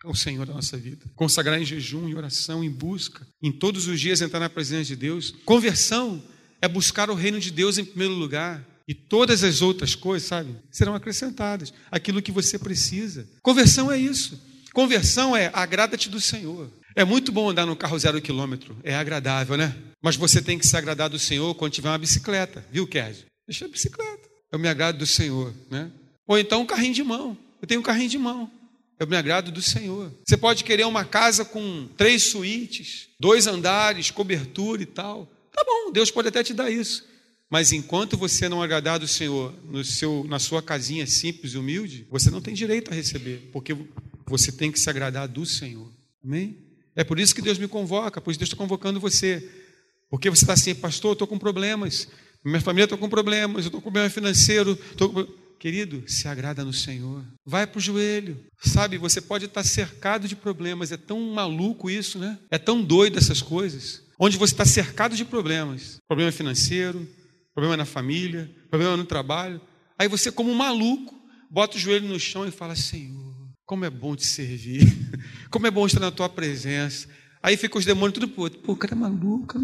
ao 0.03 0.15
Senhor 0.15 0.45
da 0.45 0.53
nossa 0.53 0.77
vida. 0.77 1.05
Consagrar 1.15 1.61
em 1.61 1.65
jejum, 1.65 2.07
em 2.07 2.15
oração, 2.15 2.63
em 2.63 2.69
busca, 2.69 3.25
em 3.41 3.51
todos 3.51 3.87
os 3.87 3.99
dias 3.99 4.21
entrar 4.21 4.39
na 4.39 4.49
presença 4.49 4.85
de 4.85 4.95
Deus. 4.95 5.31
Conversão 5.45 6.21
é 6.61 6.67
buscar 6.67 7.09
o 7.09 7.15
reino 7.15 7.39
de 7.39 7.51
Deus 7.51 7.77
em 7.77 7.85
primeiro 7.85 8.13
lugar. 8.13 8.65
E 8.87 8.93
todas 8.93 9.43
as 9.43 9.61
outras 9.61 9.95
coisas, 9.95 10.27
sabe, 10.27 10.55
serão 10.69 10.95
acrescentadas. 10.95 11.71
Aquilo 11.89 12.21
que 12.21 12.31
você 12.31 12.59
precisa. 12.59 13.27
Conversão 13.41 13.91
é 13.91 13.97
isso. 13.97 14.41
Conversão 14.73 15.35
é 15.35 15.49
agrada-te 15.53 16.09
do 16.09 16.19
Senhor. 16.19 16.69
É 16.95 17.05
muito 17.05 17.31
bom 17.31 17.49
andar 17.49 17.65
no 17.65 17.75
carro 17.75 17.97
zero 17.97 18.21
quilômetro. 18.21 18.75
É 18.83 18.95
agradável, 18.95 19.57
né? 19.57 19.75
Mas 20.01 20.15
você 20.15 20.41
tem 20.41 20.57
que 20.57 20.67
se 20.67 20.75
agradar 20.75 21.09
do 21.09 21.19
Senhor 21.19 21.53
quando 21.55 21.73
tiver 21.73 21.89
uma 21.89 21.97
bicicleta, 21.97 22.65
viu, 22.71 22.87
Kerd? 22.87 23.25
Deixa 23.47 23.65
a 23.65 23.67
bicicleta. 23.67 24.29
Eu 24.51 24.59
me 24.59 24.67
agrado 24.67 24.97
do 24.97 25.05
Senhor, 25.05 25.53
né? 25.69 25.91
Ou 26.27 26.37
então 26.37 26.61
um 26.61 26.65
carrinho 26.65 26.93
de 26.93 27.03
mão. 27.03 27.37
Eu 27.61 27.67
tenho 27.67 27.79
um 27.79 27.83
carrinho 27.83 28.09
de 28.09 28.17
mão. 28.17 28.51
Eu 28.99 29.07
me 29.07 29.15
agrado 29.15 29.51
do 29.51 29.61
Senhor. 29.61 30.11
Você 30.27 30.37
pode 30.37 30.63
querer 30.63 30.85
uma 30.85 31.03
casa 31.03 31.43
com 31.43 31.87
três 31.97 32.23
suítes, 32.23 33.07
dois 33.19 33.47
andares, 33.47 34.11
cobertura 34.11 34.81
e 34.83 34.85
tal. 34.85 35.25
Tá 35.51 35.63
bom, 35.65 35.91
Deus 35.91 36.11
pode 36.11 36.27
até 36.27 36.43
te 36.43 36.53
dar 36.53 36.69
isso. 36.69 37.05
Mas 37.49 37.71
enquanto 37.73 38.15
você 38.15 38.47
não 38.47 38.61
agradar 38.61 38.99
do 38.99 39.07
Senhor 39.07 39.53
no 39.65 39.83
seu, 39.83 40.23
na 40.27 40.39
sua 40.39 40.61
casinha 40.61 41.05
simples 41.05 41.53
e 41.53 41.57
humilde, 41.57 42.07
você 42.09 42.29
não 42.29 42.41
tem 42.41 42.53
direito 42.53 42.91
a 42.91 42.93
receber, 42.93 43.49
porque 43.51 43.75
você 44.25 44.51
tem 44.51 44.71
que 44.71 44.79
se 44.79 44.89
agradar 44.89 45.27
do 45.27 45.45
Senhor. 45.45 45.91
Amém? 46.23 46.55
É 46.95 47.03
por 47.03 47.19
isso 47.19 47.33
que 47.33 47.41
Deus 47.41 47.57
me 47.57 47.67
convoca, 47.67 48.19
por 48.19 48.31
isso 48.31 48.39
Deus 48.39 48.49
está 48.49 48.57
convocando 48.57 48.99
você. 48.99 49.49
Porque 50.09 50.29
você 50.29 50.43
está 50.43 50.53
assim, 50.53 50.75
pastor, 50.75 51.11
eu 51.11 51.13
estou 51.13 51.27
com 51.27 51.37
problemas, 51.37 52.07
minha 52.43 52.59
família 52.59 52.85
está 52.85 52.97
com 52.97 53.07
problemas, 53.07 53.65
eu 53.65 53.67
estou 53.67 53.81
com 53.81 53.91
problema 53.91 54.09
financeiro. 54.09 54.77
Com... 54.97 55.41
Querido, 55.61 56.03
se 56.07 56.27
agrada 56.27 56.65
no 56.65 56.73
Senhor. 56.73 57.23
Vai 57.45 57.67
para 57.67 57.77
o 57.77 57.81
joelho. 57.81 58.43
Sabe, 58.63 58.97
você 58.97 59.21
pode 59.21 59.45
estar 59.45 59.63
cercado 59.63 60.27
de 60.27 60.35
problemas. 60.35 60.91
É 60.91 60.97
tão 60.97 61.21
maluco 61.33 61.87
isso, 61.87 62.17
né? 62.17 62.39
É 62.49 62.57
tão 62.57 62.81
doido 62.81 63.19
essas 63.19 63.43
coisas. 63.43 64.01
Onde 64.17 64.37
você 64.37 64.55
está 64.55 64.65
cercado 64.65 65.15
de 65.15 65.23
problemas. 65.23 65.97
Problema 66.07 66.31
financeiro, 66.31 67.07
problema 67.53 67.77
na 67.77 67.85
família, 67.85 68.49
problema 68.71 68.97
no 68.97 69.05
trabalho. 69.05 69.61
Aí 69.99 70.07
você, 70.07 70.31
como 70.31 70.49
um 70.49 70.55
maluco, 70.55 71.13
bota 71.47 71.77
o 71.77 71.79
joelho 71.79 72.07
no 72.07 72.19
chão 72.19 72.47
e 72.47 72.49
fala: 72.49 72.75
Senhor, 72.75 73.20
como 73.71 73.85
é 73.85 73.89
bom 73.89 74.17
te 74.17 74.27
servir. 74.27 74.81
Como 75.49 75.65
é 75.65 75.71
bom 75.71 75.85
estar 75.85 76.01
na 76.01 76.11
tua 76.11 76.27
presença. 76.27 77.07
Aí 77.41 77.55
fica 77.55 77.77
os 77.77 77.85
demônios 77.85 78.15
tudo 78.15 78.27
por 78.27 78.41
outro. 78.41 78.59
Pô, 78.59 78.73
o 78.73 78.75
cara 78.75 78.93
é 78.93 78.97
maluco, 78.97 79.57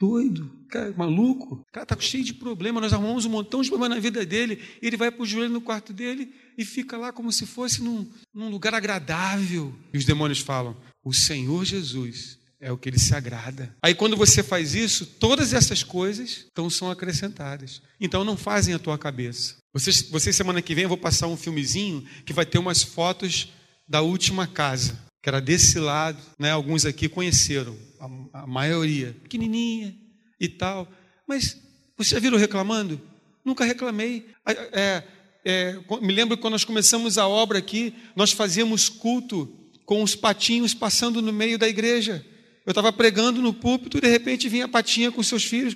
doido, 0.00 0.50
cara 0.70 0.88
é 0.88 0.96
maluco. 0.96 1.56
O 1.56 1.64
cara 1.70 1.84
está 1.84 1.94
cheio 2.00 2.24
de 2.24 2.32
problema. 2.32 2.80
Nós 2.80 2.94
arrumamos 2.94 3.26
um 3.26 3.28
montão 3.28 3.60
de 3.60 3.68
problema 3.68 3.94
na 3.94 4.00
vida 4.00 4.24
dele. 4.24 4.58
Ele 4.80 4.96
vai 4.96 5.10
para 5.10 5.22
o 5.22 5.26
joelho 5.26 5.52
no 5.52 5.60
quarto 5.60 5.92
dele 5.92 6.32
e 6.56 6.64
fica 6.64 6.96
lá 6.96 7.12
como 7.12 7.30
se 7.30 7.44
fosse 7.44 7.82
num, 7.82 8.10
num 8.32 8.48
lugar 8.48 8.72
agradável. 8.72 9.74
E 9.92 9.98
os 9.98 10.06
demônios 10.06 10.40
falam: 10.40 10.74
O 11.04 11.12
Senhor 11.12 11.62
Jesus 11.66 12.38
é 12.62 12.70
o 12.70 12.78
que 12.78 12.88
ele 12.88 12.98
se 12.98 13.14
agrada. 13.14 13.74
Aí 13.82 13.94
quando 13.94 14.16
você 14.16 14.42
faz 14.42 14.74
isso, 14.74 15.04
todas 15.04 15.52
essas 15.52 15.82
coisas 15.82 16.46
então 16.50 16.70
são 16.70 16.90
acrescentadas. 16.90 17.82
Então 18.00 18.24
não 18.24 18.36
fazem 18.36 18.72
a 18.72 18.78
tua 18.78 18.96
cabeça. 18.96 19.56
Vocês, 19.74 20.08
vocês 20.08 20.36
semana 20.36 20.62
que 20.62 20.74
vem 20.74 20.84
eu 20.84 20.88
vou 20.88 20.96
passar 20.96 21.26
um 21.26 21.36
filmezinho 21.36 22.06
que 22.24 22.32
vai 22.32 22.46
ter 22.46 22.58
umas 22.58 22.82
fotos 22.82 23.48
da 23.88 24.00
última 24.00 24.46
casa 24.46 24.96
que 25.22 25.28
era 25.28 25.40
desse 25.40 25.78
lado, 25.78 26.20
né? 26.38 26.50
Alguns 26.50 26.84
aqui 26.84 27.08
conheceram, 27.08 27.76
a, 28.00 28.42
a 28.42 28.46
maioria, 28.46 29.16
pequenininha 29.22 29.96
e 30.40 30.48
tal. 30.48 30.90
Mas 31.28 31.56
você 31.96 32.16
já 32.16 32.20
viram 32.20 32.36
reclamando? 32.36 33.00
Nunca 33.44 33.64
reclamei. 33.64 34.26
É, 34.72 35.04
é, 35.44 35.78
me 36.00 36.12
lembro 36.12 36.36
quando 36.36 36.52
nós 36.52 36.64
começamos 36.64 37.18
a 37.18 37.28
obra 37.28 37.58
aqui, 37.58 37.94
nós 38.16 38.32
fazíamos 38.32 38.88
culto 38.88 39.56
com 39.86 40.02
os 40.02 40.16
patinhos 40.16 40.74
passando 40.74 41.22
no 41.22 41.32
meio 41.32 41.56
da 41.56 41.68
igreja. 41.68 42.26
Eu 42.64 42.70
estava 42.70 42.92
pregando 42.92 43.42
no 43.42 43.52
púlpito 43.52 43.98
e 43.98 44.00
de 44.00 44.08
repente 44.08 44.48
vinha 44.48 44.66
a 44.66 44.68
patinha 44.68 45.10
com 45.10 45.22
seus 45.22 45.44
filhos. 45.44 45.74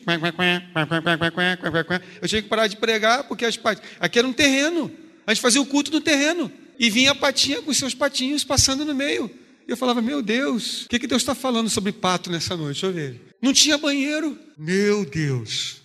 Eu 2.22 2.28
tinha 2.28 2.42
que 2.42 2.48
parar 2.48 2.68
de 2.68 2.76
pregar 2.76 3.24
porque 3.24 3.44
as 3.44 3.56
patinhas. 3.56 3.90
Aqui 3.98 4.18
era 4.18 4.28
um 4.28 4.32
terreno. 4.32 4.90
A 5.26 5.34
gente 5.34 5.42
fazia 5.42 5.60
o 5.60 5.66
culto 5.66 5.90
no 5.90 6.00
terreno 6.00 6.50
e 6.78 6.88
vinha 6.88 7.10
a 7.10 7.14
patinha 7.14 7.60
com 7.60 7.74
seus 7.74 7.94
patinhos 7.94 8.44
passando 8.44 8.84
no 8.84 8.94
meio. 8.94 9.28
E 9.66 9.70
eu 9.70 9.76
falava, 9.76 10.00
meu 10.00 10.22
Deus, 10.22 10.84
o 10.84 10.88
que, 10.88 11.00
que 11.00 11.08
Deus 11.08 11.22
está 11.22 11.34
falando 11.34 11.68
sobre 11.68 11.90
pato 11.90 12.30
nessa 12.30 12.56
noite? 12.56 12.82
Deixa 12.82 12.86
eu 12.86 12.92
ver. 12.92 13.20
Não 13.42 13.52
tinha 13.52 13.76
banheiro. 13.76 14.38
Meu 14.56 15.04
Deus. 15.04 15.82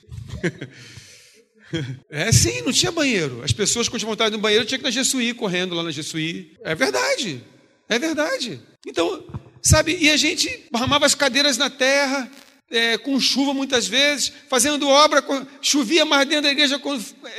é 2.12 2.32
sim, 2.32 2.62
não 2.62 2.72
tinha 2.72 2.92
banheiro. 2.92 3.42
As 3.44 3.52
pessoas 3.52 3.90
com 3.90 3.98
vontade 3.98 4.36
no 4.36 4.42
banheiro 4.42 4.66
tinham 4.66 4.78
que 4.80 4.86
ir 4.86 4.88
na 4.88 4.92
Jesuí, 4.92 5.34
correndo 5.34 5.74
lá 5.74 5.82
na 5.82 5.90
Jesuí. 5.90 6.56
É 6.64 6.76
verdade. 6.76 7.44
É 7.90 7.98
verdade. 7.98 8.62
Então, 8.86 9.26
sabe, 9.62 9.98
e 10.00 10.10
a 10.10 10.18
gente 10.18 10.66
armava 10.74 11.06
as 11.06 11.16
cadeiras 11.16 11.58
na 11.58 11.70
terra, 11.70 12.30
é, 12.70 12.98
com 12.98 13.20
chuva 13.20 13.54
muitas 13.54 13.88
vezes, 13.88 14.32
fazendo 14.50 14.88
obra, 14.88 15.24
chovia 15.62 16.06
mais 16.06 16.28
dentro 16.28 16.44
da 16.44 16.52
igreja 16.52 16.82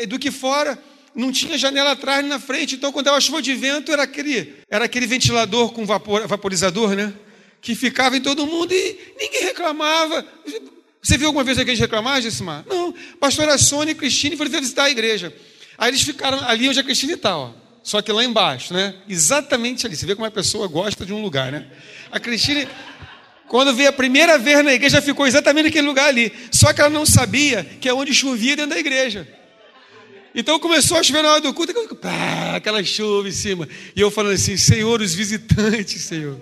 do 0.09 0.19
que 0.19 0.31
fora 0.31 0.79
não 1.15 1.31
tinha 1.31 1.59
janela 1.59 1.93
atrás 1.93 2.21
nem 2.23 2.31
na 2.31 2.41
frente, 2.41 2.75
então 2.75 2.91
quando 2.91 3.07
dava 3.07 3.21
chuva 3.21 3.43
de 3.43 3.55
vento 3.55 3.93
era 3.93 4.03
aquele, 4.03 4.55
era 4.69 4.85
aquele 4.85 5.07
ventilador 5.07 5.73
com 5.73 5.85
vapor, 5.85 6.27
vaporizador, 6.27 6.95
né? 6.95 7.13
Que 7.61 7.75
ficava 7.75 8.17
em 8.17 8.21
todo 8.21 8.47
mundo 8.47 8.73
e 8.73 8.99
ninguém 9.19 9.43
reclamava. 9.43 10.27
Você 11.03 11.19
viu 11.19 11.29
alguma 11.29 11.45
vez 11.45 11.59
alguém 11.59 11.77
reclamar, 11.77 12.21
Gismar? 12.23 12.65
Não. 12.67 12.95
Pastora 13.21 13.59
Sônia 13.59 13.93
e 13.93 13.95
Cristina 13.95 14.37
foram 14.37 14.51
visitar 14.51 14.85
a 14.85 14.91
igreja. 14.91 15.35
Aí 15.77 15.91
eles 15.91 16.03
ficaram 16.03 16.41
ali 16.47 16.69
onde 16.69 16.81
a 16.81 16.85
Cristina 16.85 17.15
está, 17.15 17.37
ó. 17.37 17.53
Só 17.83 18.01
que 18.01 18.13
lá 18.13 18.23
embaixo, 18.23 18.73
né? 18.73 18.95
Exatamente 19.09 19.87
ali. 19.87 19.97
Você 19.97 20.07
vê 20.07 20.15
como 20.15 20.27
a 20.27 20.31
pessoa 20.31 20.69
gosta 20.69 21.05
de 21.05 21.13
um 21.13 21.21
lugar, 21.21 21.51
né? 21.51 21.67
A 22.11 22.21
Cristina, 22.21 22.69
quando 23.49 23.75
veio 23.75 23.89
a 23.89 23.93
primeira 23.93 24.39
vez 24.39 24.65
na 24.65 24.73
igreja, 24.73 25.03
ficou 25.03 25.27
exatamente 25.27 25.65
naquele 25.65 25.87
lugar 25.87 26.09
ali. 26.09 26.33
Só 26.51 26.73
que 26.73 26.81
ela 26.81 26.91
não 26.91 27.05
sabia 27.05 27.65
que 27.81 27.89
é 27.89 27.95
onde 27.95 28.15
chovia 28.15 28.55
dentro 28.55 28.71
da 28.71 28.79
igreja. 28.79 29.27
Então 30.35 30.59
começou 30.59 30.97
a 30.97 31.03
chover 31.03 31.23
na 31.23 31.33
hora 31.33 31.41
do 31.41 31.53
culto, 31.53 31.97
pá, 31.97 32.57
aquela 32.57 32.83
chuva 32.83 33.29
em 33.29 33.33
cima. 33.33 33.69
E 33.95 34.01
eu 34.01 34.11
falando 34.11 34.35
assim, 34.35 34.57
Senhor, 34.57 35.01
os 35.01 35.15
visitantes, 35.15 36.03
Senhor. 36.03 36.41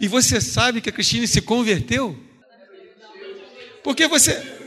E 0.00 0.06
você 0.06 0.40
sabe 0.40 0.80
que 0.80 0.88
a 0.88 0.92
Cristina 0.92 1.26
se 1.26 1.40
converteu? 1.40 2.16
Porque 3.82 4.06
você. 4.06 4.59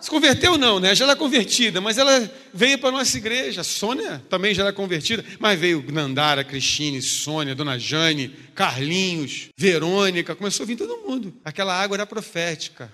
Se 0.00 0.08
converteu 0.08 0.56
não, 0.56 0.80
né? 0.80 0.94
Já 0.94 1.04
era 1.04 1.14
convertida, 1.14 1.80
mas 1.80 1.98
ela 1.98 2.30
veio 2.54 2.78
para 2.78 2.88
a 2.88 2.92
nossa 2.92 3.18
igreja. 3.18 3.62
Sônia 3.62 4.22
também 4.30 4.54
já 4.54 4.62
era 4.62 4.72
convertida, 4.72 5.22
mas 5.38 5.60
veio 5.60 5.84
Nandara, 5.92 6.42
Cristine, 6.42 7.02
Sônia, 7.02 7.54
Dona 7.54 7.78
Jane, 7.78 8.34
Carlinhos, 8.54 9.48
Verônica, 9.56 10.34
começou 10.34 10.64
a 10.64 10.66
vir 10.66 10.76
todo 10.76 11.02
mundo. 11.06 11.34
Aquela 11.44 11.78
água 11.78 11.96
era 11.96 12.06
profética. 12.06 12.90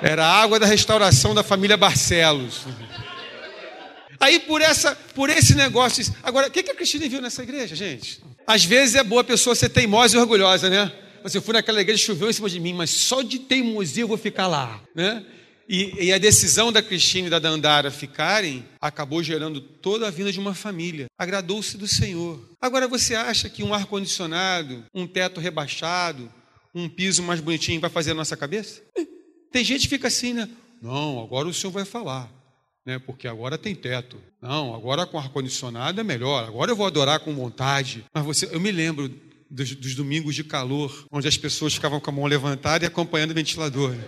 Era 0.00 0.24
a 0.24 0.42
água 0.42 0.60
da 0.60 0.66
restauração 0.66 1.34
da 1.34 1.42
família 1.42 1.76
Barcelos. 1.76 2.64
Aí 4.20 4.38
por 4.38 4.62
essa, 4.62 4.94
por 5.14 5.28
esse 5.28 5.54
negócio, 5.54 6.04
agora, 6.22 6.48
o 6.48 6.50
que 6.50 6.60
a 6.60 6.74
Cristina 6.74 7.08
viu 7.08 7.20
nessa 7.20 7.42
igreja, 7.42 7.74
gente? 7.74 8.22
Às 8.46 8.64
vezes 8.64 8.94
é 8.94 9.02
boa 9.02 9.24
pessoa 9.24 9.56
ser 9.56 9.70
teimosa 9.70 10.16
e 10.16 10.20
orgulhosa, 10.20 10.70
né? 10.70 10.92
Você 11.28 11.40
foi 11.40 11.54
naquela 11.54 11.80
igreja, 11.80 12.04
choveu 12.04 12.30
em 12.30 12.32
cima 12.32 12.48
de 12.48 12.60
mim, 12.60 12.72
mas 12.72 12.90
só 12.90 13.20
de 13.20 13.40
teimosia 13.40 14.04
eu 14.04 14.08
vou 14.08 14.16
ficar 14.16 14.46
lá, 14.46 14.80
né? 14.94 15.26
E, 15.68 16.04
e, 16.04 16.12
a 16.12 16.18
decisão 16.18 16.70
da 16.70 16.80
Cristina 16.80 17.26
e 17.26 17.30
da 17.30 17.40
Dandara 17.40 17.90
ficarem 17.90 18.64
acabou 18.80 19.20
gerando 19.20 19.60
toda 19.60 20.06
a 20.06 20.10
vida 20.12 20.30
de 20.30 20.38
uma 20.38 20.54
família. 20.54 21.06
Agradou-se 21.18 21.76
do 21.76 21.88
Senhor. 21.88 22.40
Agora 22.60 22.86
você 22.86 23.16
acha 23.16 23.48
que 23.48 23.64
um 23.64 23.74
ar-condicionado, 23.74 24.84
um 24.94 25.08
teto 25.08 25.40
rebaixado, 25.40 26.32
um 26.72 26.88
piso 26.88 27.20
mais 27.24 27.40
bonitinho 27.40 27.80
vai 27.80 27.90
fazer 27.90 28.12
a 28.12 28.14
nossa 28.14 28.36
cabeça? 28.36 28.80
Tem 29.50 29.64
gente 29.64 29.82
que 29.82 29.88
fica 29.88 30.06
assim, 30.06 30.32
né? 30.32 30.48
Não, 30.80 31.20
agora 31.20 31.48
o 31.48 31.54
Senhor 31.54 31.72
vai 31.72 31.84
falar, 31.84 32.30
né? 32.84 33.00
Porque 33.00 33.26
agora 33.26 33.58
tem 33.58 33.74
teto. 33.74 34.16
Não, 34.40 34.72
agora 34.72 35.04
com 35.04 35.18
ar-condicionado 35.18 36.00
é 36.00 36.04
melhor. 36.04 36.44
Agora 36.44 36.70
eu 36.70 36.76
vou 36.76 36.86
adorar 36.86 37.18
com 37.18 37.34
vontade. 37.34 38.04
Mas 38.14 38.24
você, 38.24 38.48
eu 38.52 38.60
me 38.60 38.70
lembro 38.70 39.12
dos, 39.50 39.74
dos, 39.74 39.94
domingos 39.94 40.34
de 40.34 40.44
calor, 40.44 41.06
onde 41.10 41.28
as 41.28 41.36
pessoas 41.36 41.74
ficavam 41.74 42.00
com 42.00 42.10
a 42.10 42.12
mão 42.12 42.26
levantada 42.26 42.84
e 42.84 42.88
acompanhando 42.88 43.30
o 43.30 43.34
ventilador. 43.34 43.94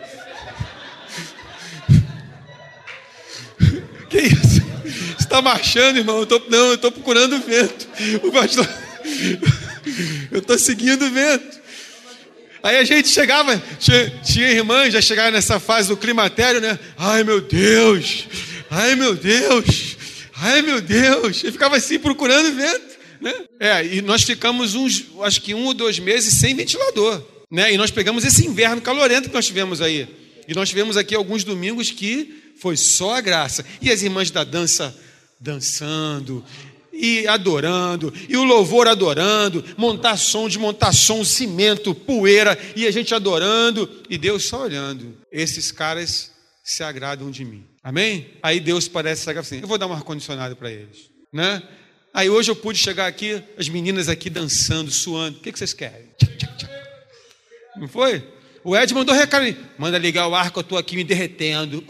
que 4.10 4.18
isso? 4.18 4.60
Você 4.84 5.24
está 5.24 5.40
marchando, 5.40 5.98
irmão? 5.98 6.18
Eu 6.20 6.26
tô, 6.26 6.42
não, 6.48 6.66
eu 6.68 6.74
estou 6.74 6.90
procurando 6.90 7.36
o 7.36 7.40
vento. 7.40 7.86
O 8.22 8.32
pastor, 8.32 8.66
eu 10.32 10.40
estou 10.40 10.58
seguindo 10.58 11.06
o 11.06 11.10
vento. 11.10 11.58
Aí 12.62 12.76
a 12.76 12.84
gente 12.84 13.08
chegava, 13.08 13.56
tinha, 13.78 14.10
tinha 14.22 14.50
irmãs, 14.50 14.92
já 14.92 15.00
chegaram 15.00 15.30
nessa 15.30 15.60
fase 15.60 15.88
do 15.88 15.96
climatério, 15.96 16.60
né? 16.60 16.78
Ai 16.96 17.22
meu 17.22 17.40
Deus, 17.40 18.26
ai 18.68 18.96
meu 18.96 19.14
Deus, 19.14 19.96
ai 20.34 20.62
meu 20.62 20.80
Deus. 20.80 21.44
E 21.44 21.52
ficava 21.52 21.76
assim 21.76 21.98
procurando 21.98 22.56
vento. 22.56 22.87
Né? 23.20 23.34
É, 23.58 23.86
e 23.86 24.02
nós 24.02 24.22
ficamos 24.22 24.74
uns, 24.74 25.06
acho 25.22 25.42
que 25.42 25.54
um 25.54 25.66
ou 25.66 25.74
dois 25.74 25.98
meses 25.98 26.34
sem 26.34 26.54
ventilador. 26.54 27.22
Né? 27.50 27.72
E 27.72 27.76
nós 27.76 27.90
pegamos 27.90 28.24
esse 28.24 28.46
inverno 28.46 28.80
calorento 28.80 29.28
que 29.28 29.34
nós 29.34 29.46
tivemos 29.46 29.80
aí. 29.80 30.08
E 30.46 30.54
nós 30.54 30.68
tivemos 30.68 30.96
aqui 30.96 31.14
alguns 31.14 31.44
domingos 31.44 31.90
que 31.90 32.52
foi 32.60 32.76
só 32.76 33.16
a 33.16 33.20
graça. 33.20 33.64
E 33.80 33.90
as 33.90 34.02
irmãs 34.02 34.30
da 34.30 34.44
dança 34.44 34.96
dançando 35.40 36.44
e 37.00 37.28
adorando, 37.28 38.12
e 38.28 38.36
o 38.36 38.42
louvor 38.42 38.88
adorando, 38.88 39.64
montar 39.76 40.16
som, 40.16 40.48
desmontar 40.48 40.92
som, 40.92 41.24
cimento, 41.24 41.94
poeira, 41.94 42.58
e 42.74 42.88
a 42.88 42.90
gente 42.90 43.14
adorando, 43.14 43.88
e 44.10 44.18
Deus 44.18 44.46
só 44.46 44.64
olhando. 44.64 45.16
Esses 45.30 45.70
caras 45.70 46.32
se 46.64 46.82
agradam 46.82 47.30
de 47.30 47.44
mim. 47.44 47.64
Amém? 47.84 48.26
Aí 48.42 48.58
Deus 48.58 48.88
parece 48.88 49.30
assim: 49.30 49.60
eu 49.60 49.68
vou 49.68 49.78
dar 49.78 49.86
um 49.86 49.92
ar-condicionado 49.92 50.56
para 50.56 50.72
eles. 50.72 51.08
Né? 51.32 51.62
Aí 52.18 52.28
hoje 52.28 52.50
eu 52.50 52.56
pude 52.56 52.76
chegar 52.76 53.06
aqui, 53.06 53.40
as 53.56 53.68
meninas 53.68 54.08
aqui 54.08 54.28
dançando, 54.28 54.90
suando. 54.90 55.38
O 55.38 55.40
que, 55.40 55.52
vocês 55.52 55.72
querem? 55.72 56.08
Não 57.76 57.86
foi? 57.86 58.24
O 58.64 58.76
Ed 58.76 58.92
mandou 58.92 59.14
recado. 59.14 59.56
Manda 59.78 59.96
ligar 59.98 60.26
o 60.26 60.34
ar 60.34 60.50
que 60.50 60.58
eu 60.58 60.62
estou 60.62 60.76
aqui 60.76 60.96
me 60.96 61.04
derretendo. 61.04 61.84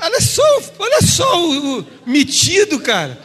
Olha 0.00 0.20
só, 0.20 0.62
olha 0.78 1.02
só 1.02 1.50
o, 1.50 1.84
metido, 2.06 2.78
cara. 2.78 3.20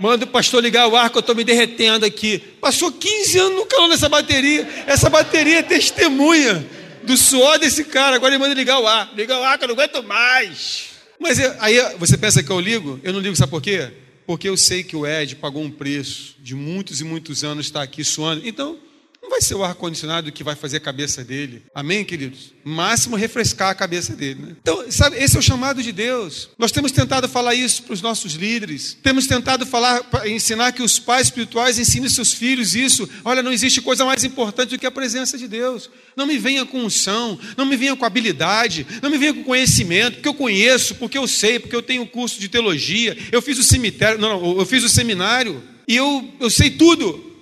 Manda 0.00 0.24
o 0.24 0.28
pastor 0.28 0.60
ligar 0.60 0.88
o 0.88 0.96
ar 0.96 1.10
que 1.10 1.18
eu 1.18 1.20
estou 1.20 1.36
me 1.36 1.44
derretendo 1.44 2.04
aqui. 2.04 2.40
Passou 2.60 2.90
15 2.90 3.38
anos 3.38 3.58
no 3.60 3.66
calor 3.66 3.86
nessa 3.86 4.08
bateria. 4.08 4.68
Essa 4.88 5.08
bateria 5.08 5.58
é 5.58 5.62
testemunha 5.62 6.66
do 7.04 7.16
suor 7.16 7.56
desse 7.60 7.84
cara. 7.84 8.16
Agora 8.16 8.34
ele 8.34 8.42
manda 8.42 8.52
ligar 8.52 8.80
o 8.80 8.86
ar. 8.88 9.12
Ligar 9.14 9.38
o 9.38 9.44
ar 9.44 9.56
que 9.56 9.62
eu 9.62 9.68
não 9.68 9.76
aguento 9.76 10.02
mais. 10.02 10.86
Mas 11.20 11.38
aí 11.60 11.78
você 11.98 12.18
pensa 12.18 12.42
que 12.42 12.50
eu 12.50 12.58
ligo? 12.58 12.98
Eu 13.04 13.12
não 13.12 13.20
ligo, 13.20 13.36
sabe 13.36 13.50
por 13.52 13.62
quê? 13.62 14.02
Porque 14.26 14.48
eu 14.48 14.56
sei 14.56 14.82
que 14.82 14.96
o 14.96 15.06
Ed 15.06 15.36
pagou 15.36 15.62
um 15.62 15.70
preço 15.70 16.36
de 16.40 16.54
muitos 16.54 17.00
e 17.00 17.04
muitos 17.04 17.44
anos 17.44 17.66
estar 17.66 17.82
aqui 17.82 18.02
suando. 18.02 18.46
Então, 18.46 18.78
não 19.24 19.30
vai 19.30 19.40
ser 19.40 19.54
o 19.54 19.64
ar-condicionado 19.64 20.30
que 20.30 20.44
vai 20.44 20.54
fazer 20.54 20.76
a 20.76 20.80
cabeça 20.80 21.24
dele. 21.24 21.62
Amém, 21.74 22.04
queridos? 22.04 22.52
Máximo 22.62 23.16
refrescar 23.16 23.70
a 23.70 23.74
cabeça 23.74 24.14
dele. 24.14 24.42
Né? 24.42 24.56
Então, 24.60 24.84
sabe, 24.92 25.16
esse 25.16 25.34
é 25.34 25.38
o 25.38 25.42
chamado 25.42 25.82
de 25.82 25.92
Deus. 25.92 26.50
Nós 26.58 26.70
temos 26.70 26.92
tentado 26.92 27.26
falar 27.26 27.54
isso 27.54 27.84
para 27.84 27.94
os 27.94 28.02
nossos 28.02 28.34
líderes. 28.34 28.98
Temos 29.02 29.26
tentado 29.26 29.64
falar, 29.64 30.02
ensinar 30.26 30.72
que 30.72 30.82
os 30.82 30.98
pais 30.98 31.28
espirituais 31.28 31.78
ensinem 31.78 32.10
seus 32.10 32.34
filhos 32.34 32.74
isso. 32.74 33.08
Olha, 33.24 33.42
não 33.42 33.50
existe 33.50 33.80
coisa 33.80 34.04
mais 34.04 34.24
importante 34.24 34.70
do 34.70 34.78
que 34.78 34.86
a 34.86 34.90
presença 34.90 35.38
de 35.38 35.48
Deus. 35.48 35.88
Não 36.14 36.26
me 36.26 36.36
venha 36.36 36.66
com 36.66 36.84
unção, 36.84 37.38
não 37.56 37.64
me 37.64 37.78
venha 37.78 37.96
com 37.96 38.04
habilidade, 38.04 38.86
não 39.00 39.08
me 39.08 39.16
venha 39.16 39.32
com 39.32 39.42
conhecimento, 39.42 40.16
porque 40.16 40.28
eu 40.28 40.34
conheço, 40.34 40.96
porque 40.96 41.16
eu 41.16 41.26
sei, 41.26 41.58
porque 41.58 41.74
eu 41.74 41.82
tenho 41.82 42.06
curso 42.06 42.38
de 42.38 42.50
teologia, 42.50 43.16
eu 43.32 43.40
fiz 43.40 43.58
o 43.58 43.62
cemitério, 43.62 44.20
não, 44.20 44.38
não 44.38 44.58
eu 44.58 44.66
fiz 44.66 44.84
o 44.84 44.88
seminário, 44.88 45.62
e 45.88 45.96
eu, 45.96 46.30
eu 46.38 46.50
sei 46.50 46.68
tudo. 46.68 47.33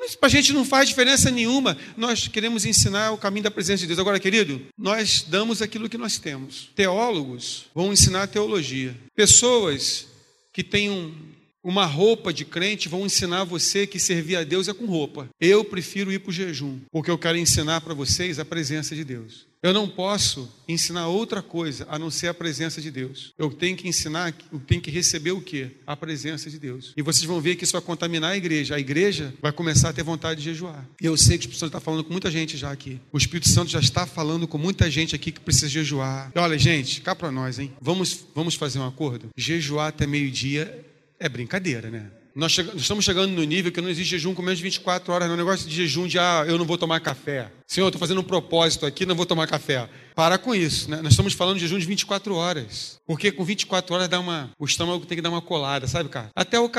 Mas 0.00 0.16
para 0.16 0.28
a 0.28 0.30
gente 0.30 0.54
não 0.54 0.64
faz 0.64 0.88
diferença 0.88 1.30
nenhuma. 1.30 1.76
Nós 1.94 2.26
queremos 2.26 2.64
ensinar 2.64 3.12
o 3.12 3.18
caminho 3.18 3.44
da 3.44 3.50
presença 3.50 3.82
de 3.82 3.86
Deus. 3.86 3.98
Agora, 3.98 4.18
querido, 4.18 4.62
nós 4.76 5.22
damos 5.28 5.60
aquilo 5.60 5.90
que 5.90 5.98
nós 5.98 6.16
temos. 6.16 6.70
Teólogos 6.74 7.66
vão 7.74 7.92
ensinar 7.92 8.26
teologia. 8.26 8.96
Pessoas 9.14 10.06
que 10.54 10.64
têm 10.64 10.88
um, 10.88 11.14
uma 11.62 11.84
roupa 11.84 12.32
de 12.32 12.46
crente 12.46 12.88
vão 12.88 13.04
ensinar 13.04 13.44
você 13.44 13.86
que 13.86 13.98
servir 13.98 14.36
a 14.36 14.42
Deus 14.42 14.68
é 14.68 14.72
com 14.72 14.86
roupa. 14.86 15.28
Eu 15.38 15.62
prefiro 15.66 16.10
ir 16.10 16.20
para 16.20 16.30
o 16.30 16.32
jejum, 16.32 16.80
porque 16.90 17.10
eu 17.10 17.18
quero 17.18 17.36
ensinar 17.36 17.82
para 17.82 17.92
vocês 17.92 18.38
a 18.38 18.44
presença 18.44 18.96
de 18.96 19.04
Deus. 19.04 19.49
Eu 19.62 19.74
não 19.74 19.86
posso 19.86 20.50
ensinar 20.66 21.08
outra 21.08 21.42
coisa 21.42 21.86
a 21.90 21.98
não 21.98 22.10
ser 22.10 22.28
a 22.28 22.34
presença 22.34 22.80
de 22.80 22.90
Deus. 22.90 23.34
Eu 23.36 23.50
tenho 23.50 23.76
que 23.76 23.86
ensinar, 23.86 24.34
eu 24.50 24.58
tenho 24.58 24.80
que 24.80 24.90
receber 24.90 25.32
o 25.32 25.40
quê? 25.42 25.72
A 25.86 25.94
presença 25.94 26.48
de 26.48 26.58
Deus. 26.58 26.94
E 26.96 27.02
vocês 27.02 27.24
vão 27.24 27.42
ver 27.42 27.56
que 27.56 27.64
isso 27.64 27.74
vai 27.74 27.82
contaminar 27.82 28.32
a 28.32 28.36
igreja. 28.36 28.74
A 28.74 28.80
igreja 28.80 29.34
vai 29.42 29.52
começar 29.52 29.90
a 29.90 29.92
ter 29.92 30.02
vontade 30.02 30.40
de 30.40 30.46
jejuar. 30.46 30.88
E 30.98 31.04
eu 31.04 31.14
sei 31.16 31.36
que 31.36 31.44
o 31.44 31.50
Espírito 31.50 31.58
Santo 31.58 31.76
está 31.76 31.80
falando 31.80 32.04
com 32.04 32.12
muita 32.12 32.30
gente 32.30 32.56
já 32.56 32.72
aqui. 32.72 32.98
O 33.12 33.18
Espírito 33.18 33.50
Santo 33.50 33.70
já 33.70 33.80
está 33.80 34.06
falando 34.06 34.48
com 34.48 34.56
muita 34.56 34.90
gente 34.90 35.14
aqui 35.14 35.30
que 35.30 35.40
precisa 35.40 35.68
jejuar. 35.68 36.32
E 36.34 36.38
olha, 36.38 36.58
gente, 36.58 37.02
cá 37.02 37.14
para 37.14 37.30
nós, 37.30 37.58
hein? 37.58 37.70
Vamos, 37.82 38.24
vamos 38.34 38.54
fazer 38.54 38.78
um 38.78 38.86
acordo? 38.86 39.28
Jejuar 39.36 39.88
até 39.88 40.06
meio-dia 40.06 40.86
é 41.18 41.28
brincadeira, 41.28 41.90
né? 41.90 42.10
Nós, 42.34 42.56
nós, 42.56 42.76
estamos 42.76 43.04
chegando 43.04 43.32
no 43.32 43.42
nível 43.42 43.72
que 43.72 43.80
não 43.80 43.88
existe 43.88 44.10
jejum 44.10 44.34
com 44.34 44.42
menos 44.42 44.58
de 44.58 44.62
24 44.62 45.12
horas, 45.12 45.26
não 45.26 45.34
é 45.34 45.36
um 45.36 45.38
negócio 45.38 45.68
de 45.68 45.74
jejum 45.74 46.06
de 46.06 46.18
ah, 46.18 46.44
eu 46.46 46.56
não 46.56 46.64
vou 46.64 46.78
tomar 46.78 47.00
café. 47.00 47.50
Senhor, 47.66 47.86
eu 47.86 47.88
estou 47.88 47.98
fazendo 47.98 48.20
um 48.20 48.24
propósito 48.24 48.86
aqui, 48.86 49.04
não 49.04 49.16
vou 49.16 49.26
tomar 49.26 49.48
café. 49.48 49.88
Para 50.14 50.38
com 50.38 50.54
isso, 50.54 50.88
né? 50.88 51.00
Nós 51.02 51.12
estamos 51.12 51.34
falando 51.34 51.56
de 51.56 51.62
jejum 51.62 51.78
de 51.78 51.86
24 51.86 52.34
horas. 52.34 53.00
Porque 53.04 53.32
com 53.32 53.44
24 53.44 53.94
horas 53.94 54.08
dá 54.08 54.20
uma, 54.20 54.50
o 54.58 54.64
estômago 54.64 55.04
tem 55.06 55.16
que 55.16 55.22
dar 55.22 55.30
uma 55.30 55.42
colada, 55.42 55.88
sabe, 55.88 56.08
cara? 56.08 56.30
Até 56.34 56.58
o 56.60 56.70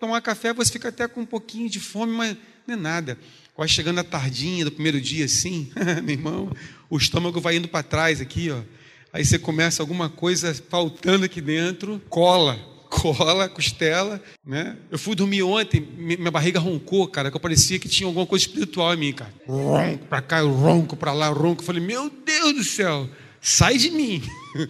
tomar 0.00 0.20
café 0.22 0.52
você 0.54 0.72
fica 0.72 0.88
até 0.88 1.06
com 1.06 1.20
um 1.20 1.26
pouquinho 1.26 1.68
de 1.68 1.78
fome, 1.78 2.12
mas 2.12 2.36
não 2.66 2.74
é 2.74 2.78
nada. 2.78 3.18
Quase 3.52 3.72
chegando 3.72 3.98
a 3.98 4.04
tardinha 4.04 4.64
do 4.64 4.72
primeiro 4.72 5.00
dia, 5.00 5.26
assim, 5.26 5.70
meu 6.02 6.14
irmão, 6.14 6.50
o 6.88 6.96
estômago 6.96 7.40
vai 7.40 7.56
indo 7.56 7.68
para 7.68 7.82
trás 7.82 8.20
aqui, 8.20 8.50
ó. 8.50 8.62
Aí 9.12 9.24
você 9.24 9.38
começa 9.38 9.82
alguma 9.82 10.08
coisa 10.08 10.54
faltando 10.68 11.24
aqui 11.24 11.40
dentro, 11.40 12.00
cola 12.08 12.75
cola, 12.88 13.48
costela, 13.48 14.22
né? 14.44 14.76
Eu 14.90 14.98
fui 14.98 15.14
dormir 15.14 15.42
ontem, 15.42 15.80
minha 15.80 16.30
barriga 16.30 16.58
roncou, 16.58 17.06
cara, 17.08 17.30
que 17.30 17.36
eu 17.36 17.40
parecia 17.40 17.78
que 17.78 17.88
tinha 17.88 18.06
alguma 18.06 18.26
coisa 18.26 18.46
espiritual 18.46 18.94
em 18.94 18.96
mim, 18.96 19.12
cara. 19.12 19.32
Ronco 19.46 20.06
pra 20.06 20.22
cá, 20.22 20.40
ronco 20.40 20.96
pra 20.96 21.12
lá, 21.12 21.28
ronco. 21.28 21.62
Eu 21.62 21.66
falei, 21.66 21.82
meu 21.82 22.10
Deus 22.24 22.54
do 22.54 22.64
céu, 22.64 23.08
sai 23.40 23.76
de 23.78 23.90
mim. 23.90 24.22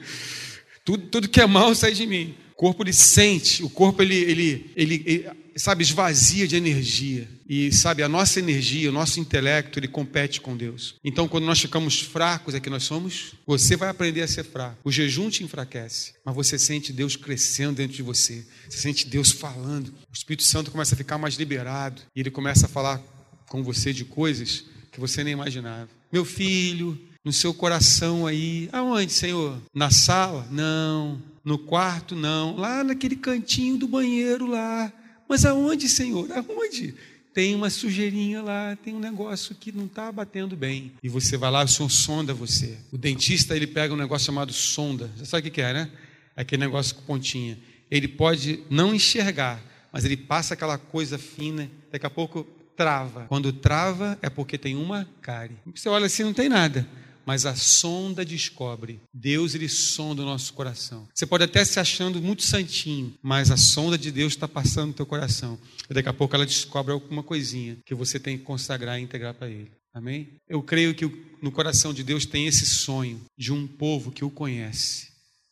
tudo, 0.85 1.07
tudo 1.09 1.29
que 1.29 1.41
é 1.41 1.47
mal 1.47 1.75
sai 1.75 1.93
de 1.93 2.07
mim. 2.07 2.35
O 2.57 2.59
corpo 2.59 2.83
ele 2.83 2.93
sente, 2.95 3.63
o 3.63 3.69
corpo 3.69 4.01
ele, 4.01 4.15
ele, 4.15 4.71
ele, 4.75 5.03
ele 5.05 5.29
sabe, 5.57 5.83
esvazia 5.83 6.49
de 6.49 6.57
energia. 6.57 7.29
E 7.47 7.71
sabe, 7.71 8.03
a 8.03 8.09
nossa 8.09 8.39
energia, 8.39 8.89
o 8.89 8.93
nosso 8.93 9.21
intelecto, 9.21 9.79
ele 9.79 9.87
compete 9.87 10.41
com 10.41 10.57
Deus. 10.57 10.95
Então, 11.05 11.29
quando 11.29 11.45
nós 11.45 11.61
ficamos 11.61 12.01
fracos, 12.01 12.55
é 12.55 12.61
que 12.61 12.71
nós 12.71 12.83
somos, 12.85 13.35
você 13.47 13.77
vai 13.77 13.91
aprender 13.91 14.23
a 14.23 14.27
ser 14.27 14.43
fraco. 14.43 14.79
O 14.83 14.91
jejum 14.91 15.29
te 15.29 15.45
enfraquece, 15.45 16.15
mas 16.25 16.35
você 16.35 16.59
sente 16.59 16.95
Deus 16.95 17.15
crescendo 17.15 17.77
dentro 17.77 17.95
de 17.95 18.03
você. 18.03 18.43
Você 18.67 18.79
sente 18.79 19.07
Deus 19.07 19.31
falando. 19.31 19.89
O 19.89 20.15
Espírito 20.15 20.45
Santo 20.45 20.71
começa 20.71 20.95
a 20.95 20.99
ficar 20.99 21.19
mais 21.19 21.35
liberado 21.35 22.01
e 22.17 22.21
ele 22.21 22.31
começa 22.31 22.65
a 22.65 22.71
falar 22.71 23.03
com 23.51 23.63
você 23.63 23.93
de 23.93 24.07
coisas 24.07 24.65
que 24.91 24.99
você 24.99 25.23
nem 25.23 25.35
imaginava. 25.35 25.91
Meu 26.11 26.25
filho, 26.25 26.99
no 27.23 27.35
seu 27.35 27.53
coração 27.53 28.27
aí, 28.27 28.71
aonde, 28.73 29.13
Senhor? 29.13 29.61
Na 29.75 29.91
sala? 29.91 30.49
Não. 30.51 31.21
No 31.47 31.57
quarto? 31.57 32.17
Não. 32.17 32.57
Lá 32.57 32.83
naquele 32.83 33.15
cantinho 33.15 33.77
do 33.77 33.87
banheiro 33.87 34.47
lá. 34.47 34.93
Mas 35.29 35.45
aonde, 35.45 35.89
Senhor? 35.89 36.29
Aonde? 36.33 36.93
tem 37.33 37.55
uma 37.55 37.69
sujeirinha 37.69 38.41
lá, 38.41 38.79
tem 38.83 38.95
um 38.95 38.99
negócio 38.99 39.55
que 39.55 39.71
não 39.71 39.85
está 39.85 40.11
batendo 40.11 40.57
bem. 40.57 40.93
E 41.03 41.09
você 41.11 41.37
vai 41.37 41.51
lá, 41.51 41.63
o 41.63 41.69
senhor 41.69 41.91
sonda 41.91 42.33
você. 42.33 42.79
O 42.91 42.97
dentista, 42.97 43.55
ele 43.55 43.67
pega 43.67 43.93
um 43.93 43.97
negócio 43.97 44.25
chamado 44.25 44.55
sonda. 44.55 45.11
Você 45.15 45.27
sabe 45.27 45.49
o 45.49 45.51
que 45.53 45.61
é, 45.61 45.75
né? 45.75 45.91
Aquele 46.35 46.61
negócio 46.61 46.95
com 46.95 47.03
pontinha. 47.03 47.59
Ele 47.91 48.09
pode 48.09 48.61
não 48.71 48.95
enxergar, 48.95 49.61
mas 49.93 50.07
ele 50.07 50.17
passa 50.17 50.55
aquela 50.55 50.79
coisa 50.79 51.19
fina, 51.19 51.71
daqui 51.93 52.07
a 52.07 52.11
pouco 52.11 52.45
trava. 52.75 53.27
Quando 53.29 53.53
trava, 53.53 54.19
é 54.23 54.31
porque 54.31 54.57
tem 54.57 54.75
uma 54.75 55.07
cárie. 55.21 55.59
Você 55.75 55.91
olha 55.91 56.07
assim, 56.07 56.25
não 56.25 56.33
tem 56.33 56.49
nada 56.49 56.89
mas 57.27 57.45
a 57.45 57.57
sonda 57.57 58.25
descobre. 58.25 59.01
Deus 59.13 59.55
ele 59.55 59.69
sonda 59.69 60.23
o 60.23 60.25
nosso 60.25 60.53
coração. 60.55 61.09
Você 61.13 61.27
pode 61.27 61.43
até 61.43 61.65
se 61.65 61.81
achando 61.81 62.23
muito 62.23 62.45
santinho, 62.45 63.13
mas 63.21 63.51
a 63.51 63.57
sonda 63.57 63.99
de 63.99 64.13
Deus 64.13 64.35
está 64.35 64.47
passando 64.47 64.89
no 64.89 64.95
teu 64.95 65.05
coração. 65.05 65.59
E 65.91 65.93
daqui 65.93 66.09
a 66.09 66.13
pouco 66.13 66.37
ela 66.37 66.47
descobre 66.47 66.93
alguma 66.93 67.25
coisinha 67.25 67.77
que 67.85 67.95
você 67.95 68.21
tem 68.21 68.39
que 68.39 68.45
consagrar 68.45 69.01
e 69.01 69.03
integrar 69.03 69.35
para 69.35 69.51
Ele. 69.51 69.71
Amém? 69.93 70.29
Eu 70.49 70.63
creio 70.63 70.95
que 70.95 71.11
no 71.43 71.51
coração 71.51 71.93
de 71.93 72.05
Deus 72.05 72.25
tem 72.25 72.47
esse 72.47 72.65
sonho 72.65 73.21
de 73.37 73.53
um 73.53 73.67
povo 73.67 74.13
que 74.13 74.25
o 74.25 74.31
conhece 74.31 75.09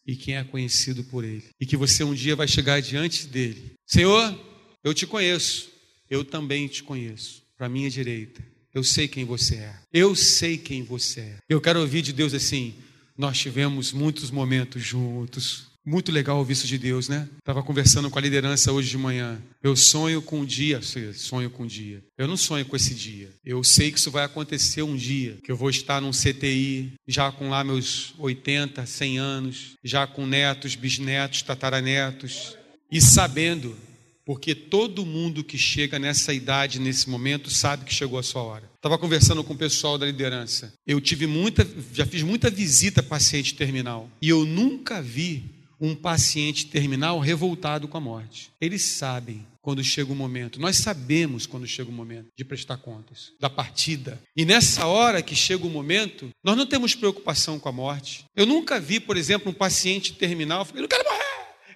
e 0.07 0.15
que 0.15 0.33
é 0.33 0.45
conhecido 0.45 1.03
por 1.05 1.25
Ele. 1.25 1.45
E 1.61 1.67
que 1.67 1.77
você 1.77 2.05
um 2.05 2.15
dia 2.15 2.37
vai 2.37 2.47
chegar 2.47 2.81
diante 2.81 3.27
dele. 3.27 3.73
Senhor, 3.87 4.39
eu 4.85 4.95
te 4.95 5.07
conheço. 5.07 5.73
Eu 6.09 6.25
também 6.25 6.69
te 6.69 6.83
conheço. 6.83 7.43
Para 7.57 7.69
minha 7.69 7.91
direita 7.91 8.54
eu 8.75 8.83
sei 8.83 9.07
quem 9.07 9.25
você 9.25 9.57
é. 9.57 9.75
Eu 9.93 10.17
sei 10.17 10.59
quem 10.59 10.83
você 10.83 11.21
é. 11.21 11.37
Eu 11.49 11.61
quero 11.61 11.81
ouvir 11.81 12.03
de 12.03 12.13
Deus 12.13 12.35
assim. 12.35 12.75
Nós 13.17 13.39
tivemos 13.39 13.93
muitos 13.93 14.31
momentos 14.33 14.83
juntos. 14.83 15.73
Muito 15.87 16.11
legal 16.11 16.39
ouvir 16.39 16.55
isso 16.55 16.67
de 16.67 16.79
Deus, 16.79 17.09
né? 17.09 17.29
Estava 17.39 17.63
conversando 17.63 18.11
com 18.11 18.19
a 18.19 18.23
liderança 18.23 18.73
hoje 18.73 18.89
de 18.89 18.97
manhã. 18.97 19.41
Eu 19.63 19.77
sonho 19.77 20.23
com 20.23 20.41
um 20.41 20.45
dia, 20.45 20.81
sonho 21.15 21.51
com 21.51 21.65
um 21.65 21.67
dia. 21.67 22.03
Eu 22.17 22.27
não 22.27 22.39
sonho 22.39 22.65
com 22.65 22.75
esse 22.75 22.95
dia. 22.95 23.31
Eu 23.45 23.63
sei 23.63 23.93
que 23.93 23.99
isso 23.99 24.11
vai 24.11 24.25
acontecer 24.25 24.83
um 24.83 24.97
dia, 24.97 25.39
que 25.45 25.53
eu 25.53 25.57
vou 25.57 25.69
estar 25.69 26.01
num 26.01 26.11
CTI, 26.11 26.95
já 27.07 27.31
com 27.31 27.51
lá 27.51 27.63
meus 27.63 28.15
80, 28.19 28.85
100 28.85 29.19
anos, 29.19 29.75
já 29.85 30.07
com 30.07 30.27
netos, 30.27 30.75
bisnetos, 30.75 31.43
tataranetos, 31.43 32.57
e 32.91 33.01
sabendo 33.01 33.77
porque 34.25 34.55
todo 34.55 35.05
mundo 35.05 35.45
que 35.45 35.59
chega 35.59 35.99
nessa 35.99 36.33
idade, 36.33 36.81
nesse 36.81 37.09
momento, 37.09 37.51
sabe 37.51 37.85
que 37.85 37.95
chegou 37.95 38.19
a 38.19 38.23
sua 38.23 38.43
hora. 38.43 38.71
Estava 38.77 38.99
conversando 38.99 39.45
com 39.45 39.53
o 39.53 39.59
pessoal 39.59 39.99
da 39.99 40.07
liderança. 40.07 40.73
Eu 40.87 41.01
tive 41.01 41.27
muita, 41.27 41.67
já 41.93 42.07
fiz 42.07 42.23
muita 42.23 42.51
visita 42.51 43.01
a 43.01 43.05
paciente 43.05 43.55
terminal 43.55 44.11
e 44.21 44.29
eu 44.29 44.45
nunca 44.45 45.03
vi 45.03 45.45
um 45.81 45.95
paciente 45.95 46.67
terminal 46.67 47.19
revoltado 47.19 47.87
com 47.89 47.97
a 47.97 48.01
morte. 48.01 48.51
Eles 48.61 48.83
sabem 48.83 49.47
quando 49.61 49.83
chega 49.83 50.13
o 50.13 50.17
momento. 50.17 50.61
Nós 50.61 50.77
sabemos 50.77 51.47
quando 51.47 51.67
chega 51.67 51.89
o 51.89 51.93
momento 51.93 52.29
de 52.37 52.45
prestar 52.45 52.77
contas 52.77 53.33
da 53.41 53.49
partida. 53.49 54.21
E 54.37 54.45
nessa 54.45 54.87
hora 54.87 55.23
que 55.23 55.35
chega 55.35 55.67
o 55.67 55.71
momento, 55.71 56.31
nós 56.43 56.57
não 56.57 56.67
temos 56.67 56.95
preocupação 56.95 57.59
com 57.59 57.69
a 57.69 57.73
morte. 57.73 58.27
Eu 58.37 58.45
nunca 58.45 58.79
vi, 58.79 59.01
por 59.01 59.17
exemplo, 59.17 59.51
um 59.51 59.55
paciente 59.55 60.13
terminal, 60.13 60.67
eu 60.75 60.83
não 60.83 60.89
quero 60.89 61.05
morrer. 61.05 61.25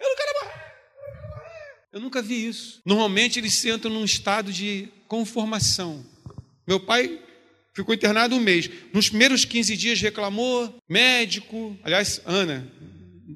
Eu 0.00 0.08
nunca 1.98 2.22
vi 2.22 2.46
isso. 2.46 2.80
Normalmente 2.84 3.38
eles 3.38 3.54
sentam 3.54 3.90
num 3.90 4.04
estado 4.04 4.52
de 4.52 4.88
conformação. 5.06 6.04
Meu 6.66 6.78
pai 6.80 7.18
ficou 7.74 7.94
internado 7.94 8.34
um 8.34 8.40
mês. 8.40 8.70
Nos 8.92 9.08
primeiros 9.08 9.44
15 9.44 9.76
dias 9.76 10.00
reclamou, 10.00 10.74
médico. 10.88 11.78
Aliás, 11.82 12.20
Ana, 12.24 12.70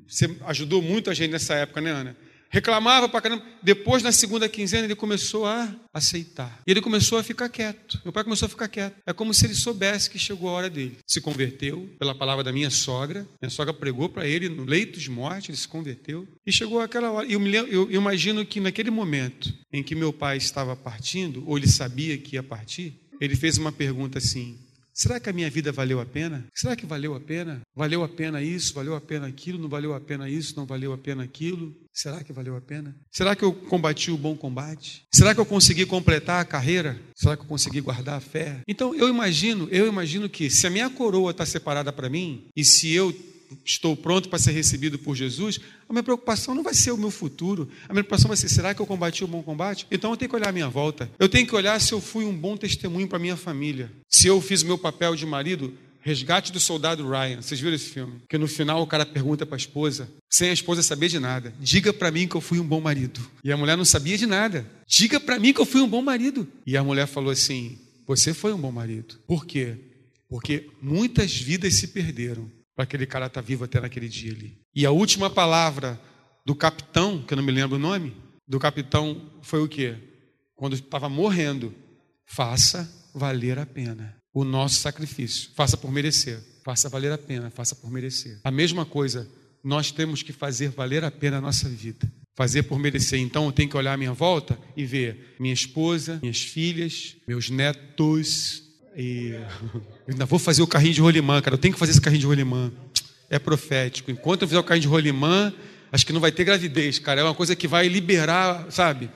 você 0.07 0.37
ajudou 0.47 0.83
muito 0.83 1.11
a 1.11 1.15
gente 1.15 1.31
nessa 1.31 1.55
época, 1.55 1.81
né, 1.81 1.91
Ana? 1.91 2.17
Reclamava 2.53 3.09
para 3.09 3.23
caramba. 3.23 3.45
Depois, 3.63 4.03
na 4.03 4.13
segunda 4.13 4.49
quinzena, 4.49 4.85
ele 4.85 4.95
começou 4.95 5.47
a 5.47 5.75
aceitar. 5.93 6.61
E 6.67 6.71
ele 6.71 6.83
começou 6.83 7.19
a 7.19 7.23
ficar 7.23 7.49
quieto. 7.49 8.01
Meu 8.05 8.13
pai 8.13 8.23
começou 8.23 8.47
a 8.47 8.49
ficar 8.49 8.69
quieto. 8.69 8.97
É 9.07 9.13
como 9.13 9.33
se 9.33 9.47
ele 9.47 9.55
soubesse 9.55 10.11
que 10.11 10.19
chegou 10.19 10.51
a 10.51 10.53
hora 10.53 10.71
dele. 10.71 10.99
Se 11.07 11.21
converteu 11.21 11.89
pela 11.99 12.15
palavra 12.15 12.45
da 12.45 12.53
minha 12.53 12.71
sogra. 12.71 13.27
Minha 13.41 13.51
sogra 13.51 13.73
pregou 13.73 14.09
para 14.09 14.27
ele 14.27 14.49
no 14.49 14.65
leito 14.65 15.01
de 15.01 15.11
morte, 15.11 15.51
ele 15.51 15.59
se 15.59 15.67
converteu. 15.67 16.29
E 16.47 16.53
chegou 16.53 16.81
aquela 16.81 17.11
hora. 17.11 17.27
E 17.27 17.33
eu, 17.33 17.41
me 17.41 17.55
eu 17.55 17.91
imagino 17.91 18.45
que 18.45 18.61
naquele 18.61 18.91
momento 18.91 19.53
em 19.73 19.83
que 19.83 19.95
meu 19.95 20.13
pai 20.13 20.37
estava 20.37 20.77
partindo, 20.77 21.43
ou 21.47 21.57
ele 21.57 21.69
sabia 21.69 22.19
que 22.19 22.37
ia 22.37 22.43
partir, 22.43 23.01
ele 23.21 23.37
fez 23.37 23.57
uma 23.57 23.73
pergunta 23.73 24.19
assim: 24.19 24.59
Será 24.95 25.19
que 25.19 25.31
a 25.31 25.33
minha 25.33 25.51
vida 25.51 25.73
valeu 25.73 26.01
a 26.01 26.07
pena? 26.07 26.45
Será 26.55 26.77
que 26.77 26.85
valeu 26.85 27.15
a 27.15 27.21
pena? 27.21 27.61
Valeu 27.75 28.03
a 28.05 28.09
pena 28.09 28.43
isso? 28.43 28.75
Valeu 28.75 28.95
a 28.95 29.01
pena 29.01 29.27
aquilo? 29.27 29.59
Não 29.59 29.69
valeu 29.69 29.95
a 29.95 30.01
pena 30.01 30.29
isso? 30.29 30.55
Não 30.57 30.67
valeu 30.67 30.93
a 30.93 30.99
pena 30.99 31.23
aquilo? 31.23 31.75
Será 31.93 32.23
que 32.23 32.33
valeu 32.33 32.57
a 32.57 32.61
pena? 32.61 32.95
Será 33.11 33.35
que 33.35 33.43
eu 33.43 33.53
combati 33.53 34.11
o 34.11 34.17
bom 34.17 34.37
combate? 34.37 35.05
Será 35.13 35.35
que 35.35 35.41
eu 35.41 35.47
consegui 35.47 35.87
completar 35.87 36.41
a 36.41 36.45
carreira? 36.45 37.01
Será 37.15 37.37
que 37.37 37.43
eu 37.43 37.47
consegui 37.47 37.81
guardar 37.81 38.17
a 38.17 38.21
fé? 38.21 38.61
Então 38.69 38.95
eu 38.95 39.09
imagino, 39.09 39.69
eu 39.71 39.87
imagino 39.87 40.29
que 40.29 40.51
se 40.51 40.67
a 40.67 40.71
minha 40.71 40.91
coroa 40.91 41.31
está 41.31 41.45
separada 41.45 41.93
para 41.93 42.09
mim 42.09 42.47
e 42.57 42.65
se 42.65 42.93
eu 42.93 43.13
estou 43.65 43.97
pronto 43.97 44.29
para 44.29 44.39
ser 44.39 44.53
recebido 44.53 44.99
por 44.99 45.15
Jesus, 45.15 45.61
a 45.89 45.93
minha 45.93 46.03
preocupação 46.03 46.55
não 46.55 46.63
vai 46.63 46.75
ser 46.75 46.91
o 46.91 46.97
meu 46.97 47.11
futuro. 47.11 47.69
A 47.89 47.93
minha 47.93 48.05
preocupação 48.05 48.29
vai 48.29 48.37
ser: 48.37 48.49
será 48.49 48.75
que 48.75 48.81
eu 48.81 48.87
combati 48.87 49.25
o 49.25 49.29
bom 49.29 49.43
combate? 49.43 49.87
Então 49.91 50.11
eu 50.11 50.17
tenho 50.17 50.29
que 50.29 50.37
olhar 50.37 50.49
a 50.49 50.53
minha 50.53 50.69
volta. 50.69 51.11
Eu 51.19 51.29
tenho 51.29 51.47
que 51.47 51.55
olhar 51.55 51.81
se 51.81 51.93
eu 51.93 52.01
fui 52.01 52.25
um 52.25 52.37
bom 52.37 52.57
testemunho 52.57 53.09
para 53.09 53.19
minha 53.19 53.37
família. 53.37 53.91
Se 54.09 54.27
eu 54.27 54.41
fiz 54.41 54.63
o 54.63 54.67
meu 54.67 54.79
papel 54.79 55.15
de 55.15 55.27
marido. 55.27 55.73
Resgate 56.05 56.51
do 56.51 56.59
Soldado 56.59 57.09
Ryan. 57.09 57.41
Vocês 57.41 57.61
viram 57.61 57.77
esse 57.77 57.91
filme? 57.91 58.15
Que 58.29 58.37
no 58.37 58.49
final 58.49 58.83
o 58.83 58.87
cara 58.89 59.07
pergunta 59.07 59.47
para 59.47 59.55
a 59.55 59.57
esposa, 59.57 60.11
sem 60.29 60.51
a 60.51 60.53
esposa 60.53 60.83
saber 60.83 61.09
de 61.09 61.21
nada: 61.21 61.55
Diga 61.61 61.93
para 61.93 62.11
mim 62.11 62.27
que 62.27 62.35
eu 62.35 62.41
fui 62.41 62.59
um 62.59 62.67
bom 62.67 62.81
marido. 62.81 63.21
E 63.45 63.53
a 63.53 63.57
mulher 63.57 63.77
não 63.77 63.85
sabia 63.85 64.19
de 64.19 64.27
nada. 64.27 64.67
Diga 64.85 65.21
para 65.21 65.39
mim 65.39 65.53
que 65.53 65.61
eu 65.61 65.65
fui 65.65 65.81
um 65.81 65.89
bom 65.89 66.03
marido. 66.03 66.49
E 66.67 66.77
a 66.77 66.83
mulher 66.83 67.07
falou 67.07 67.31
assim: 67.31 67.79
Você 68.05 68.35
foi 68.35 68.53
um 68.53 68.59
bom 68.59 68.73
marido. 68.73 69.15
Por 69.29 69.47
quê? 69.47 69.77
Porque 70.29 70.67
muitas 70.81 71.37
vidas 71.37 71.75
se 71.75 71.89
perderam 71.89 72.51
para 72.75 72.85
aquele 72.85 73.07
cara 73.07 73.27
estar 73.27 73.43
tá 73.43 73.47
vivo 73.47 73.65
até 73.65 73.81
naquele 73.81 74.09
dia 74.09 74.33
ali. 74.33 74.59
E 74.75 74.87
a 74.87 74.91
última 74.91 75.29
palavra 75.29 76.01
do 76.45 76.55
capitão, 76.55 77.23
que 77.23 77.35
eu 77.35 77.37
não 77.37 77.45
me 77.45 77.53
lembro 77.53 77.77
o 77.77 77.81
nome, 77.81 78.17
do 78.47 78.59
capitão 78.59 79.31
foi 79.43 79.63
o 79.63 79.69
quê? 79.69 79.97
Quando 80.55 80.75
estava 80.75 81.09
morrendo, 81.09 81.75
faça 82.25 82.91
valer 83.15 83.59
a 83.59 83.67
pena 83.67 84.23
o 84.33 84.45
nosso 84.45 84.77
sacrifício. 84.77 85.51
Faça 85.55 85.77
por 85.77 85.91
merecer. 85.91 86.41
Faça 86.65 86.89
valer 86.89 87.13
a 87.13 87.19
pena, 87.19 87.51
faça 87.51 87.75
por 87.75 87.91
merecer. 87.91 88.41
A 88.45 88.51
mesma 88.51 88.87
coisa, 88.87 89.29
nós 89.63 89.91
temos 89.91 90.23
que 90.23 90.33
fazer 90.33 90.71
valer 90.71 91.05
a 91.05 91.11
pena 91.11 91.39
a 91.39 91.41
nossa 91.41 91.69
vida. 91.69 92.11
Fazer 92.35 92.63
por 92.63 92.79
merecer. 92.79 93.19
Então 93.19 93.47
eu 93.47 93.53
tenho 93.53 93.69
que 93.69 93.77
olhar 93.77 93.93
à 93.93 93.97
minha 93.97 94.13
volta 94.13 94.59
e 94.77 94.87
ver 94.87 95.37
minha 95.39 95.53
esposa, 95.53 96.19
minhas 96.23 96.41
filhas, 96.41 97.17
meus 97.27 97.51
netos, 97.51 98.63
e 98.97 99.39
eu 100.09 100.13
ainda 100.13 100.27
vou 100.27 100.39
fazer 100.39 100.63
o 100.63 100.67
carrinho 100.67 100.95
de 100.95 101.01
rolimã, 101.01 101.41
cara. 101.41 101.55
Eu 101.55 101.59
tenho 101.59 101.75
que 101.75 101.81
fazer 101.81 101.93
esse 101.93 102.01
carrinho 102.01 102.21
de 102.21 102.27
rolimã. 102.27 102.73
É 103.31 103.39
profético. 103.39 104.11
Enquanto 104.11 104.43
eu 104.43 104.49
fizer 104.49 104.61
o 104.61 104.65
carrinho 104.65 104.83
de 104.83 104.89
rolimã, 104.89 105.53
acho 105.91 106.05
que 106.05 106.13
não 106.13 106.21
vai 106.21 106.31
ter 106.31 106.45
gravidez, 106.45 106.99
cara. 106.99 107.21
É 107.21 107.25
uma 107.25 107.35
coisa 107.35 107.57
que 107.57 107.67
vai 107.67 107.89
liberar, 107.89 108.71
sabe? 108.71 109.11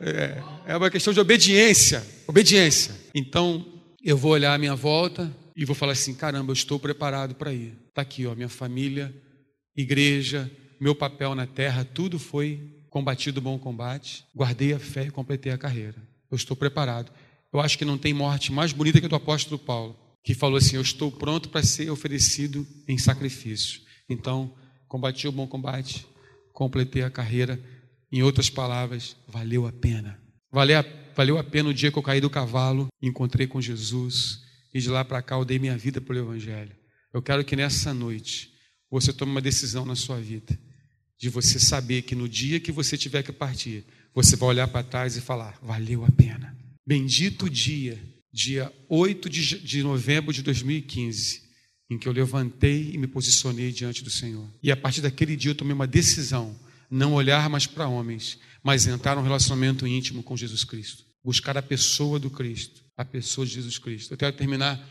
É, 0.00 0.42
é 0.66 0.76
uma 0.76 0.90
questão 0.90 1.12
de 1.12 1.18
obediência. 1.20 2.06
Obediência. 2.26 2.94
Então, 3.14 3.66
eu 4.04 4.16
vou 4.16 4.32
olhar 4.32 4.54
à 4.54 4.58
minha 4.58 4.76
volta 4.76 5.30
e 5.56 5.64
vou 5.64 5.74
falar 5.74 5.92
assim: 5.92 6.14
caramba, 6.14 6.50
eu 6.50 6.54
estou 6.54 6.78
preparado 6.78 7.34
para 7.34 7.52
ir. 7.52 7.76
Está 7.88 8.02
aqui, 8.02 8.26
ó, 8.26 8.34
minha 8.34 8.48
família, 8.48 9.12
igreja, 9.76 10.50
meu 10.80 10.94
papel 10.94 11.34
na 11.34 11.46
terra, 11.46 11.84
tudo 11.84 12.18
foi 12.18 12.60
combatido 12.88 13.40
bom 13.40 13.58
combate. 13.58 14.24
Guardei 14.34 14.72
a 14.72 14.78
fé 14.78 15.06
e 15.06 15.10
completei 15.10 15.52
a 15.52 15.58
carreira. 15.58 15.96
Eu 16.30 16.36
estou 16.36 16.56
preparado. 16.56 17.10
Eu 17.52 17.60
acho 17.60 17.78
que 17.78 17.84
não 17.84 17.98
tem 17.98 18.12
morte 18.12 18.52
mais 18.52 18.72
bonita 18.72 19.00
que 19.00 19.06
a 19.06 19.08
do 19.08 19.16
apóstolo 19.16 19.58
Paulo, 19.58 19.98
que 20.22 20.34
falou 20.34 20.58
assim: 20.58 20.76
Eu 20.76 20.82
estou 20.82 21.10
pronto 21.10 21.48
para 21.48 21.62
ser 21.62 21.90
oferecido 21.90 22.66
em 22.86 22.98
sacrifício. 22.98 23.80
Então, 24.08 24.54
combati 24.86 25.26
o 25.26 25.32
bom 25.32 25.46
combate, 25.46 26.06
completei 26.52 27.02
a 27.02 27.10
carreira. 27.10 27.60
Em 28.10 28.22
outras 28.22 28.48
palavras, 28.48 29.16
valeu 29.26 29.66
a 29.66 29.72
pena. 29.72 30.18
Valeu 30.50 30.78
a, 30.78 30.84
valeu 31.14 31.36
a 31.38 31.44
pena 31.44 31.68
o 31.68 31.74
dia 31.74 31.92
que 31.92 31.98
eu 31.98 32.02
caí 32.02 32.20
do 32.20 32.30
cavalo, 32.30 32.88
encontrei 33.02 33.46
com 33.46 33.60
Jesus 33.60 34.40
e 34.72 34.80
de 34.80 34.88
lá 34.88 35.04
para 35.04 35.20
cá 35.20 35.36
eu 35.36 35.44
dei 35.44 35.58
minha 35.58 35.76
vida 35.76 36.00
para 36.00 36.14
o 36.14 36.18
Evangelho. 36.18 36.74
Eu 37.12 37.20
quero 37.20 37.44
que 37.44 37.56
nessa 37.56 37.92
noite 37.92 38.50
você 38.90 39.12
tome 39.12 39.32
uma 39.32 39.40
decisão 39.40 39.84
na 39.84 39.94
sua 39.94 40.18
vida, 40.18 40.58
de 41.18 41.28
você 41.28 41.58
saber 41.58 42.02
que 42.02 42.14
no 42.14 42.28
dia 42.28 42.60
que 42.60 42.72
você 42.72 42.96
tiver 42.96 43.22
que 43.22 43.32
partir, 43.32 43.84
você 44.14 44.36
vai 44.36 44.48
olhar 44.50 44.68
para 44.68 44.82
trás 44.82 45.16
e 45.16 45.20
falar: 45.20 45.58
valeu 45.62 46.04
a 46.04 46.10
pena. 46.10 46.56
Bendito 46.88 47.50
dia, 47.50 48.02
dia 48.32 48.72
8 48.88 49.28
de, 49.28 49.82
novembro 49.82 50.32
de 50.32 50.42
2015, 50.42 51.42
em 51.90 51.98
que 51.98 52.08
eu 52.08 52.12
levantei 52.14 52.92
e 52.94 52.96
me 52.96 53.06
posicionei 53.06 53.70
diante 53.70 54.02
do 54.02 54.08
Senhor. 54.08 54.48
E 54.62 54.72
a 54.72 54.76
partir 54.76 55.02
daquele 55.02 55.36
dia 55.36 55.50
eu 55.50 55.54
tomei 55.54 55.74
uma 55.74 55.86
decisão: 55.86 56.58
não 56.90 57.12
olhar 57.12 57.50
mais 57.50 57.66
para 57.66 57.86
homens, 57.86 58.38
mas 58.62 58.86
entrar 58.86 59.16
num 59.16 59.22
relacionamento 59.22 59.86
íntimo 59.86 60.22
com 60.22 60.34
Jesus 60.34 60.64
Cristo. 60.64 61.04
Buscar 61.22 61.58
a 61.58 61.62
pessoa 61.62 62.18
do 62.18 62.30
Cristo, 62.30 62.80
a 62.96 63.04
pessoa 63.04 63.46
de 63.46 63.52
Jesus 63.52 63.76
Cristo. 63.76 64.14
Eu 64.14 64.16
quero 64.16 64.34
terminar 64.34 64.82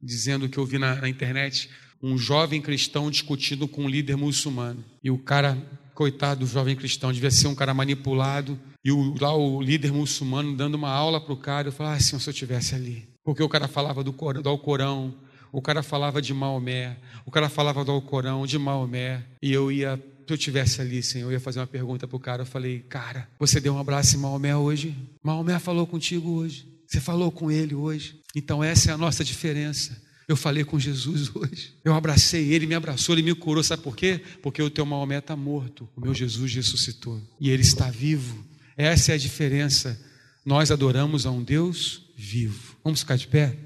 dizendo 0.00 0.48
que 0.48 0.56
eu 0.56 0.64
vi 0.64 0.78
na, 0.78 0.94
na 0.94 1.08
internet 1.10 1.68
um 2.02 2.16
jovem 2.16 2.62
cristão 2.62 3.10
discutindo 3.10 3.68
com 3.68 3.84
um 3.84 3.90
líder 3.90 4.16
muçulmano. 4.16 4.82
E 5.04 5.10
o 5.10 5.18
cara, 5.18 5.54
coitado 5.94 6.46
do 6.46 6.50
jovem 6.50 6.74
cristão, 6.74 7.12
devia 7.12 7.30
ser 7.30 7.48
um 7.48 7.54
cara 7.54 7.74
manipulado 7.74 8.58
E 8.86 8.92
o, 8.92 9.16
lá 9.20 9.34
o 9.34 9.60
líder 9.60 9.92
muçulmano 9.92 10.56
dando 10.56 10.76
uma 10.76 10.90
aula 10.90 11.20
para 11.20 11.32
o 11.32 11.36
cara, 11.36 11.66
eu 11.66 11.72
falava, 11.72 11.96
ah, 11.96 11.98
se 11.98 12.14
eu 12.14 12.20
estivesse 12.20 12.72
ali. 12.72 13.08
Porque 13.24 13.42
o 13.42 13.48
cara 13.48 13.66
falava 13.66 14.04
do, 14.04 14.12
do 14.12 14.48
Alcorão, 14.48 15.12
o 15.50 15.60
cara 15.60 15.82
falava 15.82 16.22
de 16.22 16.32
Maomé, 16.32 16.96
o 17.24 17.30
cara 17.32 17.48
falava 17.48 17.84
do 17.84 17.90
Alcorão, 17.90 18.46
de 18.46 18.56
Maomé, 18.56 19.24
e 19.42 19.52
eu 19.52 19.72
ia, 19.72 19.96
se 19.96 20.32
eu 20.32 20.36
estivesse 20.36 20.80
ali, 20.80 21.02
Senhor, 21.02 21.26
eu 21.26 21.32
ia 21.32 21.40
fazer 21.40 21.58
uma 21.58 21.66
pergunta 21.66 22.06
para 22.06 22.16
o 22.16 22.20
cara, 22.20 22.42
eu 22.42 22.46
falei, 22.46 22.78
cara, 22.88 23.28
você 23.40 23.58
deu 23.58 23.74
um 23.74 23.78
abraço 23.80 24.14
em 24.14 24.20
Maomé 24.20 24.54
hoje? 24.54 24.94
Maomé 25.20 25.58
falou 25.58 25.84
contigo 25.84 26.30
hoje? 26.30 26.64
Você 26.86 27.00
falou 27.00 27.32
com 27.32 27.50
ele 27.50 27.74
hoje? 27.74 28.20
Então 28.36 28.62
essa 28.62 28.92
é 28.92 28.94
a 28.94 28.96
nossa 28.96 29.24
diferença. 29.24 30.00
Eu 30.28 30.36
falei 30.36 30.62
com 30.62 30.78
Jesus 30.78 31.28
hoje. 31.34 31.72
Eu 31.84 31.92
abracei 31.92 32.52
ele, 32.52 32.68
me 32.68 32.76
abraçou, 32.76 33.16
ele 33.16 33.22
me 33.22 33.34
curou. 33.34 33.64
Sabe 33.64 33.82
por 33.82 33.96
quê? 33.96 34.20
Porque 34.40 34.62
o 34.62 34.70
teu 34.70 34.86
Maomé 34.86 35.18
está 35.18 35.34
morto. 35.34 35.88
O 35.96 36.00
meu 36.00 36.14
Jesus 36.14 36.54
ressuscitou. 36.54 37.20
E 37.40 37.50
ele 37.50 37.62
está 37.62 37.90
vivo. 37.90 38.46
Essa 38.76 39.12
é 39.12 39.14
a 39.14 39.18
diferença. 39.18 39.98
Nós 40.44 40.70
adoramos 40.70 41.26
a 41.26 41.30
um 41.30 41.42
Deus 41.42 42.02
vivo. 42.16 42.76
Vamos 42.84 43.00
ficar 43.00 43.16
de 43.16 43.26
pé? 43.26 43.56